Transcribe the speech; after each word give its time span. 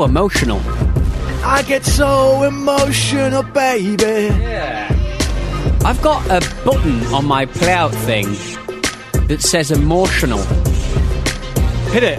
So 0.00 0.06
emotional. 0.06 0.62
I 1.44 1.62
get 1.68 1.84
so 1.84 2.44
emotional, 2.44 3.42
baby. 3.42 4.30
I've 5.84 6.00
got 6.00 6.24
a 6.28 6.40
button 6.64 7.02
on 7.12 7.26
my 7.26 7.44
playout 7.44 7.92
thing 8.06 8.24
that 9.26 9.42
says 9.42 9.70
emotional. 9.70 10.38
Hit 11.92 12.02
it. 12.02 12.18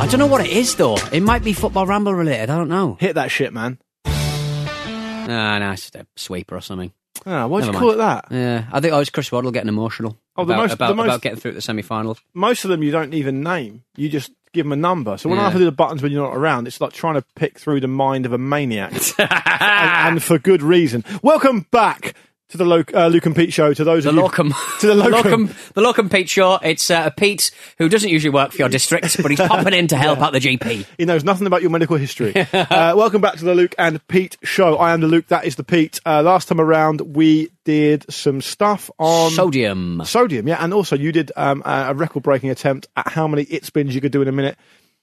I 0.00 0.06
don't 0.06 0.18
know 0.18 0.26
what 0.26 0.40
it 0.40 0.50
is 0.50 0.74
though. 0.76 0.96
It 1.12 1.20
might 1.22 1.44
be 1.44 1.52
football 1.52 1.86
ramble 1.86 2.14
related. 2.14 2.48
I 2.48 2.56
don't 2.56 2.70
know. 2.70 2.96
Hit 2.98 3.16
that 3.16 3.30
shit, 3.30 3.52
man. 3.52 3.78
Nah, 4.06 5.58
nah, 5.58 5.72
it's 5.72 5.82
just 5.82 5.96
a 5.96 6.06
sweeper 6.16 6.56
or 6.56 6.62
something. 6.62 6.94
Ah, 7.26 7.46
why'd 7.46 7.64
you 7.66 7.72
Never 7.72 7.78
call 7.78 7.90
it 7.90 7.96
that? 7.96 8.28
Yeah, 8.30 8.64
I 8.72 8.80
think 8.80 8.94
I 8.94 8.98
was 8.98 9.10
Chris 9.10 9.30
Waddle 9.30 9.50
getting 9.50 9.68
emotional. 9.68 10.16
Oh, 10.34 10.46
the 10.46 10.54
about, 10.54 10.62
most- 10.62 10.72
about, 10.74 10.88
the 10.88 10.94
most- 10.94 11.06
about 11.06 11.20
getting 11.20 11.38
through 11.40 11.52
the 11.52 11.60
semi-finals. 11.60 12.22
Most 12.32 12.64
of 12.64 12.70
them 12.70 12.82
you 12.82 12.90
don't 12.90 13.12
even 13.12 13.42
name. 13.42 13.82
You 13.96 14.08
just 14.08 14.30
give 14.58 14.66
them 14.66 14.72
a 14.72 14.76
number. 14.76 15.16
So 15.16 15.28
when 15.28 15.38
I 15.38 15.44
have 15.44 15.52
to 15.52 15.58
do 15.58 15.64
the 15.64 15.72
buttons 15.72 16.02
when 16.02 16.10
you're 16.10 16.26
not 16.26 16.36
around, 16.36 16.66
it's 16.66 16.80
like 16.80 16.92
trying 16.92 17.14
to 17.14 17.24
pick 17.36 17.58
through 17.58 17.80
the 17.80 17.88
mind 17.88 18.26
of 18.26 18.32
a 18.32 18.38
maniac. 18.38 18.92
and, 19.18 19.28
and 19.30 20.22
for 20.22 20.38
good 20.38 20.62
reason. 20.62 21.04
Welcome 21.22 21.66
back 21.70 22.14
to 22.48 22.56
the 22.56 22.64
Lo- 22.64 22.82
uh, 22.94 23.08
Luke 23.08 23.26
and 23.26 23.36
Pete 23.36 23.52
show. 23.52 23.74
To 23.74 23.84
those 23.84 24.04
The 24.04 24.10
of 24.10 24.16
you 24.16 24.22
locum, 24.22 24.54
to 24.80 24.86
the 24.86 24.94
locum. 24.94 25.54
the 25.74 25.80
locum 25.82 26.08
Pete 26.08 26.28
show. 26.30 26.54
It's 26.62 26.90
uh, 26.90 27.10
Pete 27.10 27.50
who 27.76 27.88
doesn't 27.88 28.08
usually 28.08 28.32
work 28.32 28.52
for 28.52 28.58
your 28.58 28.68
district, 28.70 29.20
but 29.22 29.30
he's 29.30 29.38
popping 29.40 29.74
in 29.74 29.86
to 29.88 29.96
help 29.98 30.20
out 30.20 30.32
the 30.32 30.38
GP. 30.40 30.86
He 30.96 31.04
knows 31.04 31.24
nothing 31.24 31.46
about 31.46 31.60
your 31.60 31.70
medical 31.70 31.96
history. 31.96 32.34
uh, 32.52 32.96
welcome 32.96 33.20
back 33.20 33.36
to 33.36 33.44
the 33.44 33.54
Luke 33.54 33.74
and 33.78 34.06
Pete 34.08 34.38
show. 34.42 34.76
I 34.78 34.92
am 34.94 35.00
the 35.00 35.08
Luke. 35.08 35.26
That 35.28 35.44
is 35.44 35.56
the 35.56 35.64
Pete. 35.64 36.00
Uh, 36.06 36.22
last 36.22 36.48
time 36.48 36.60
around, 36.60 37.00
we 37.14 37.50
did 37.64 38.10
some 38.10 38.40
stuff 38.40 38.90
on 38.98 39.30
Sodium. 39.32 40.02
sodium. 40.06 40.48
Yeah, 40.48 40.56
and 40.64 40.72
also 40.72 40.96
you 40.96 41.12
did 41.12 41.30
um, 41.36 41.62
a 41.66 41.92
record-breaking 41.94 42.48
attempt 42.48 42.86
at 42.96 43.08
how 43.08 43.28
many 43.28 43.42
it 43.42 43.66
spins 43.66 43.94
you 43.94 44.00
could 44.00 44.12
do 44.12 44.22
in 44.22 44.28
a 44.28 44.32
minute. 44.32 44.56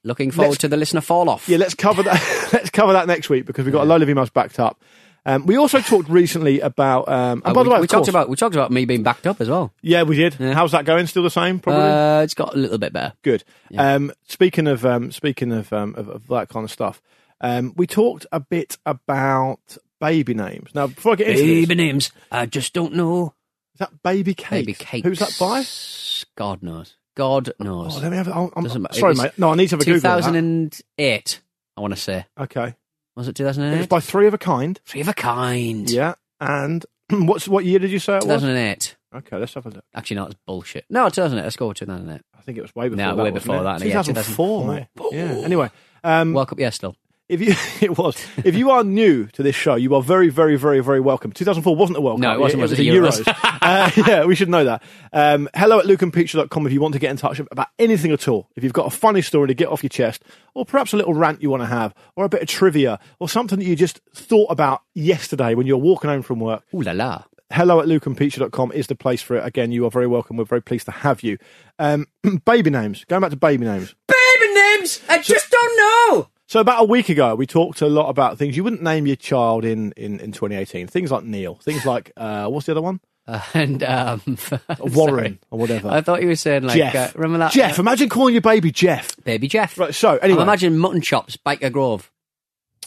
Looking 0.04 0.32
forward 0.32 0.50
Let's- 0.50 0.62
to 0.62 0.68
the 0.68 0.78
listener 0.78 1.02
fall 1.02 1.30
off. 1.30 1.48
Yeah, 1.50 1.58
let's 1.58 1.74
cover 1.76 2.02
that. 2.04 2.50
let's 2.54 2.70
cover 2.72 2.94
that 2.94 3.06
next 3.08 3.30
week 3.30 3.46
because 3.46 3.66
we've 3.66 3.74
got 3.74 3.84
a 3.84 3.86
load 3.86 4.02
of 4.04 4.10
emails 4.10 4.32
backed 4.34 4.60
up. 4.60 4.80
Um, 5.26 5.46
we 5.46 5.58
also 5.58 5.80
talked 5.82 6.08
recently 6.10 6.60
about. 6.60 7.10
Um, 7.10 7.42
Uh, 7.44 7.54
by 7.54 7.62
we, 7.62 7.66
the 7.68 7.74
way, 7.74 7.80
we 7.82 7.88
talked 7.88 8.08
about 8.08 8.30
we 8.30 8.36
talked 8.36 8.56
about 8.56 8.72
me 8.72 8.86
being 8.86 9.04
backed 9.04 9.26
up 9.26 9.42
as 9.42 9.50
well. 9.50 9.74
Yeah, 9.82 10.04
we 10.04 10.16
did. 10.16 10.36
How's 10.36 10.72
that 10.74 10.86
going? 10.86 11.08
Still 11.08 11.24
the 11.24 11.30
same? 11.32 11.60
Probably. 11.60 11.82
Uh, 11.82 12.22
it's 12.22 12.34
got 12.36 12.54
a 12.54 12.58
little 12.58 12.78
bit 12.78 12.94
better. 12.94 13.14
Good. 13.24 13.44
Um, 13.78 14.12
speaking 14.28 14.68
of 14.68 14.86
um, 14.86 15.12
speaking 15.12 15.52
of, 15.52 15.74
um, 15.74 15.96
of 15.96 16.10
of 16.10 16.28
that 16.28 16.50
kind 16.50 16.64
of 16.64 16.72
stuff, 16.72 17.02
um, 17.42 17.74
we 17.76 17.88
talked 17.88 18.26
a 18.32 18.40
bit 18.40 18.78
about 18.86 19.78
baby 20.00 20.34
names. 20.34 20.76
Now, 20.76 20.88
before 20.88 21.14
I 21.14 21.16
get 21.16 21.28
into 21.30 21.42
Baby 21.42 21.66
this, 21.66 21.78
names, 21.78 22.12
I 22.32 22.46
just 22.46 22.74
don't 22.74 22.94
know. 22.94 23.34
is 23.74 23.80
that 23.80 24.04
Babycakes? 24.04 24.50
Baby 24.50 24.74
Kate. 24.74 25.04
Who's 25.04 25.20
that 25.20 25.36
by? 25.40 25.66
God 26.36 26.62
knows. 26.62 26.98
God 27.16 27.52
knows. 27.60 27.98
Oh, 27.98 28.02
let 28.02 28.12
me 28.12 28.18
have. 28.18 28.28
I'm, 28.28 28.52
I'm, 28.56 28.64
Doesn't 28.64 28.82
matter. 28.82 28.96
It 28.96 29.00
sorry, 29.00 29.16
mate. 29.16 29.32
No, 29.38 29.52
I 29.52 29.56
need 29.56 29.70
to 29.70 29.76
have 29.76 29.82
a 29.82 29.86
Google. 29.86 30.02
that. 30.02 30.18
2008, 30.18 31.42
I 31.78 31.82
want 31.82 31.96
to 31.96 32.00
say. 32.00 32.26
Okay. 32.40 32.76
Was 33.16 33.28
it 33.28 33.36
2008? 33.36 33.76
It 33.76 33.78
was 33.78 33.88
by 33.88 34.00
Three 34.00 34.28
of 34.28 34.34
a 34.34 34.38
Kind. 34.38 34.80
Three 34.86 35.02
of 35.02 35.08
a 35.08 35.14
kind. 35.14 35.90
Yeah. 35.90 36.16
And 36.40 36.86
what's 37.10 37.48
what 37.48 37.64
year 37.66 37.80
did 37.80 37.92
you 37.92 38.00
say 38.00 38.14
it 38.18 38.26
was? 38.26 38.42
2008. 38.42 38.96
Okay, 39.16 39.38
let's 39.38 39.54
have 39.54 39.66
a 39.66 39.70
look. 39.70 39.86
Actually, 39.94 40.18
no, 40.18 40.26
it's 40.26 40.36
bullshit. 40.46 40.86
No, 40.90 41.08
2008. 41.08 41.44
Let's 41.44 41.56
go 41.56 41.70
with 41.70 41.78
2008. 41.78 42.22
I 42.38 42.42
think 42.42 42.58
it 42.58 42.62
was 42.62 42.76
way 42.76 42.90
before. 42.90 43.06
No, 43.06 43.16
that, 43.16 43.24
way 43.24 43.32
before 43.32 43.64
that, 43.64 43.80
yeah, 43.82 44.02
2004, 44.02 44.64
2004. 44.64 44.74
mate. 44.74 44.88
Yeah. 45.14 45.46
Anyway, 45.46 45.72
um, 46.04 46.34
Welcome. 46.34 46.60
Yeah, 46.60 46.72
still. 46.72 46.96
If 47.28 47.42
you 47.42 47.54
it 47.82 47.98
was 47.98 48.16
if 48.44 48.56
you 48.56 48.70
are 48.72 48.84
new 48.84 49.26
to 49.28 49.42
this 49.44 49.56
show, 49.56 49.76
you 49.76 49.96
are 49.96 50.02
very, 50.02 50.30
very, 50.30 50.56
very, 50.58 50.80
very 50.82 51.00
welcome. 51.00 51.32
2004 51.32 51.76
wasn't 51.76 51.98
a 51.98 52.02
World 52.02 52.20
No, 52.20 52.30
Cup. 52.30 52.38
it 52.38 52.40
wasn't, 52.42 52.60
It, 52.60 52.62
was 52.64 52.72
was 52.72 52.80
it? 52.80 52.88
a 52.88 52.92
Euros. 52.92 53.24
Euros. 53.24 53.58
uh, 53.62 53.92
yeah, 54.08 54.26
we 54.26 54.36
should 54.36 54.50
know 54.50 54.64
that. 54.66 54.84
Um, 55.14 55.50
hello 55.56 55.80
at 55.80 55.86
lukeandpeach.com 55.86 56.68
if 56.68 56.74
you 56.74 56.82
want 56.82 56.94
to 56.94 57.00
get 57.00 57.12
in 57.12 57.18
touch 57.18 57.40
about 57.40 57.68
anything 57.80 58.12
at 58.12 58.28
all. 58.28 58.50
If 58.56 58.64
you've 58.64 58.74
got 58.74 58.88
a 58.88 58.92
funny 58.96 59.22
story 59.22 59.48
to 59.48 59.54
get 59.54 59.68
off 59.70 59.82
your 59.84 59.90
chest, 59.90 60.24
or 60.54 60.66
perhaps 60.66 60.94
a 60.94 60.98
little 60.98 61.14
rant 61.14 61.42
you 61.42 61.50
want 61.50 61.64
to 61.64 61.68
have, 61.68 61.94
or 62.16 62.26
a 62.26 62.30
bit 62.30 62.42
of 62.42 62.48
trivia, 62.48 63.00
or 63.20 63.28
something 63.28 63.60
that 63.60 63.66
you 63.66 63.76
just 63.76 64.02
thought 64.14 64.52
about 64.52 64.82
yesterday 64.94 65.56
when 65.56 65.66
you're 65.68 65.78
walking 65.78 66.10
home 66.10 66.22
from 66.22 66.40
work, 66.40 66.64
Ooh 66.74 66.82
la 66.82 66.92
la. 66.92 67.24
hello 67.52 67.80
at 67.80 67.88
lukeandpeach.com 67.88 68.72
is 68.72 68.88
the 68.88 68.96
place 68.96 69.22
for 69.22 69.36
it. 69.38 69.46
Again, 69.46 69.72
you 69.72 69.86
are 69.86 69.92
very 69.92 70.08
welcome. 70.08 70.38
We're 70.38 70.46
very 70.46 70.62
pleased 70.62 70.86
to 70.86 70.92
have 70.92 71.24
you. 71.24 71.38
Um, 71.80 72.06
baby 72.46 72.70
names. 72.70 73.04
Going 73.06 73.22
back 73.22 73.32
to 73.32 73.38
baby 73.38 73.66
names. 73.66 73.96
Baby 74.08 74.54
names, 74.54 75.02
I 75.10 75.22
just 75.22 75.50
don't 75.50 75.78
know. 76.14 76.28
So 76.48 76.60
about 76.60 76.82
a 76.84 76.86
week 76.86 77.10
ago, 77.10 77.34
we 77.36 77.48
talked 77.48 77.82
a 77.82 77.88
lot 77.88 78.10
about 78.10 78.38
things 78.38 78.56
you 78.56 78.64
wouldn't 78.64 78.84
name 78.84 79.08
your 79.08 79.16
child 79.16 79.66
in, 79.66 79.92
in, 79.94 80.20
in 80.20 80.32
2018. 80.32 80.88
Things 80.88 81.12
like 81.12 81.24
Neil. 81.24 81.56
Things 81.56 81.86
like, 81.86 82.12
uh, 82.18 82.48
what's 82.48 82.68
the 82.68 82.74
other 82.74 82.82
one? 82.84 83.00
Uh, 83.28 83.42
and 83.56 83.84
um, 83.84 84.22
Warren 84.80 84.94
sorry. 84.94 85.40
or 85.50 85.58
whatever. 85.60 85.90
I 85.90 86.02
thought 86.02 86.22
you 86.22 86.28
were 86.28 86.36
saying 86.36 86.64
like, 86.64 86.78
Jeff. 86.78 86.96
uh, 86.96 87.12
remember 87.20 87.40
that 87.40 87.52
Jeff. 87.52 87.80
Imagine 87.80 88.10
calling 88.10 88.34
your 88.36 88.42
baby 88.42 88.72
Jeff. 88.72 89.16
baby 89.24 89.48
Jeff. 89.48 89.78
Right. 89.80 89.96
So 89.96 90.12
I'm 90.12 90.20
anyway, 90.22 90.44
imagining 90.44 90.78
mutton 90.78 91.02
chops, 91.02 91.36
Byker 91.38 91.72
Grove. 91.72 92.12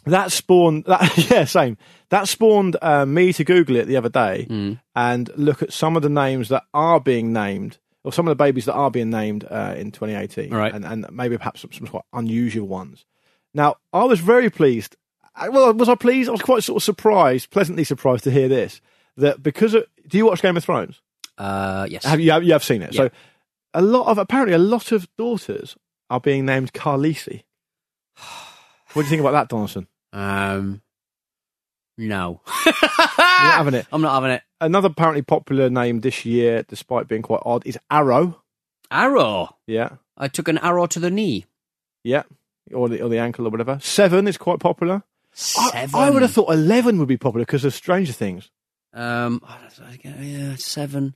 that 0.07 0.31
spawned. 0.31 0.85
That, 0.85 1.19
yeah, 1.31 1.45
same. 1.45 1.77
That 2.11 2.29
spawned 2.29 2.77
uh, 2.81 3.05
me 3.07 3.33
to 3.33 3.43
Google 3.43 3.75
it 3.75 3.87
the 3.87 3.97
other 3.97 4.09
day 4.09 4.45
Hmm. 4.45 4.73
and 4.95 5.29
look 5.37 5.63
at 5.65 5.73
some 5.73 5.97
of 5.97 6.03
the 6.03 6.09
names 6.09 6.49
that 6.51 6.63
are 6.73 7.01
being 7.01 7.33
named, 7.33 7.79
or 8.05 8.13
some 8.13 8.29
of 8.29 8.31
the 8.31 8.37
babies 8.43 8.67
that 8.67 8.75
are 8.75 8.91
being 8.93 9.11
named 9.11 9.45
uh, 9.51 9.75
in 9.77 9.91
2018, 9.91 10.55
Right. 10.55 10.73
and, 10.73 10.85
and 10.85 11.07
maybe 11.11 11.37
perhaps 11.37 11.63
some, 11.63 11.73
some 11.73 11.89
quite 11.89 12.05
unusual 12.13 12.69
ones. 12.69 13.05
Now, 13.55 13.77
I 13.93 14.05
was 14.05 14.21
very 14.21 14.51
pleased. 14.51 14.97
Well, 15.51 15.73
was 15.75 15.89
I 15.89 15.95
pleased? 15.95 16.29
I 16.29 16.33
was 16.33 16.43
quite 16.43 16.65
sort 16.65 16.77
of 16.79 16.83
surprised, 16.83 17.51
pleasantly 17.51 17.85
surprised 17.85 18.25
to 18.25 18.31
hear 18.31 18.49
this. 18.49 18.81
That 19.17 19.43
because 19.43 19.75
of, 19.75 19.85
do 20.07 20.17
you 20.19 20.27
watch 20.27 20.43
Game 20.43 20.57
of 20.57 20.65
Thrones? 20.65 21.01
Uh, 21.37 21.87
yes. 21.89 22.05
Have 22.05 22.21
you? 22.21 22.33
You 22.41 22.53
have 22.53 22.65
seen 22.65 22.83
it. 22.83 22.95
Yeah. 22.95 23.03
So 23.03 23.11
a 23.75 23.83
lot 23.83 24.09
of 24.09 24.19
apparently 24.19 24.55
a 24.55 24.59
lot 24.59 24.91
of 24.93 25.07
daughters 25.17 25.77
are 26.11 26.21
being 26.21 26.45
named 26.47 26.73
Khaleesi. 26.73 27.43
What 28.95 29.03
do 29.03 29.07
you 29.07 29.11
think 29.11 29.21
about 29.21 29.33
that, 29.33 29.49
Donaldson? 29.51 29.87
Um, 30.15 30.81
no. 31.99 32.41
You're 32.65 32.75
not 32.81 33.55
having 33.59 33.75
it. 33.75 33.87
I'm 33.93 34.01
not 34.01 34.15
having 34.15 34.31
it. 34.31 34.43
Another 34.63 34.89
apparently 34.89 35.21
popular 35.21 35.69
name 35.69 36.01
this 36.01 36.25
year, 36.25 36.63
despite 36.67 37.07
being 37.07 37.21
quite 37.21 37.43
odd, 37.45 37.67
is 37.67 37.79
Arrow. 37.91 38.41
Arrow. 38.91 39.57
Yeah, 39.67 39.97
I 40.17 40.29
took 40.29 40.49
an 40.49 40.57
arrow 40.59 40.87
to 40.87 40.99
the 40.99 41.11
knee. 41.11 41.45
yeah, 42.03 42.23
or 42.75 42.89
the 42.89 43.03
or 43.03 43.09
the 43.09 43.19
ankle 43.19 43.47
or 43.47 43.51
whatever. 43.51 43.79
Seven 43.83 44.27
is 44.29 44.37
quite 44.39 44.59
popular. 44.61 44.97
I- 44.97 45.71
Seven. 45.71 45.95
I, 45.95 46.11
would 46.11 46.23
have 46.23 46.33
thought 46.33 46.53
eleven 46.53 46.99
would 46.99 47.09
be 47.09 47.17
popular 47.17 47.45
because 47.45 47.65
of 47.65 47.75
Stranger 47.75 48.13
Things. 48.13 48.51
Um, 48.93 49.41
yeah, 50.03 50.57
seven. 50.57 51.15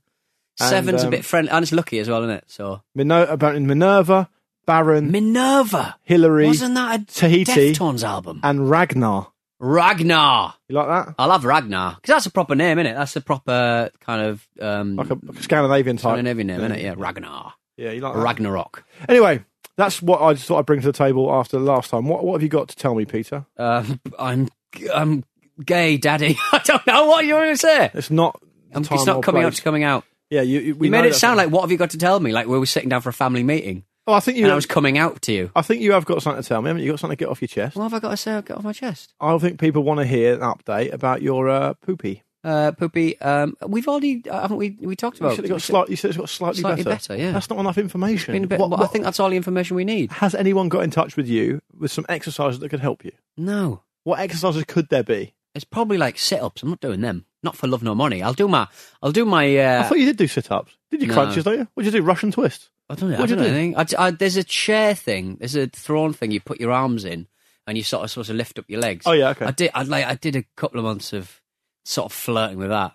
And, 0.59 0.69
Seven's 0.69 1.01
a 1.01 1.05
um, 1.07 1.11
bit 1.11 1.25
friendly, 1.25 1.51
and 1.51 1.63
it's 1.63 1.71
lucky 1.71 1.97
as 1.99 2.07
well, 2.07 2.21
isn't 2.23 2.35
it? 2.35 2.43
So 2.47 2.83
Mino- 2.93 3.25
apparently 3.25 3.65
Minerva, 3.65 4.29
Baron, 4.67 5.11
Minerva. 5.11 5.97
Hillary, 6.03 6.45
Wasn't 6.45 6.75
that 6.75 7.01
a 7.01 7.05
Tahiti, 7.05 7.73
Deftones 7.73 8.03
album? 8.03 8.39
and 8.43 8.69
Ragnar. 8.69 9.27
Ragnar. 9.59 10.53
You 10.69 10.75
like 10.75 10.87
that? 10.87 11.15
I 11.17 11.25
love 11.25 11.43
Ragnar 11.45 11.95
because 11.95 12.13
that's 12.15 12.25
a 12.27 12.31
proper 12.31 12.53
name, 12.53 12.77
isn't 12.79 12.91
it? 12.91 12.95
That's 12.95 13.15
a 13.15 13.21
proper 13.21 13.89
kind 13.99 14.21
of 14.27 14.47
um, 14.61 14.95
Like 14.95 15.09
a, 15.09 15.17
like 15.23 15.39
a 15.39 15.43
Scandinavian 15.43 15.97
type. 15.97 16.11
Scandinavian 16.11 16.47
name, 16.47 16.59
isn't 16.59 16.71
it? 16.73 16.81
Yeah, 16.81 16.93
Ragnar. 16.97 17.53
Yeah, 17.77 17.91
you 17.91 18.01
like 18.01 18.13
that? 18.13 18.19
Ragnarok. 18.21 18.83
Anyway, 19.09 19.43
that's 19.77 20.01
what 20.01 20.21
I 20.21 20.33
just 20.33 20.45
thought 20.45 20.59
I'd 20.59 20.65
bring 20.65 20.81
to 20.81 20.87
the 20.87 20.93
table 20.93 21.31
after 21.33 21.57
the 21.57 21.63
last 21.65 21.89
time. 21.89 22.07
What, 22.07 22.23
what 22.23 22.33
have 22.33 22.43
you 22.43 22.49
got 22.49 22.69
to 22.69 22.75
tell 22.75 22.95
me, 22.95 23.05
Peter? 23.05 23.45
Um, 23.57 23.99
I'm 24.19 24.49
I'm 24.93 25.23
gay, 25.63 25.97
Daddy. 25.97 26.37
I 26.51 26.59
don't 26.63 26.85
know 26.87 27.05
what 27.07 27.25
you 27.25 27.35
want 27.35 27.51
to 27.51 27.57
say. 27.57 27.91
It's 27.93 28.11
not. 28.11 28.39
Um, 28.73 28.83
it's 28.89 29.05
not 29.05 29.21
coming 29.23 29.43
out. 29.43 29.49
It's 29.49 29.59
coming 29.59 29.83
out. 29.83 30.03
Yeah, 30.29 30.41
you. 30.41 30.59
you- 30.59 30.75
we 30.75 30.87
You 30.87 30.91
made 30.91 31.05
it 31.05 31.15
sound 31.15 31.37
like 31.37 31.49
what 31.51 31.61
have 31.61 31.71
you 31.71 31.77
got 31.77 31.91
to 31.91 31.97
tell 31.97 32.19
me? 32.19 32.31
Like 32.31 32.47
we 32.47 32.57
were 32.57 32.65
sitting 32.65 32.89
down 32.89 33.01
for 33.01 33.09
a 33.09 33.13
family 33.13 33.43
meeting. 33.43 33.83
Oh, 34.05 34.13
I 34.13 34.19
think 34.19 34.37
you. 34.37 34.43
and 34.43 34.51
I 34.51 34.55
was 34.55 34.65
coming 34.65 34.97
out 34.97 35.21
to 35.23 35.31
you. 35.31 35.49
I 35.55 35.61
think 35.61 35.81
you 35.81 35.93
have 35.93 36.03
got 36.05 36.21
something 36.21 36.41
to 36.43 36.47
tell 36.49 36.61
me. 36.61 36.67
Haven't 36.69 36.83
you 36.83 36.91
got 36.91 36.99
something 36.99 37.15
to 37.15 37.23
get 37.23 37.29
off 37.29 37.41
your 37.41 37.47
chest? 37.47 37.75
What 37.77 37.83
have 37.83 37.93
I 37.93 37.99
got 37.99 38.09
to 38.09 38.17
say? 38.17 38.33
I 38.33 38.41
get 38.41 38.57
off 38.57 38.63
my 38.63 38.73
chest. 38.73 39.13
I 39.21 39.37
think 39.37 39.59
people 39.59 39.83
want 39.83 39.99
to 40.01 40.05
hear 40.05 40.33
an 40.33 40.39
update 40.41 40.91
about 40.91 41.21
your 41.21 41.47
uh, 41.49 41.73
poopy. 41.75 42.22
Uh, 42.43 42.71
Poopy, 42.73 43.19
um, 43.21 43.55
we've 43.65 43.87
already, 43.87 44.21
uh, 44.29 44.41
haven't 44.41 44.57
we? 44.57 44.77
We 44.81 44.95
talked 44.97 45.19
You 45.19 45.25
about. 45.27 45.35
said, 45.37 45.45
it 45.45 45.47
got 45.47 45.61
slight, 45.61 45.89
you 45.89 45.95
said 45.95 46.09
it's 46.09 46.17
got 46.17 46.27
slightly, 46.29 46.59
Slightly 46.61 46.83
better, 46.83 47.15
yeah. 47.15 47.31
That's 47.31 47.49
not 47.49 47.57
enough 47.59 47.77
information. 47.77 48.33
Been 48.33 48.43
a 48.43 48.47
bit- 48.47 48.59
What- 48.59 48.69
well, 48.71 48.79
I 48.79 48.83
what- 48.83 48.91
think 48.91 49.05
that's 49.05 49.19
all 49.19 49.29
the 49.29 49.37
information 49.37 49.75
we 49.77 49.85
need. 49.85 50.11
has 50.11 50.35
anyone 50.35 50.67
got 50.67 50.83
in 50.83 50.91
touch 50.91 51.15
with 51.15 51.27
you 51.27 51.61
with 51.77 51.91
some 51.91 52.05
exercises 52.09 52.59
that 52.59 52.69
could 52.69 52.81
help 52.81 53.05
you? 53.05 53.11
No, 53.37 53.83
What 54.03 54.19
exercises 54.19 54.65
could 54.67 54.89
there 54.89 55.03
be? 55.03 55.33
it's 55.55 55.63
probably 55.63 55.97
like 55.97 56.17
sit-ups. 56.17 56.63
I'm 56.63 56.69
not 56.69 56.81
doing 56.81 56.99
them. 57.01 57.25
Not 57.43 57.55
for 57.55 57.67
love 57.67 57.83
nor 57.83 57.95
money. 57.95 58.21
I'll 58.23 58.33
do 58.33 58.47
my. 58.47 58.67
I'll 59.01 59.11
do 59.11 59.23
my. 59.25 59.55
Uh, 59.57 59.81
I 59.81 59.83
thought 59.83 59.99
you 59.99 60.05
did 60.05 60.17
do 60.17 60.27
sit-ups. 60.27 60.73
Did 60.91 61.01
you 61.01 61.07
no. 61.07 61.13
crunches? 61.13 61.43
Don't 61.43 61.57
you? 61.59 61.67
What 61.73 61.83
did 61.83 61.93
you 61.93 61.99
do? 62.01 62.05
Russian 62.05 62.31
twists. 62.31 62.69
I 62.89 62.95
don't 62.95 63.09
know. 63.11 63.17
I 63.17 63.19
What'd 63.19 63.37
don't 63.37 63.45
you 63.45 63.51
know 63.51 63.57
do? 63.57 63.59
anything. 63.77 63.97
I, 63.99 64.07
I, 64.07 64.11
there's 64.11 64.35
a 64.37 64.43
chair 64.43 64.95
thing. 64.95 65.35
There's 65.39 65.55
a 65.55 65.67
throne 65.67 66.11
thing. 66.13 66.31
You 66.31 66.39
put 66.41 66.59
your 66.59 66.71
arms 66.71 67.05
in, 67.05 67.27
and 67.67 67.77
you 67.77 67.83
sort 67.83 68.03
of 68.03 68.09
supposed 68.11 68.27
to 68.29 68.33
lift 68.33 68.57
up 68.59 68.65
your 68.69 68.79
legs. 68.81 69.05
Oh, 69.05 69.11
yeah, 69.11 69.29
okay. 69.29 69.45
I 69.45 69.51
did. 69.51 69.71
I 69.75 69.83
like. 69.83 70.05
I 70.05 70.15
did 70.15 70.35
a 70.35 70.43
couple 70.55 70.79
of 70.79 70.85
months 70.85 71.13
of 71.13 71.41
sort 71.83 72.05
of 72.05 72.13
flirting 72.13 72.57
with 72.57 72.69
that. 72.69 72.91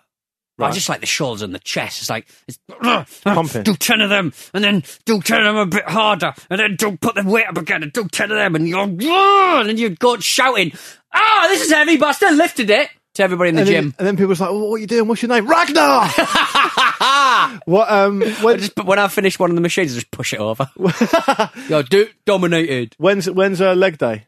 I 0.57 0.63
Right. 0.65 0.73
just 0.73 0.89
like 0.89 0.99
the 0.99 1.05
shoulders 1.05 1.41
and 1.41 1.55
the 1.55 1.59
chest. 1.59 2.01
It's 2.01 2.09
like 2.09 2.27
it's 2.45 2.59
Pumping. 3.23 3.63
Do 3.63 3.75
ten 3.75 4.01
of 4.01 4.09
them, 4.09 4.33
and 4.53 4.61
then 4.61 4.83
do 5.05 5.21
ten 5.21 5.39
of 5.39 5.45
them 5.45 5.55
a 5.55 5.65
bit 5.65 5.85
harder, 5.87 6.33
and 6.49 6.59
then 6.59 6.75
do 6.75 6.97
put 6.97 7.15
the 7.15 7.23
weight 7.23 7.47
up 7.47 7.57
again, 7.57 7.81
and 7.81 7.93
do 7.93 8.05
ten 8.09 8.29
of 8.29 8.35
them, 8.35 8.55
and 8.55 8.67
you're 8.67 8.81
and 8.81 9.69
then 9.69 9.77
you 9.77 9.91
go 9.91 10.17
shouting, 10.17 10.73
"Ah, 11.13 11.45
this 11.47 11.61
is 11.61 11.71
heavy!" 11.71 11.95
But 11.95 12.09
I 12.09 12.11
still 12.11 12.33
lifted 12.33 12.69
it 12.69 12.89
to 13.13 13.23
everybody 13.23 13.49
in 13.51 13.55
the 13.55 13.61
and, 13.61 13.69
gym. 13.69 13.83
Then, 13.85 13.95
and 13.99 14.07
then 14.07 14.15
people 14.17 14.27
was 14.27 14.41
like, 14.41 14.49
well, 14.49 14.67
"What 14.67 14.75
are 14.75 14.79
you 14.79 14.87
doing? 14.87 15.07
What's 15.07 15.21
your 15.21 15.29
name?" 15.29 15.47
Ragnar. 15.47 16.07
what? 17.65 17.89
Um. 17.89 18.21
I 18.23 18.25
When, 18.43 18.59
just, 18.59 18.75
when 18.83 18.99
I 18.99 19.07
finish 19.07 19.39
one 19.39 19.49
of 19.51 19.55
the 19.55 19.61
machines, 19.61 19.93
I 19.93 19.95
just 19.95 20.11
push 20.11 20.33
it 20.33 20.39
over. 20.41 20.69
Yo, 21.69 21.83
do 21.83 22.09
dominated. 22.25 22.95
when's 22.97 23.29
when's 23.29 23.61
uh, 23.61 23.75
leg 23.75 23.97
day? 23.97 24.25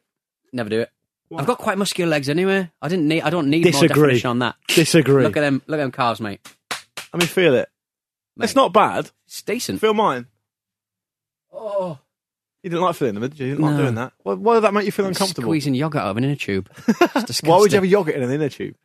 Never 0.54 0.70
do 0.70 0.80
it. 0.82 0.90
I've 1.38 1.46
got 1.46 1.58
quite 1.60 1.78
muscular 1.78 2.10
legs 2.10 2.30
anyway. 2.30 2.70
I 2.82 2.88
didn't 2.88 3.08
need. 3.08 3.22
I 3.22 3.30
don't 3.30 3.50
need 3.50 3.64
more 3.64 3.72
Disagree. 3.72 3.88
definition 4.02 4.30
on 4.30 4.40
that. 4.40 4.56
Disagree. 4.68 5.24
Look 5.24 5.38
at 5.38 5.42
them. 5.42 5.62
Look 5.68 5.80
at 5.80 5.84
them 5.84 5.92
calves, 5.92 6.20
mate. 6.20 6.42
Let 7.14 7.22
me 7.22 7.26
feel 7.26 7.56
it. 7.56 7.70
It's 8.40 8.56
not 8.56 8.74
bad. 8.74 9.12
It's 9.28 9.42
decent. 9.42 9.80
Feel 9.82 9.94
mine. 9.94 10.28
Oh, 11.54 12.00
You 12.64 12.70
didn't 12.70 12.84
like 12.84 12.96
feeling 12.96 13.16
them, 13.16 13.24
did 13.30 13.40
you? 13.40 13.46
You 13.48 13.52
didn't 13.54 13.66
like 13.66 13.76
No. 13.76 13.82
doing 13.84 13.96
that. 13.96 14.14
Why, 14.24 14.34
why 14.34 14.54
did 14.56 14.64
that 14.64 14.74
make 14.74 14.86
you 14.86 14.92
feel 14.92 15.06
uncomfortable? 15.06 15.48
squeezing 15.50 15.74
yogurt 15.76 16.02
out 16.02 16.10
of 16.12 16.18
an 16.18 16.24
inner 16.24 16.36
tube. 16.36 16.70
It's. 17.16 17.40
Why 17.44 17.58
would 17.58 17.72
you 17.72 17.76
have 17.78 17.84
a 17.84 17.88
yogurt 17.88 18.16
in 18.16 18.24
an 18.24 18.32
inner 18.32 18.50
tube? 18.50 18.76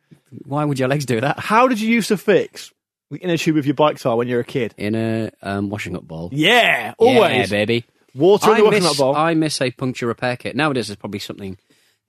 Why 0.45 0.65
would 0.65 0.77
your 0.79 0.87
legs 0.89 1.05
do 1.05 1.21
that? 1.21 1.39
How 1.39 1.67
did 1.67 1.79
you 1.79 1.89
used 1.89 2.09
to 2.09 2.17
fix 2.17 2.71
the 3.09 3.17
inner 3.17 3.37
tube 3.37 3.57
of 3.57 3.65
your 3.65 3.75
bike 3.75 3.97
tire 3.97 4.15
when 4.15 4.27
you 4.27 4.35
were 4.35 4.41
a 4.41 4.45
kid? 4.45 4.73
In 4.77 4.95
a 4.95 5.31
um, 5.41 5.69
washing 5.69 5.95
up 5.95 6.07
bowl. 6.07 6.29
Yeah, 6.33 6.93
always. 6.97 7.49
Yeah, 7.51 7.65
baby. 7.65 7.85
Water 8.13 8.49
in 8.49 8.55
I 8.55 8.57
the 8.57 8.63
washing 8.65 8.83
miss, 8.83 8.91
up 8.91 8.97
bowl. 8.97 9.15
I 9.15 9.33
miss 9.35 9.61
a 9.61 9.71
puncture 9.71 10.07
repair 10.07 10.35
kit. 10.37 10.55
Nowadays, 10.55 10.87
there's 10.87 10.97
probably 10.97 11.19
something 11.19 11.57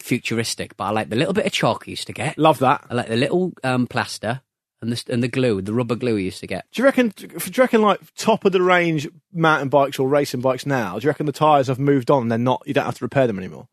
futuristic, 0.00 0.76
but 0.76 0.84
I 0.84 0.90
like 0.90 1.08
the 1.10 1.16
little 1.16 1.34
bit 1.34 1.46
of 1.46 1.52
chalk 1.52 1.84
I 1.86 1.90
used 1.90 2.06
to 2.06 2.12
get. 2.12 2.38
Love 2.38 2.58
that. 2.60 2.84
I 2.90 2.94
like 2.94 3.08
the 3.08 3.16
little 3.16 3.52
um, 3.64 3.86
plaster 3.86 4.42
and 4.80 4.92
the 4.92 5.04
and 5.12 5.22
the 5.22 5.28
glue, 5.28 5.60
the 5.60 5.74
rubber 5.74 5.96
glue 5.96 6.16
I 6.16 6.20
used 6.20 6.40
to 6.40 6.46
get. 6.46 6.66
Do 6.72 6.80
you 6.82 6.84
reckon? 6.86 7.08
Do 7.16 7.26
you 7.26 7.52
reckon 7.62 7.82
like 7.82 8.00
top 8.14 8.44
of 8.44 8.52
the 8.52 8.62
range 8.62 9.08
mountain 9.32 9.68
bikes 9.68 9.98
or 9.98 10.08
racing 10.08 10.40
bikes 10.40 10.66
now? 10.66 10.98
Do 10.98 11.04
you 11.04 11.10
reckon 11.10 11.26
the 11.26 11.32
tires 11.32 11.66
have 11.66 11.78
moved 11.78 12.10
on? 12.10 12.22
and 12.22 12.30
They're 12.30 12.38
not. 12.38 12.62
You 12.66 12.74
don't 12.74 12.84
have 12.84 12.98
to 12.98 13.04
repair 13.04 13.26
them 13.26 13.38
anymore. 13.38 13.68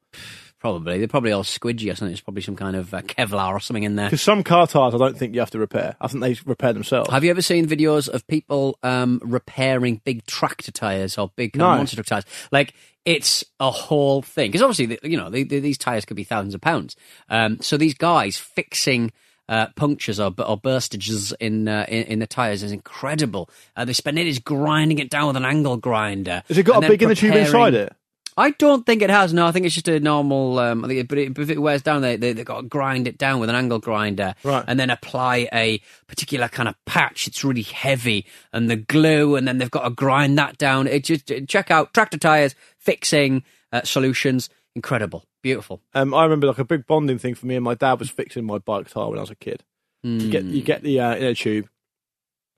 Probably 0.57 0.97
they're 0.97 1.07
probably 1.07 1.31
all 1.31 1.43
squidgy 1.43 1.91
or 1.91 1.95
something. 1.95 2.11
It's 2.13 2.21
probably 2.21 2.41
some 2.41 2.55
kind 2.55 2.75
of 2.75 2.91
uh, 2.91 3.01
Kevlar 3.03 3.51
or 3.53 3.59
something 3.59 3.83
in 3.83 3.97
there. 3.97 4.07
Because 4.07 4.23
some 4.23 4.41
car 4.41 4.65
tires, 4.65 4.95
I 4.95 4.97
don't 4.97 5.15
think 5.15 5.35
you 5.35 5.41
have 5.41 5.51
to 5.51 5.59
repair. 5.59 5.95
I 6.01 6.07
think 6.07 6.23
they 6.23 6.35
repair 6.43 6.73
themselves. 6.73 7.11
Have 7.11 7.23
you 7.23 7.29
ever 7.29 7.43
seen 7.43 7.67
videos 7.67 8.09
of 8.09 8.25
people 8.25 8.79
um, 8.81 9.21
repairing 9.23 10.01
big 10.05 10.25
tractor 10.25 10.71
tires 10.71 11.19
or 11.19 11.29
big 11.35 11.55
No. 11.55 11.69
uh, 11.69 11.77
monster 11.77 11.97
truck 11.97 12.07
tires? 12.07 12.25
Like 12.51 12.73
it's 13.05 13.43
a 13.59 13.71
whole 13.71 14.21
thing 14.21 14.51
because 14.51 14.61
obviously 14.61 14.99
you 15.03 15.17
know 15.17 15.29
the, 15.29 15.43
the, 15.43 15.59
these 15.59 15.77
tires 15.77 16.05
could 16.05 16.17
be 16.17 16.23
thousands 16.23 16.53
of 16.53 16.61
pounds. 16.61 16.95
Um, 17.29 17.59
so 17.61 17.77
these 17.77 17.93
guys 17.93 18.37
fixing. 18.37 19.11
Uh, 19.47 19.67
punctures 19.75 20.19
or, 20.19 20.33
or 20.39 20.59
burstages 20.59 21.31
in, 21.39 21.67
uh, 21.67 21.85
in 21.87 22.03
in 22.05 22.17
the 22.17 22.25
tires 22.25 22.63
is 22.63 22.71
incredible. 22.71 23.47
Uh, 23.75 23.85
they 23.85 23.93
spend 23.93 24.17
ages 24.17 24.39
grinding 24.39 24.97
it 24.97 25.07
down 25.07 25.27
with 25.27 25.35
an 25.35 25.45
angle 25.45 25.77
grinder. 25.77 26.41
Has 26.47 26.57
it 26.57 26.63
got 26.63 26.83
a 26.83 26.87
big 26.87 27.03
inner 27.03 27.13
tube 27.13 27.35
inside 27.35 27.75
it? 27.75 27.93
I 28.37 28.49
don't 28.51 28.85
think 28.85 29.01
it 29.01 29.09
has. 29.09 29.33
No, 29.33 29.45
I 29.47 29.51
think 29.53 29.65
it's 29.65 29.75
just 29.75 29.87
a 29.87 29.99
normal. 29.99 30.59
Um, 30.59 30.83
I 30.83 30.89
think 30.89 30.99
it, 30.99 31.07
but 31.07 31.17
it, 31.17 31.37
if 31.37 31.49
it 31.49 31.59
wears 31.61 31.81
down, 31.81 32.01
they 32.01 32.17
they 32.17 32.33
have 32.33 32.45
got 32.45 32.61
to 32.61 32.67
grind 32.67 33.07
it 33.07 33.17
down 33.17 33.39
with 33.39 33.49
an 33.49 33.55
angle 33.55 33.79
grinder, 33.79 34.35
Right. 34.43 34.63
and 34.67 34.77
then 34.79 34.89
apply 34.89 35.47
a 35.53 35.79
particular 36.07 36.47
kind 36.49 36.67
of 36.67 36.75
patch. 36.85 37.27
It's 37.27 37.43
really 37.45 37.61
heavy, 37.61 38.25
and 38.51 38.69
the 38.69 38.75
glue, 38.75 39.35
and 39.37 39.47
then 39.47 39.57
they've 39.57 39.71
got 39.71 39.83
to 39.83 39.89
grind 39.89 40.37
that 40.37 40.57
down. 40.57 40.87
It 40.87 41.05
just 41.05 41.31
check 41.47 41.71
out 41.71 41.93
tractor 41.93 42.17
tires 42.17 42.55
fixing 42.77 43.43
uh, 43.71 43.83
solutions. 43.83 44.49
Incredible, 44.75 45.23
beautiful. 45.41 45.81
Um, 45.93 46.13
I 46.13 46.23
remember 46.23 46.47
like 46.47 46.59
a 46.59 46.65
big 46.65 46.85
bonding 46.85 47.17
thing 47.17 47.35
for 47.35 47.45
me 47.45 47.55
and 47.55 47.63
my 47.63 47.75
dad 47.75 47.97
was 47.99 48.09
fixing 48.09 48.43
my 48.43 48.57
bike 48.57 48.89
tire 48.89 49.07
when 49.07 49.17
I 49.17 49.21
was 49.21 49.31
a 49.31 49.35
kid. 49.35 49.63
You 50.03 50.29
get 50.29 50.43
you 50.43 50.61
get 50.61 50.83
the 50.83 50.99
uh, 50.99 51.15
inner 51.15 51.33
tube, 51.33 51.69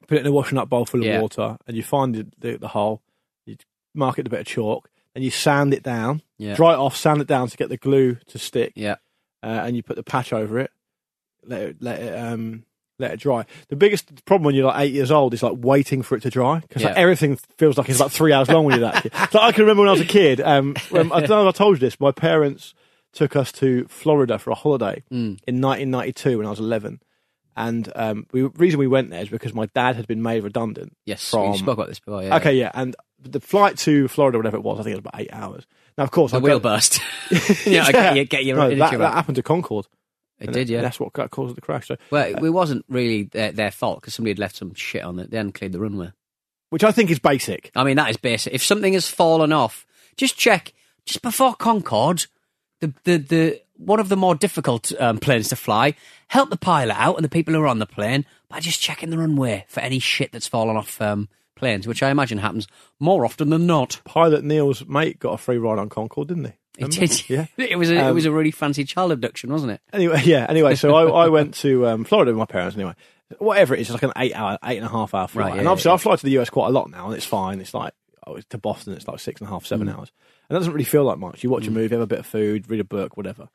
put 0.07 0.17
it 0.17 0.21
in 0.21 0.27
a 0.27 0.31
washing 0.31 0.57
up 0.57 0.67
bowl 0.69 0.85
full 0.85 1.01
of 1.01 1.05
Yeah. 1.05 1.21
water, 1.21 1.57
and 1.67 1.77
you 1.77 1.83
find 1.83 2.15
the, 2.15 2.25
the, 2.39 2.57
the 2.57 2.67
hole. 2.69 3.03
You 3.45 3.55
mark 3.93 4.17
it 4.17 4.23
with 4.23 4.27
a 4.27 4.29
bit 4.31 4.39
of 4.41 4.45
chalk, 4.47 4.89
and 5.17 5.23
you 5.23 5.31
sand 5.31 5.73
it 5.73 5.81
down, 5.81 6.21
Yeah. 6.37 6.53
dry 6.55 6.73
it 6.73 6.77
off, 6.77 6.95
sand 6.95 7.21
it 7.21 7.27
down 7.27 7.47
to 7.47 7.57
get 7.57 7.69
the 7.69 7.77
glue 7.77 8.17
to 8.27 8.37
stick, 8.37 8.73
Yeah, 8.75 8.97
uh, 9.41 9.47
and 9.65 9.75
you 9.75 9.81
put 9.81 9.95
the 9.95 10.03
patch 10.03 10.31
over 10.31 10.59
it. 10.59 10.69
Let 11.43 11.61
it 11.61 11.77
let 11.81 11.99
it 11.99 12.13
um 12.17 12.63
let 12.99 13.11
it 13.13 13.19
dry. 13.19 13.45
The 13.69 13.75
biggest 13.75 14.25
problem 14.25 14.45
when 14.45 14.53
you're 14.55 14.65
like 14.67 14.79
eight 14.85 14.93
years 14.93 15.09
old 15.11 15.33
is 15.33 15.41
like 15.41 15.53
waiting 15.57 16.01
for 16.03 16.15
it 16.15 16.21
to 16.21 16.29
dry 16.29 16.59
because 16.59 16.83
like, 16.83 16.95
everything 16.95 17.37
feels 17.57 17.77
like 17.77 17.89
it's 17.89 17.99
about 17.99 18.11
three 18.11 18.31
hours 18.33 18.49
long 18.49 18.65
when 18.65 18.79
you're 18.79 18.89
that 18.91 19.01
kid. 19.03 19.11
So 19.31 19.39
I 19.39 19.51
can 19.51 19.61
remember 19.63 19.81
when 19.81 19.89
I 19.89 19.93
was 19.93 20.01
a 20.01 20.05
kid. 20.05 20.39
Um, 20.41 20.75
when, 20.91 21.11
I 21.11 21.19
don't 21.21 21.29
know 21.29 21.47
if 21.47 21.55
I 21.55 21.57
told 21.57 21.77
you 21.77 21.79
this. 21.79 21.99
My 21.99 22.11
parents 22.11 22.73
took 23.13 23.35
us 23.35 23.51
to 23.53 23.85
Florida 23.87 24.37
for 24.37 24.51
a 24.51 24.55
holiday 24.55 25.03
Mm. 25.11 25.39
in 25.47 25.61
1992 25.61 26.37
when 26.37 26.45
I 26.45 26.49
was 26.51 26.59
11. 26.59 26.99
And 27.55 27.91
um, 27.95 28.27
the 28.31 28.49
reason 28.49 28.79
we 28.79 28.85
went 28.87 29.09
there 29.09 29.21
is 29.23 29.29
because 29.29 29.53
my 29.53 29.65
dad 29.73 29.95
had 29.95 30.05
been 30.05 30.21
made 30.21 30.43
redundant. 30.43 30.95
yes. 31.05 31.29
From, 31.31 31.53
you 31.53 31.57
spoke 31.57 31.73
about 31.73 31.87
this 31.87 31.99
before. 31.99 32.21
Yeah. 32.23 32.35
Okay, 32.37 32.53
yeah, 32.53 32.69
and 32.75 32.95
the 33.21 33.39
flight 33.39 33.77
to 33.79 34.07
Florida, 34.07 34.37
whatever 34.37 34.57
it 34.57 34.63
was, 34.63 34.79
I 34.79 34.83
think 34.83 34.93
it 34.93 34.97
was 34.97 35.05
about 35.07 35.21
eight 35.21 35.33
hours. 35.33 35.65
Now, 35.97 36.03
of 36.03 36.11
course, 36.11 36.31
The 36.31 36.37
I 36.37 36.41
wheel 36.41 36.59
burst. 36.59 36.99
yeah, 37.65 37.85
I 37.85 37.91
get 37.91 38.15
you. 38.15 38.25
Get 38.25 38.45
your 38.45 38.57
No, 38.57 38.69
that, 38.75 38.97
that 38.97 39.13
happened 39.13 39.35
to 39.37 39.43
Concorde. 39.43 39.87
It 40.39 40.51
did, 40.51 40.69
yeah. 40.69 40.81
That's 40.81 40.99
what 40.99 41.13
caused 41.13 41.55
the 41.55 41.61
crash. 41.61 41.87
So, 41.87 41.97
Well, 42.11 42.27
it 42.45 42.49
wasn't 42.51 42.85
really 42.87 43.23
their, 43.23 43.51
their 43.51 43.71
fault 43.71 44.01
because 44.01 44.13
somebody 44.13 44.31
had 44.31 44.39
left 44.39 44.55
some 44.55 44.75
shit 44.75 45.01
on 45.03 45.17
it. 45.17 45.31
They 45.31 45.37
hadn't 45.37 45.53
cleared 45.53 45.71
the 45.71 45.79
runway. 45.79 46.11
which 46.69 46.83
I 46.83 46.91
think 46.91 47.09
is 47.09 47.17
basic. 47.17 47.71
I 47.75 47.83
mean, 47.83 47.95
that 47.97 48.11
is 48.11 48.17
basic. 48.17 48.53
If 48.53 48.63
something 48.63 48.93
has 48.93 49.07
fallen 49.09 49.51
off, 49.51 49.87
just 50.15 50.37
check 50.37 50.73
just 51.05 51.23
before 51.23 51.55
Concorde, 51.55 52.27
the 52.81 52.93
the, 53.03 53.17
the 53.17 53.61
one 53.77 53.99
of 53.99 54.09
the 54.09 54.17
more 54.17 54.35
difficult 54.35 54.91
um, 54.99 55.17
planes 55.17 55.49
to 55.49 55.55
fly. 55.55 55.95
Help 56.27 56.49
the 56.49 56.57
pilot 56.57 56.95
out 56.99 57.15
and 57.15 57.23
the 57.25 57.29
people 57.29 57.53
who 57.53 57.61
are 57.61 57.67
on 57.67 57.79
the 57.79 57.85
plane 57.85 58.25
by 58.49 58.59
just 58.59 58.81
checking 58.81 59.09
the 59.09 59.17
runway 59.17 59.65
for 59.69 59.79
any 59.79 59.97
shit 59.97 60.31
that's 60.31 60.47
fallen 60.47 60.75
off 60.75 61.01
um, 61.01 61.29
planes, 61.57 61.87
which 61.87 62.01
I 62.03 62.09
imagine 62.09 62.37
happens 62.37 62.67
more 62.99 63.25
often 63.25 63.49
than 63.49 63.65
not. 63.67 63.99
Pilot 64.05 64.43
Neil's 64.43 64.85
mate 64.87 65.19
got 65.19 65.33
a 65.33 65.37
free 65.37 65.57
ride 65.57 65.79
on 65.79 65.89
Concorde, 65.89 66.29
didn't 66.29 66.45
he? 66.45 66.53
It 66.79 66.91
did. 66.91 67.29
Yeah. 67.29 67.47
it 67.57 67.77
was 67.77 67.89
a, 67.89 67.95
it 67.95 67.99
Um, 68.01 68.15
was 68.15 68.25
a 68.25 68.31
really 68.31 68.51
fancy 68.51 68.83
child 68.83 69.11
abduction, 69.11 69.51
wasn't 69.51 69.71
it? 69.73 69.81
Anyway, 69.91 70.21
yeah. 70.25 70.45
Anyway, 70.47 70.75
so 70.75 70.93
I, 70.95 71.25
I 71.25 71.27
went 71.29 71.55
to 71.55 71.87
um, 71.89 72.03
Florida 72.03 72.31
with 72.31 72.37
my 72.39 72.45
parents. 72.45 72.75
Anyway, 72.75 72.93
whatever 73.39 73.73
it 73.75 73.79
is, 73.81 73.87
it's 73.89 73.93
like 73.93 74.03
an 74.03 74.13
eight 74.17 74.35
hour, 74.35 74.57
eight 74.63 74.77
and 74.77 74.85
a 74.85 74.89
half 74.89 75.13
hour 75.13 75.27
flight. 75.27 75.45
Right, 75.47 75.53
yeah, 75.55 75.59
and 75.61 75.67
obviously, 75.67 75.89
yeah, 75.89 75.95
I 75.95 75.97
fly 75.97 76.15
to 76.15 76.23
the 76.25 76.37
US 76.39 76.49
quite 76.51 76.67
a 76.67 76.71
lot 76.71 76.89
now, 76.91 77.07
and 77.07 77.15
it's 77.15 77.25
fine. 77.25 77.59
It's 77.59 77.73
like 77.73 77.93
oh, 78.27 78.37
to 78.49 78.57
Boston, 78.59 78.93
it's 78.93 79.07
like 79.07 79.19
six 79.19 79.41
and 79.41 79.47
a 79.49 79.51
half, 79.51 79.65
seven 79.65 79.87
Mm. 79.87 79.97
hours, 79.97 80.11
and 80.49 80.55
that 80.55 80.59
doesn't 80.59 80.73
really 80.73 80.85
feel 80.85 81.03
like 81.03 81.17
much. 81.17 81.43
You 81.43 81.49
watch 81.49 81.65
a 81.67 81.71
movie, 81.71 81.95
have 81.95 82.01
a 82.03 82.07
bit 82.07 82.19
of 82.19 82.25
food, 82.27 82.69
read 82.69 82.79
a 82.79 82.83
book, 82.83 83.17
whatever. 83.17 83.49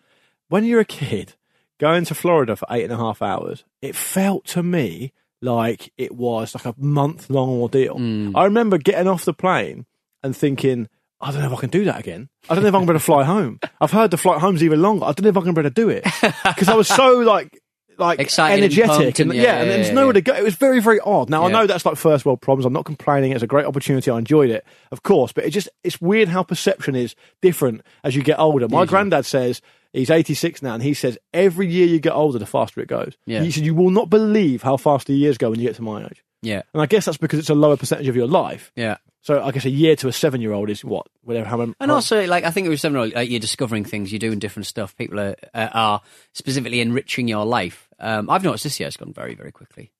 When 0.48 0.64
you're 0.64 0.80
a 0.80 0.84
kid, 0.84 1.34
going 1.78 2.04
to 2.06 2.14
Florida 2.16 2.56
for 2.56 2.66
eight 2.70 2.84
and 2.84 2.92
a 2.92 2.96
half 2.96 3.22
hours, 3.22 3.62
it 3.80 3.94
felt 3.94 4.44
to 4.46 4.62
me 4.64 5.12
like 5.42 5.92
it 5.98 6.14
was 6.14 6.54
like 6.54 6.64
a 6.64 6.74
month 6.78 7.28
long 7.28 7.50
ordeal. 7.50 7.96
Mm. 7.96 8.32
I 8.34 8.44
remember 8.44 8.78
getting 8.78 9.08
off 9.08 9.24
the 9.24 9.34
plane 9.34 9.86
and 10.22 10.36
thinking. 10.36 10.88
I 11.20 11.30
don't 11.30 11.40
know 11.40 11.52
if 11.52 11.56
I 11.56 11.60
can 11.60 11.70
do 11.70 11.84
that 11.84 12.00
again. 12.00 12.28
I 12.50 12.54
don't 12.54 12.64
know 12.64 12.68
if 12.68 12.74
I'm 12.74 12.84
going 12.84 12.98
to 12.98 13.04
fly 13.04 13.22
home. 13.22 13.60
I've 13.80 13.92
heard 13.92 14.10
the 14.10 14.16
flight 14.16 14.40
home's 14.40 14.64
even 14.64 14.82
longer. 14.82 15.04
I 15.04 15.12
don't 15.12 15.22
know 15.22 15.28
if 15.28 15.36
I'm 15.36 15.44
going 15.44 15.54
to 15.54 15.62
be 15.62 15.66
able 15.66 15.70
to 15.70 15.74
do 15.74 15.88
it 15.88 16.04
because 16.44 16.68
I 16.68 16.74
was 16.74 16.88
so 16.88 17.18
like 17.18 17.60
like 17.98 18.18
Excited 18.20 18.64
energetic 18.64 19.18
and, 19.18 19.30
and- 19.30 19.38
yeah, 19.38 19.42
yeah, 19.42 19.60
and 19.60 19.70
there's 19.70 19.88
yeah, 19.88 19.94
nowhere 19.94 20.08
yeah. 20.08 20.12
to 20.14 20.20
go. 20.22 20.34
It 20.34 20.42
was 20.42 20.54
very 20.54 20.80
very 20.80 21.00
odd. 21.00 21.30
Now 21.30 21.44
I 21.44 21.50
know 21.50 21.66
that's 21.66 21.86
like 21.86 21.96
first 21.96 22.24
world 22.24 22.40
problems. 22.40 22.66
I'm 22.66 22.72
not 22.72 22.84
complaining. 22.84 23.32
It's 23.32 23.42
a 23.42 23.46
great 23.46 23.66
opportunity. 23.66 24.10
I 24.10 24.18
enjoyed 24.18 24.50
it, 24.50 24.64
of 24.90 25.02
course, 25.02 25.32
but 25.32 25.44
it 25.44 25.50
just 25.50 25.68
it's 25.84 26.00
weird 26.00 26.28
how 26.28 26.42
perception 26.42 26.96
is 26.96 27.14
different 27.40 27.82
as 28.02 28.16
you 28.16 28.22
get 28.22 28.38
older. 28.38 28.68
My 28.68 28.84
granddad 28.84 29.26
says 29.26 29.60
he's 29.92 30.10
86 30.10 30.62
now, 30.62 30.74
and 30.74 30.82
he 30.82 30.94
says 30.94 31.18
every 31.32 31.68
year 31.68 31.86
you 31.86 32.00
get 32.00 32.12
older, 32.12 32.38
the 32.38 32.46
faster 32.46 32.80
it 32.80 32.88
goes. 32.88 33.16
Yeah. 33.26 33.42
He 33.42 33.50
said 33.50 33.64
you 33.64 33.74
will 33.74 33.90
not 33.90 34.10
believe 34.10 34.62
how 34.62 34.76
fast 34.76 35.06
the 35.06 35.14
years 35.14 35.38
go 35.38 35.50
when 35.50 35.60
you 35.60 35.66
get 35.66 35.76
to 35.76 35.82
my 35.82 36.04
age. 36.04 36.24
Yeah, 36.44 36.62
And 36.74 36.82
I 36.82 36.86
guess 36.86 37.04
that's 37.04 37.18
because 37.18 37.38
it's 37.38 37.50
a 37.50 37.54
lower 37.54 37.76
percentage 37.76 38.08
of 38.08 38.16
your 38.16 38.26
life. 38.26 38.72
yeah. 38.74 38.96
So 39.24 39.40
I 39.40 39.52
guess 39.52 39.64
a 39.64 39.70
year 39.70 39.94
to 39.94 40.08
a 40.08 40.12
seven 40.12 40.40
year 40.40 40.50
old 40.52 40.68
is 40.68 40.84
what, 40.84 41.06
whatever. 41.22 41.48
How, 41.48 41.60
And 41.78 41.90
also, 41.92 42.26
like 42.26 42.42
I 42.42 42.50
think 42.50 42.66
it 42.66 42.70
was 42.70 42.80
seven. 42.80 42.98
Like 43.14 43.30
you're 43.30 43.38
discovering 43.38 43.84
things, 43.84 44.10
you're 44.10 44.18
doing 44.18 44.40
different 44.40 44.66
stuff. 44.66 44.96
People 44.96 45.20
are 45.20 45.36
uh, 45.54 45.68
are 45.72 46.00
specifically 46.34 46.80
enriching 46.80 47.28
your 47.28 47.44
life. 47.44 47.88
Um, 48.00 48.28
I've 48.28 48.42
noticed 48.42 48.64
this 48.64 48.80
year 48.80 48.88
it's 48.88 48.96
gone 48.96 49.12
very, 49.12 49.36
very 49.36 49.52
quickly. 49.52 49.92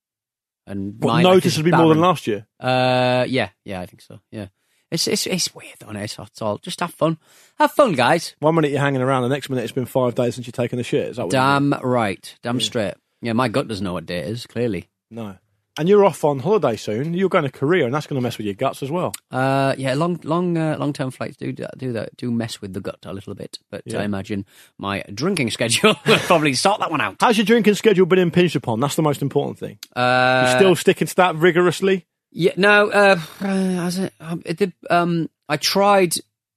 And 0.67 0.97
what, 0.99 1.13
my 1.13 1.23
life 1.23 1.37
is 1.47 1.57
noticeably 1.57 1.71
more 1.71 1.89
than 1.91 2.01
last 2.01 2.27
year. 2.27 2.49
Uh, 2.59 3.25
yeah, 3.29 3.51
yeah, 3.65 3.81
I 3.81 3.87
think 3.87 4.01
so. 4.01 4.19
Yeah, 4.33 4.47
It's 4.93 5.09
it's 5.09 5.27
it's 5.27 5.55
weird, 5.55 5.83
on 5.87 5.97
it? 5.97 6.17
It's 6.19 6.41
all 6.43 6.59
just 6.59 6.81
have 6.81 6.93
fun, 6.95 7.19
have 7.59 7.73
fun, 7.73 7.93
guys. 7.95 8.35
One 8.41 8.55
minute 8.55 8.71
you're 8.71 8.81
hanging 8.81 9.01
around, 9.03 9.23
the 9.23 9.29
next 9.31 9.49
minute 9.51 9.63
it's 9.63 9.73
been 9.73 9.87
five 9.87 10.15
days 10.15 10.35
since 10.35 10.47
you've 10.47 10.55
taken 10.55 10.79
a 10.79 10.83
shit. 10.85 11.09
Is 11.09 11.17
that 11.17 11.25
what 11.27 11.33
you 11.33 11.39
mean? 11.41 11.71
Damn 11.71 11.81
right, 11.83 12.39
damn 12.43 12.61
straight. 12.61 12.95
Yeah, 13.21 13.33
my 13.33 13.49
gut 13.49 13.69
doesn't 13.69 13.83
know 13.85 13.95
what 13.95 14.07
day 14.07 14.19
it 14.19 14.27
is. 14.29 14.47
Clearly, 14.47 14.89
No. 15.11 15.37
And 15.79 15.89
you're 15.89 16.05
off 16.05 16.23
on 16.23 16.41
holiday 16.41 16.77
soon. 16.77 17.15
You're 17.15 17.31
going 17.31 17.45
to 17.45 17.51
Korea, 17.51 17.87
and 17.87 17.95
that's 17.95 18.07
going 18.07 18.21
to 18.21 18.23
mess 18.23 18.37
with 18.37 18.45
your 18.45 18.55
guts 18.55 18.83
as 18.83 18.91
well. 18.91 19.15
uh, 19.31 19.75
yeah, 19.79 19.95
long 19.95 20.21
long 20.23 20.59
uh, 20.59 20.77
long 20.79 20.93
term 20.93 21.11
flights 21.11 21.39
do 21.39 21.51
do 21.51 21.93
that 21.93 22.15
do 22.19 22.31
mess 22.31 22.61
with 22.61 22.75
the 22.75 22.81
gut 22.83 22.99
a 23.07 23.13
little 23.15 23.35
bit. 23.35 23.59
But 23.71 23.81
Yeah. 23.87 24.01
I 24.01 24.05
imagine 24.05 24.45
my 24.77 25.03
drinking 25.15 25.49
schedule 25.57 25.95
will 26.07 26.19
probably 26.19 26.53
sort 26.53 26.81
that 26.81 26.91
one 26.91 27.01
out. 27.01 27.17
How's 27.21 27.39
your 27.39 27.47
drinking 27.47 27.77
schedule 27.77 28.05
been 28.05 28.19
impinged 28.19 28.55
upon? 28.55 28.81
That's 28.81 28.97
the 28.97 29.03
most 29.03 29.23
important 29.23 29.59
thing. 29.59 29.79
Uh, 29.97 30.45
You're 30.51 30.59
still 30.59 30.77
sticking 30.77 31.07
to 31.07 31.15
that 31.17 31.37
rigorously? 31.37 32.05
Yeah, 32.33 32.53
no. 32.57 32.91
Uh, 32.91 33.21
as 33.41 34.11
um, 34.21 34.41
did, 34.41 34.73
um, 34.91 35.29
I 35.49 35.57
tried 35.59 36.15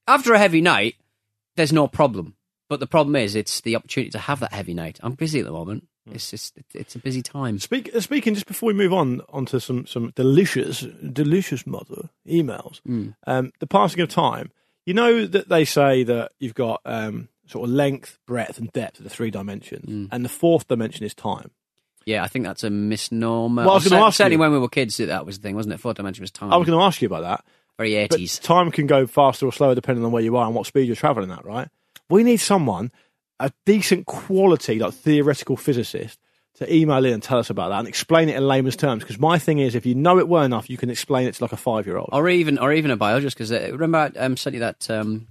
after 0.08 0.34
a 0.34 0.40
heavy 0.40 0.62
night. 0.62 0.96
There's 1.56 1.74
no 1.74 1.88
problem, 1.88 2.36
but 2.70 2.80
the 2.80 2.88
problem 2.88 3.16
is 3.16 3.36
it's 3.36 3.62
the 3.62 3.76
opportunity 3.76 4.12
to 4.12 4.20
have 4.20 4.40
that 4.42 4.54
heavy 4.54 4.74
night. 4.74 5.00
I'm 5.04 5.14
busy 5.14 5.40
at 5.40 5.46
the 5.46 5.52
moment. 5.52 5.88
It's 6.12 6.30
just 6.30 6.58
it's 6.74 6.96
a 6.96 7.00
busy 7.00 7.22
time. 7.22 7.60
Speak, 7.60 7.90
uh, 7.96 8.00
speaking, 8.00 8.36
just 8.36 8.46
before 8.46 8.68
we 8.68 8.74
move 8.74 8.94
on 8.94 9.22
onto 9.30 9.60
some, 9.60 9.88
some 9.88 10.12
delicious, 10.16 10.82
delicious 10.82 11.66
mother 11.66 12.10
emails, 12.28 12.80
um, 13.26 13.52
the 13.60 13.68
passing 13.68 14.02
of 14.02 14.10
time, 14.10 14.52
you 14.86 14.94
know 14.94 15.26
that 15.26 15.50
they 15.50 15.66
say 15.66 16.04
that 16.04 16.32
you've 16.40 16.54
got 16.54 16.82
um, 16.86 17.30
sort 17.48 17.68
of 17.68 17.74
length, 17.74 18.20
breadth, 18.28 18.60
and 18.60 18.72
depth 18.72 19.00
of 19.00 19.04
the 19.04 19.10
three 19.10 19.32
dimensions, 19.32 19.86
and 20.12 20.24
the 20.24 20.30
fourth 20.30 20.68
dimension 20.68 21.06
is 21.06 21.16
time. 21.16 21.50
Yeah, 22.06 22.24
I 22.24 22.28
think 22.28 22.46
that's 22.46 22.64
a 22.64 22.70
misnomer. 22.70 23.64
Well, 23.64 23.72
I 23.72 23.74
was 23.76 23.84
gonna 23.88 24.02
cer- 24.02 24.08
ask 24.08 24.18
certainly 24.18 24.36
you- 24.36 24.40
when 24.40 24.52
we 24.52 24.60
were 24.60 24.70
kids, 24.70 24.98
that 24.98 25.26
was 25.26 25.40
the 25.40 25.44
thing, 25.44 25.56
wasn't 25.56 25.74
it? 25.74 25.80
Four 25.80 25.94
dimension 25.94 26.22
was 26.22 26.32
time. 26.32 26.54
I 26.54 26.58
was 26.58 26.68
going 26.68 26.78
to 26.78 26.84
ask 26.86 27.02
you 27.02 27.08
about 27.08 27.22
that. 27.24 27.44
Very 27.78 28.08
But 28.08 28.16
eighties. 28.20 28.40
time 28.40 28.72
can 28.72 28.88
go 28.88 29.06
faster 29.08 29.46
or 29.46 29.52
slower 29.52 29.76
depending 29.76 30.06
on 30.06 30.12
where 30.12 30.24
you 30.24 30.38
are 30.38 30.46
and 30.46 30.56
what 30.56 30.66
speed 30.68 30.88
you're 30.88 30.96
traveling 30.96 31.32
at, 31.32 31.44
right? 31.44 31.68
We 32.10 32.24
need 32.24 32.38
someone, 32.38 32.92
a 33.40 33.52
decent 33.66 34.06
quality, 34.06 34.80
like 34.80 34.94
theoretical 34.94 35.58
physicist, 35.58 36.20
to 36.60 36.74
email 36.74 37.04
in 37.04 37.12
and 37.14 37.22
tell 37.24 37.38
us 37.40 37.50
about 37.50 37.70
that 37.70 37.80
and 37.80 37.88
explain 37.88 38.30
it 38.30 38.36
in 38.38 38.48
layman's 38.48 38.78
terms. 38.78 39.04
Because 39.04 39.20
my 39.20 39.38
thing 39.40 39.60
is, 39.60 39.76
if 39.76 39.86
you 39.86 39.94
know 39.96 40.20
it 40.20 40.28
well 40.30 40.44
enough, 40.44 40.70
you 40.70 40.78
can 40.78 40.90
explain 40.90 41.28
it 41.28 41.34
to 41.36 41.44
like 41.44 41.52
a 41.52 41.58
five 41.58 41.86
year 41.86 41.98
old. 41.98 42.10
or 42.14 42.30
even 42.30 42.58
or 42.60 42.72
even 42.72 42.92
a 42.92 42.96
biologist 42.96 43.36
because 43.36 43.52
uh, 43.52 43.70
remember 43.74 43.98
I 44.18 44.24
um, 44.24 44.38
sent 44.38 44.54
you 44.54 44.60
that 44.62 44.90
um, 44.90 45.28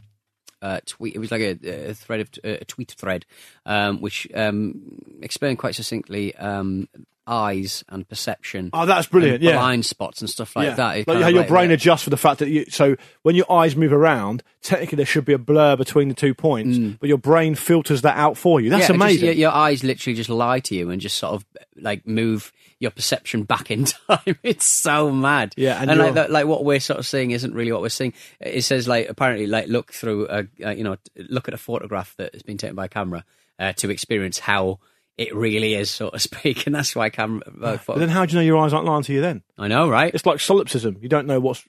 uh, 0.65 0.81
tweet. 0.87 1.15
It 1.15 1.19
was 1.19 1.31
like 1.31 1.43
a, 1.43 1.91
a 1.91 1.95
thread 1.95 2.21
of 2.21 2.31
a 2.43 2.65
tweet 2.65 2.93
thread, 2.93 3.27
um, 3.67 4.01
which 4.01 4.27
um, 4.35 4.99
explained 5.21 5.59
quite 5.59 5.75
succinctly 5.75 6.35
um, 6.37 6.89
eyes 7.27 7.85
and 7.89 8.09
perception. 8.09 8.71
Oh, 8.73 8.87
that's 8.87 9.07
brilliant! 9.07 9.43
Yeah, 9.43 9.53
blind 9.57 9.85
spots 9.85 10.23
and 10.23 10.31
stuff 10.31 10.57
like 10.57 10.69
yeah. 10.69 10.75
that. 10.75 10.97
It 10.99 11.09
Like 11.09 11.23
how 11.23 11.29
your 11.29 11.45
brain 11.45 11.71
adjusts 11.71 12.03
for 12.03 12.11
the 12.11 12.17
fact 12.17 12.39
that 12.39 12.49
you. 12.49 12.65
So 12.71 12.97
when 13.23 13.35
your 13.35 13.51
eyes 13.53 13.77
move 13.77 13.93
around, 13.93 14.43
technically 14.63 14.97
there 14.97 15.07
should 15.07 15.27
be 15.27 15.35
a 15.35 15.39
blur 15.39 15.77
between 15.77 16.09
the 16.09 16.15
two 16.15 16.35
points, 16.35 16.79
but 16.99 17.09
your 17.09 17.19
brain 17.19 17.55
filters 17.55 18.03
that 18.03 18.17
out 18.17 18.39
for 18.39 18.61
you. 18.61 18.71
That's 18.71 18.85
Mm. 18.85 18.89
Yeah, 18.89 18.95
it 18.95 18.99
just- 18.99 19.05
amazing. 19.05 19.25
your, 19.27 19.35
your 19.35 19.53
eyes 19.53 19.85
literally 19.85 20.17
just 20.17 20.31
lie 20.31 20.61
to 20.61 20.75
you 20.75 20.91
and 20.91 21.01
just 21.01 21.19
sort 21.19 21.35
of 21.35 21.45
like 21.77 22.07
move 22.07 22.53
your 22.85 22.93
perception 22.93 23.43
back 23.43 23.71
in 23.71 23.85
time. 24.09 24.39
It's 24.43 24.65
so 24.65 25.11
mad. 25.11 25.55
Yeah, 25.57 25.81
and 25.81 25.91
and, 25.91 25.99
like 25.99 26.15
that, 26.15 26.31
like 26.31 26.47
what 26.47 26.65
we're 26.65 26.81
sort 26.81 27.01
of 27.01 27.07
seeing 27.07 27.33
isn't 27.33 27.53
really 27.53 27.73
what 27.73 27.83
we're 27.83 27.89
seeing. 27.89 28.15
It 28.41 28.63
says 28.63 28.87
like 28.87 29.09
apparently 29.09 29.47
like 29.49 29.67
look 29.67 29.93
through 29.93 30.29
a 30.29 30.47
uh, 30.65 30.71
you 30.71 30.85
know 30.85 30.97
look 31.17 31.49
at 31.49 31.55
a 31.55 31.59
photograph 31.59 32.15
that 32.19 32.33
has 32.33 32.43
been 32.43 32.59
taken 32.59 32.77
by 32.77 32.85
a 32.85 32.89
camera 32.89 33.25
uh, 33.59 33.73
to 33.75 33.91
experience 33.91 34.39
how 34.39 34.79
it 35.17 35.35
really 35.35 35.75
is, 35.75 35.91
so 35.91 36.11
to 36.11 36.19
speak. 36.21 36.67
And 36.67 36.75
that's 36.75 36.95
why 36.95 37.11
camera. 37.11 37.43
Uh, 37.63 37.79
but 37.87 37.99
then 37.99 38.09
how 38.09 38.25
do 38.27 38.33
you 38.33 38.39
know 38.39 38.45
your 38.45 38.59
eyes 38.59 38.73
aren't 38.73 38.87
lying 38.87 39.03
to 39.03 39.13
you? 39.13 39.21
Then 39.21 39.43
I 39.59 39.69
know, 39.69 39.89
right? 39.89 40.15
it's 40.15 40.27
like 40.27 40.41
solipsism. 40.41 40.99
You 41.01 41.09
don't 41.09 41.27
know 41.27 41.41
what's. 41.41 41.65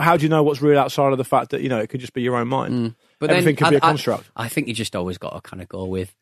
How 0.00 0.16
do 0.16 0.24
you 0.24 0.28
know 0.28 0.42
what's 0.42 0.60
real 0.60 0.78
outside 0.80 1.12
of 1.12 1.18
the 1.18 1.24
fact 1.24 1.50
that 1.50 1.60
you 1.60 1.68
know 1.68 1.78
it 1.78 1.88
could 1.88 2.00
just 2.00 2.12
be 2.12 2.22
your 2.22 2.36
own 2.36 2.48
mind? 2.48 2.74
Mm. 2.74 2.94
But 3.20 3.30
Everything 3.30 3.54
then, 3.54 3.56
could 3.56 3.70
be 3.70 3.76
a 3.76 3.80
construct. 3.80 4.30
I, 4.34 4.48
think 4.48 4.66
you 4.66 4.74
just 4.74 4.96
always 4.96 5.16
got 5.16 5.30
to 5.30 5.40
kind 5.42 5.62
of 5.62 5.68
go 5.68 5.84
with, 5.84 6.12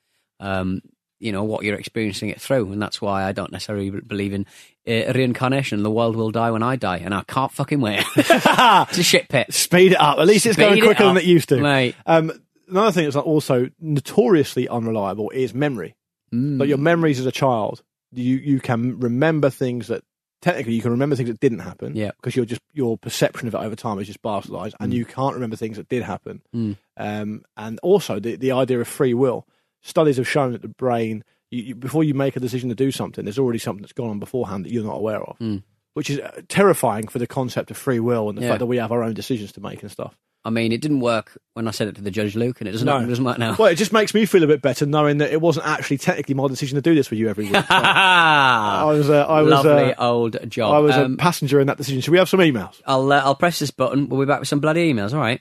um, 0.40 0.82
you 1.18 1.32
know, 1.32 1.44
what 1.44 1.64
you're 1.64 1.76
experiencing 1.76 2.28
it 2.28 2.40
through, 2.40 2.72
and 2.72 2.80
that's 2.80 3.00
why 3.00 3.24
I 3.24 3.32
don't 3.32 3.52
necessarily 3.52 3.90
believe 3.90 4.32
in 4.32 4.46
uh, 4.86 5.12
reincarnation. 5.12 5.82
The 5.82 5.90
world 5.90 6.16
will 6.16 6.30
die 6.30 6.50
when 6.50 6.62
I 6.62 6.76
die, 6.76 6.98
and 6.98 7.14
I 7.14 7.22
can't 7.24 7.52
fucking 7.52 7.80
wait. 7.80 8.04
it's 8.16 8.98
a 8.98 9.02
shit 9.02 9.28
pit. 9.28 9.52
Speed 9.52 9.92
it 9.92 10.00
up. 10.00 10.18
At 10.18 10.26
least 10.26 10.46
it's 10.46 10.54
Speed 10.54 10.64
going 10.64 10.78
it 10.78 10.82
quicker 10.82 11.04
than 11.04 11.16
it 11.16 11.24
used 11.24 11.48
to. 11.50 11.60
mate. 11.60 11.94
Um, 12.06 12.32
another 12.68 12.92
thing 12.92 13.04
that's 13.04 13.16
also 13.16 13.68
notoriously 13.80 14.68
unreliable 14.68 15.30
is 15.30 15.54
memory. 15.54 15.94
Mm. 16.32 16.60
Like 16.60 16.68
your 16.68 16.78
memories 16.78 17.18
as 17.18 17.26
a 17.26 17.32
child, 17.32 17.82
you 18.12 18.36
you 18.36 18.60
can 18.60 18.98
remember 19.00 19.50
things 19.50 19.88
that 19.88 20.02
technically 20.40 20.74
you 20.74 20.82
can 20.82 20.92
remember 20.92 21.16
things 21.16 21.28
that 21.28 21.40
didn't 21.40 21.60
happen. 21.60 21.96
Yeah. 21.96 22.12
Because 22.16 22.36
you're 22.36 22.44
just 22.44 22.60
your 22.72 22.96
perception 22.98 23.48
of 23.48 23.54
it 23.54 23.58
over 23.58 23.76
time 23.76 23.98
is 23.98 24.06
just 24.06 24.22
bastardized, 24.22 24.74
and 24.80 24.92
you 24.92 25.04
can't 25.04 25.34
remember 25.34 25.56
things 25.56 25.76
that 25.78 25.88
did 25.88 26.02
happen. 26.02 26.42
Mm. 26.54 26.76
Um, 26.96 27.42
and 27.56 27.80
also 27.82 28.20
the 28.20 28.36
the 28.36 28.52
idea 28.52 28.80
of 28.80 28.88
free 28.88 29.14
will. 29.14 29.46
Studies 29.82 30.16
have 30.16 30.28
shown 30.28 30.52
that 30.52 30.62
the 30.62 30.68
brain, 30.68 31.24
you, 31.50 31.62
you, 31.62 31.74
before 31.74 32.04
you 32.04 32.14
make 32.14 32.36
a 32.36 32.40
decision 32.40 32.68
to 32.68 32.74
do 32.74 32.90
something, 32.90 33.24
there's 33.24 33.38
already 33.38 33.58
something 33.58 33.82
that's 33.82 33.92
gone 33.92 34.10
on 34.10 34.18
beforehand 34.18 34.64
that 34.64 34.72
you're 34.72 34.84
not 34.84 34.96
aware 34.96 35.22
of. 35.22 35.38
Mm. 35.38 35.62
Which 35.94 36.10
is 36.10 36.18
uh, 36.20 36.42
terrifying 36.48 37.08
for 37.08 37.18
the 37.18 37.26
concept 37.26 37.70
of 37.70 37.76
free 37.76 38.00
will 38.00 38.28
and 38.28 38.36
the 38.38 38.42
Yeah. 38.42 38.50
fact 38.50 38.58
that 38.60 38.66
we 38.66 38.76
have 38.76 38.92
our 38.92 39.02
own 39.02 39.14
decisions 39.14 39.52
to 39.52 39.60
make 39.60 39.82
and 39.82 39.90
stuff. 39.90 40.16
I 40.44 40.50
mean, 40.50 40.70
it 40.70 40.80
didn't 40.80 41.00
work 41.00 41.36
when 41.54 41.66
I 41.66 41.72
said 41.72 41.88
it 41.88 41.96
to 41.96 42.00
the 42.00 42.12
judge 42.12 42.36
Luke, 42.36 42.60
and 42.60 42.68
it 42.68 42.72
doesn't, 42.72 42.86
No. 42.86 42.98
it 43.00 43.06
doesn't 43.06 43.24
work 43.24 43.38
now. 43.38 43.56
Well, 43.58 43.68
it 43.68 43.74
just 43.74 43.92
makes 43.92 44.14
me 44.14 44.24
feel 44.24 44.44
a 44.44 44.46
bit 44.46 44.62
better 44.62 44.86
knowing 44.86 45.18
that 45.18 45.32
it 45.32 45.40
wasn't 45.40 45.66
actually 45.66 45.98
technically 45.98 46.34
my 46.36 46.46
decision 46.46 46.76
to 46.76 46.80
do 46.82 46.94
this 46.94 47.10
with 47.10 47.18
you 47.18 47.28
every 47.28 47.46
week. 47.46 47.54
So 47.68 47.74
I 47.74 48.84
was, 48.84 49.10
uh, 49.10 49.26
I 49.26 49.42
was, 49.42 49.50
Lovely 49.50 49.92
uh, 49.94 50.06
old 50.06 50.50
job. 50.50 50.74
I 50.74 50.78
was 50.78 50.94
Um, 50.96 51.14
a 51.14 51.16
passenger 51.16 51.60
in 51.60 51.66
that 51.66 51.76
decision. 51.76 52.00
Should 52.00 52.12
we 52.12 52.18
have 52.18 52.28
some 52.28 52.40
emails? 52.40 52.80
I'll 52.86 53.10
uh, 53.12 53.20
I'll 53.20 53.34
press 53.34 53.58
this 53.58 53.70
button. 53.72 54.08
We'll 54.08 54.20
be 54.20 54.26
back 54.26 54.38
with 54.40 54.48
some 54.48 54.60
bloody 54.60 54.92
emails. 54.92 55.12
All 55.12 55.18
right. 55.20 55.40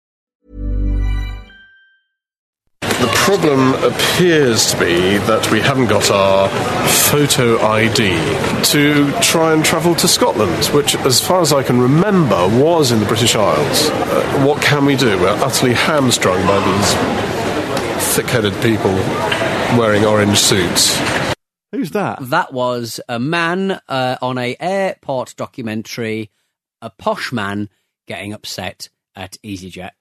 problem 3.21 3.75
appears 3.83 4.71
to 4.71 4.79
be 4.79 5.17
that 5.19 5.51
we 5.51 5.61
haven't 5.61 5.85
got 5.85 6.09
our 6.09 6.49
photo 6.87 7.59
ID 7.61 8.15
to 8.63 9.11
try 9.21 9.53
and 9.53 9.63
travel 9.63 9.93
to 9.93 10.07
Scotland, 10.07 10.65
which, 10.73 10.95
as 10.95 11.21
far 11.21 11.39
as 11.39 11.53
I 11.53 11.61
can 11.61 11.79
remember, 11.79 12.47
was 12.47 12.91
in 12.91 12.99
the 12.99 13.05
British 13.05 13.35
Isles. 13.35 13.89
Uh, 13.91 14.43
what 14.43 14.59
can 14.59 14.85
we 14.85 14.95
do? 14.95 15.19
We're 15.19 15.29
utterly 15.29 15.73
hamstrung 15.73 16.41
by 16.47 16.59
these 16.65 18.15
thick 18.15 18.25
headed 18.25 18.59
people 18.63 18.91
wearing 19.77 20.03
orange 20.03 20.39
suits. 20.39 20.99
Who's 21.71 21.91
that? 21.91 22.17
That 22.21 22.51
was 22.51 22.99
a 23.07 23.19
man 23.19 23.79
uh, 23.87 24.17
on 24.19 24.39
a 24.39 24.57
airport 24.59 25.35
documentary, 25.35 26.31
a 26.81 26.89
posh 26.89 27.31
man 27.31 27.69
getting 28.07 28.33
upset 28.33 28.89
at 29.15 29.37
EasyJet, 29.43 29.91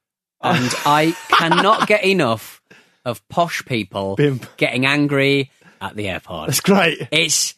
and 0.40 0.74
I 0.86 1.14
cannot 1.28 1.86
get 1.86 2.02
enough 2.02 2.59
of 3.04 3.26
posh 3.28 3.64
people 3.64 4.16
Bimp. 4.16 4.46
getting 4.56 4.86
angry 4.86 5.50
at 5.80 5.96
the 5.96 6.08
airport. 6.08 6.48
That's 6.48 6.60
great. 6.60 7.08
It's 7.10 7.54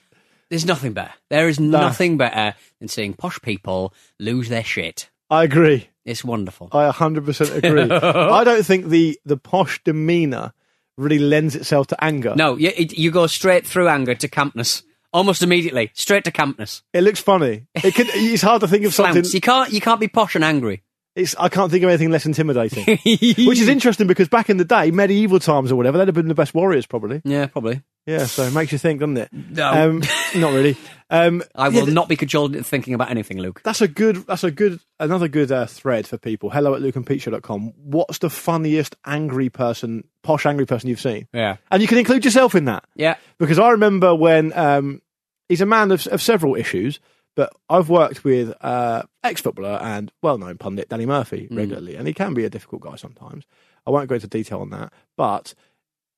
There's 0.50 0.64
nothing 0.66 0.92
better. 0.92 1.12
There 1.30 1.48
is 1.48 1.58
nothing 1.58 2.16
better 2.16 2.54
than 2.78 2.88
seeing 2.88 3.14
posh 3.14 3.40
people 3.42 3.92
lose 4.18 4.48
their 4.48 4.64
shit. 4.64 5.08
I 5.30 5.44
agree. 5.44 5.88
It's 6.04 6.24
wonderful. 6.24 6.68
I 6.72 6.90
100% 6.90 7.56
agree. 7.64 7.90
I 7.90 8.44
don't 8.44 8.64
think 8.66 8.86
the, 8.86 9.18
the 9.24 9.36
posh 9.36 9.82
demeanour 9.84 10.52
really 10.98 11.18
lends 11.18 11.56
itself 11.56 11.86
to 11.88 12.04
anger. 12.04 12.34
No, 12.36 12.56
you, 12.56 12.70
it- 12.76 12.98
you 12.98 13.10
go 13.10 13.26
straight 13.26 13.66
through 13.66 13.88
anger 13.88 14.14
to 14.14 14.28
campness. 14.28 14.82
Almost 15.12 15.42
immediately. 15.42 15.90
Straight 15.92 16.24
to 16.24 16.32
campness. 16.32 16.80
It 16.94 17.02
looks 17.02 17.20
funny. 17.20 17.66
It 17.74 17.94
can, 17.94 18.06
it's 18.10 18.42
hard 18.42 18.62
to 18.62 18.68
think 18.68 18.84
of 18.86 18.94
something. 18.94 19.24
You 19.26 19.40
can't, 19.42 19.70
you 19.70 19.80
can't 19.80 20.00
be 20.00 20.08
posh 20.08 20.34
and 20.34 20.42
angry. 20.44 20.82
It's, 21.14 21.34
I 21.38 21.50
can't 21.50 21.70
think 21.70 21.84
of 21.84 21.90
anything 21.90 22.10
less 22.10 22.24
intimidating. 22.24 22.84
Which 23.04 23.60
is 23.60 23.68
interesting 23.68 24.06
because 24.06 24.28
back 24.28 24.48
in 24.48 24.56
the 24.56 24.64
day, 24.64 24.90
medieval 24.90 25.38
times 25.38 25.70
or 25.70 25.76
whatever, 25.76 25.98
they'd 25.98 26.08
have 26.08 26.14
been 26.14 26.28
the 26.28 26.34
best 26.34 26.54
warriors 26.54 26.86
probably. 26.86 27.20
Yeah, 27.24 27.46
probably. 27.46 27.82
Yeah, 28.06 28.24
so 28.24 28.44
it 28.44 28.52
makes 28.52 28.72
you 28.72 28.78
think, 28.78 29.00
doesn't 29.00 29.16
it? 29.16 29.28
No. 29.32 29.68
Um, 29.70 30.02
not 30.34 30.52
really. 30.52 30.76
Um, 31.08 31.42
I 31.54 31.68
will 31.68 31.86
not 31.86 32.08
be 32.08 32.16
cajoled 32.16 32.56
into 32.56 32.64
thinking 32.64 32.94
about 32.94 33.10
anything, 33.10 33.38
Luke. 33.38 33.60
That's 33.62 33.80
a 33.80 33.86
good. 33.86 34.26
That's 34.26 34.42
a 34.42 34.50
good. 34.50 34.80
Another 34.98 35.28
good 35.28 35.52
uh, 35.52 35.66
thread 35.66 36.06
for 36.06 36.16
people. 36.16 36.50
Hello 36.50 36.74
at 36.74 36.80
lukeandpeteshow.com. 36.80 37.74
What's 37.76 38.18
the 38.18 38.30
funniest 38.30 38.96
angry 39.06 39.50
person, 39.50 40.04
posh 40.22 40.46
angry 40.46 40.66
person 40.66 40.88
you've 40.88 41.00
seen? 41.00 41.28
Yeah. 41.32 41.58
And 41.70 41.80
you 41.82 41.86
can 41.86 41.98
include 41.98 42.24
yourself 42.24 42.54
in 42.54 42.64
that. 42.64 42.84
Yeah. 42.96 43.16
Because 43.38 43.58
I 43.58 43.70
remember 43.70 44.14
when 44.14 44.52
um, 44.58 45.02
he's 45.48 45.60
a 45.60 45.66
man 45.66 45.92
of, 45.92 46.06
of 46.08 46.22
several 46.22 46.56
issues, 46.56 46.98
but 47.34 47.52
I've 47.68 47.88
worked 47.88 48.24
with 48.24 48.52
uh, 48.60 49.02
ex-footballer 49.24 49.78
and 49.82 50.12
well-known 50.22 50.58
pundit 50.58 50.88
Danny 50.88 51.06
Murphy 51.06 51.48
regularly, 51.50 51.96
and 51.96 52.06
he 52.06 52.14
can 52.14 52.34
be 52.34 52.44
a 52.44 52.50
difficult 52.50 52.82
guy 52.82 52.96
sometimes. 52.96 53.44
I 53.86 53.90
won't 53.90 54.08
go 54.08 54.14
into 54.16 54.26
detail 54.28 54.60
on 54.60 54.70
that, 54.70 54.92
but 55.16 55.54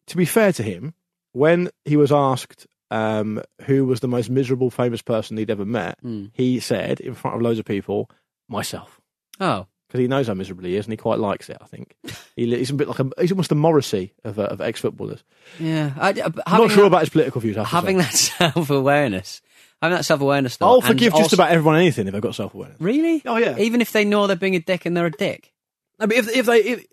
to 0.08 0.16
be 0.16 0.24
fair 0.24 0.52
to 0.52 0.62
him, 0.62 0.94
when 1.32 1.70
he 1.84 1.96
was 1.96 2.12
asked 2.12 2.66
um, 2.90 3.40
who 3.62 3.84
was 3.86 4.00
the 4.00 4.08
most 4.08 4.30
miserable 4.30 4.70
famous 4.70 5.02
person 5.02 5.36
he'd 5.36 5.50
ever 5.50 5.64
met, 5.64 5.98
he 6.32 6.60
said 6.60 7.00
in 7.00 7.14
front 7.14 7.36
of 7.36 7.42
loads 7.42 7.58
of 7.58 7.64
people, 7.64 8.10
myself. 8.48 9.00
Oh. 9.40 9.66
Because 9.88 10.00
he 10.00 10.08
knows 10.08 10.26
how 10.26 10.34
miserable 10.34 10.64
he 10.64 10.76
is 10.76 10.86
and 10.86 10.92
he 10.92 10.96
quite 10.96 11.18
likes 11.18 11.48
it, 11.48 11.56
I 11.60 11.66
think. 11.66 11.94
he, 12.36 12.54
he's 12.56 12.70
a 12.70 12.74
bit 12.74 12.88
like 12.88 12.98
a, 13.00 13.08
he's 13.20 13.32
almost 13.32 13.48
the 13.48 13.54
Morrissey 13.54 14.12
of, 14.24 14.38
uh, 14.38 14.44
of 14.44 14.60
ex 14.60 14.80
footballers. 14.80 15.22
Yeah. 15.58 15.92
I, 15.96 16.10
I'm 16.46 16.60
not 16.60 16.70
sure 16.70 16.84
about 16.86 17.00
his 17.00 17.10
political 17.10 17.40
views. 17.40 17.56
Having 17.56 17.98
that 17.98 18.12
self 18.14 18.70
awareness. 18.70 19.40
Having 19.84 19.96
that 19.98 20.04
self 20.04 20.20
awareness, 20.20 20.56
though. 20.56 20.66
I'll 20.66 20.74
and 20.76 20.84
forgive 20.86 21.12
just 21.12 21.22
also- 21.22 21.36
about 21.36 21.50
everyone 21.50 21.76
anything 21.76 22.06
if 22.06 22.12
they've 22.12 22.22
got 22.22 22.34
self 22.34 22.54
awareness. 22.54 22.80
Really? 22.80 23.22
Oh, 23.24 23.36
yeah. 23.36 23.56
Even 23.58 23.80
if 23.80 23.92
they 23.92 24.04
know 24.04 24.26
they're 24.26 24.36
being 24.36 24.56
a 24.56 24.60
dick 24.60 24.86
and 24.86 24.96
they're 24.96 25.06
a 25.06 25.10
dick. 25.10 25.52
I 26.00 26.06
mean, 26.06 26.18
if, 26.18 26.28
if 26.28 26.46
they. 26.46 26.58
If, 26.62 26.86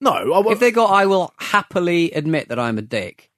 no, 0.00 0.10
I, 0.12 0.24
won't- 0.26 0.52
If 0.52 0.60
they 0.60 0.70
go, 0.70 0.86
I 0.86 1.06
will 1.06 1.32
happily 1.38 2.10
admit 2.12 2.48
that 2.48 2.58
I'm 2.58 2.78
a 2.78 2.82
dick. 2.82 3.30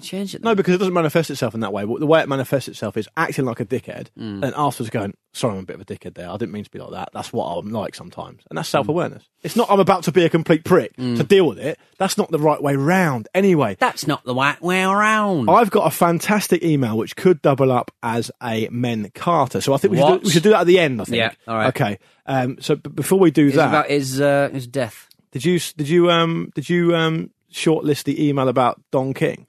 Change 0.00 0.34
it. 0.34 0.42
no, 0.42 0.54
because 0.54 0.74
it 0.74 0.78
doesn't 0.78 0.92
manifest 0.92 1.30
itself 1.30 1.54
in 1.54 1.60
that 1.60 1.72
way. 1.72 1.84
The 1.84 2.06
way 2.06 2.20
it 2.20 2.28
manifests 2.28 2.68
itself 2.68 2.96
is 2.96 3.08
acting 3.16 3.44
like 3.44 3.60
a 3.60 3.64
dickhead 3.64 4.08
Mm. 4.18 4.42
and 4.44 4.52
afterwards 4.56 4.90
going, 4.90 5.14
sorry, 5.36 5.54
I'm 5.54 5.60
a 5.60 5.66
bit 5.66 5.74
of 5.76 5.82
a 5.82 5.84
dickhead 5.84 6.14
there. 6.14 6.28
I 6.30 6.36
didn't 6.36 6.52
mean 6.52 6.64
to 6.64 6.70
be 6.70 6.78
like 6.78 6.90
that. 6.92 7.10
That's 7.12 7.32
what 7.32 7.44
I'm 7.46 7.70
like 7.70 7.94
sometimes. 7.94 8.42
And 8.50 8.56
Mm. 8.56 8.60
that's 8.60 8.68
self 8.68 8.88
awareness. 8.88 9.22
It's 9.42 9.54
not 9.56 9.70
I'm 9.70 9.78
about 9.80 10.04
to 10.04 10.12
be 10.12 10.24
a 10.24 10.28
complete 10.28 10.64
prick 10.64 10.96
to 10.96 11.22
deal 11.22 11.46
with 11.46 11.58
it. 11.58 11.78
That's 11.98 12.18
not 12.18 12.30
the 12.30 12.38
right 12.38 12.60
way 12.62 12.74
round. 12.76 13.28
Anyway, 13.34 13.76
That's 13.78 14.06
not 14.06 14.24
the 14.24 14.34
right 14.34 14.60
way 14.60 14.82
around. 14.82 15.48
I've 15.48 15.70
got 15.70 15.86
a 15.86 15.90
fantastic 15.90 16.62
email 16.64 16.96
which 16.96 17.14
could 17.16 17.40
double 17.42 17.70
up 17.70 17.90
as 18.02 18.30
a 18.42 18.68
men 18.70 19.10
Carter. 19.14 19.60
So 19.60 19.72
I 19.72 19.76
think 19.76 19.92
we 19.92 19.98
should, 19.98 20.06
do, 20.22 20.24
we 20.24 20.30
should 20.30 20.42
do 20.42 20.50
that 20.50 20.62
at 20.62 20.66
the 20.66 20.78
end. 20.78 21.00
I 21.00 21.04
think. 21.04 21.16
Yeah, 21.16 21.32
all 21.46 21.56
right. 21.56 21.68
Okay. 21.68 21.98
Um, 22.26 22.56
so 22.60 22.74
b- 22.76 22.90
before 22.90 23.18
we 23.20 23.30
do 23.30 23.46
It's 23.46 23.56
that, 23.56 23.68
about 23.68 23.88
his 23.90 24.20
uh, 24.20 24.48
his 24.52 24.66
death. 24.66 25.08
did 25.32 25.44
you 25.44 25.60
did 25.76 25.88
you 25.88 26.10
um 26.10 26.50
did 26.54 26.68
you 26.68 26.96
um 26.96 27.30
shortlist 27.52 28.04
the 28.04 28.28
email 28.28 28.48
about 28.48 28.80
Don 28.90 29.14
King? 29.14 29.46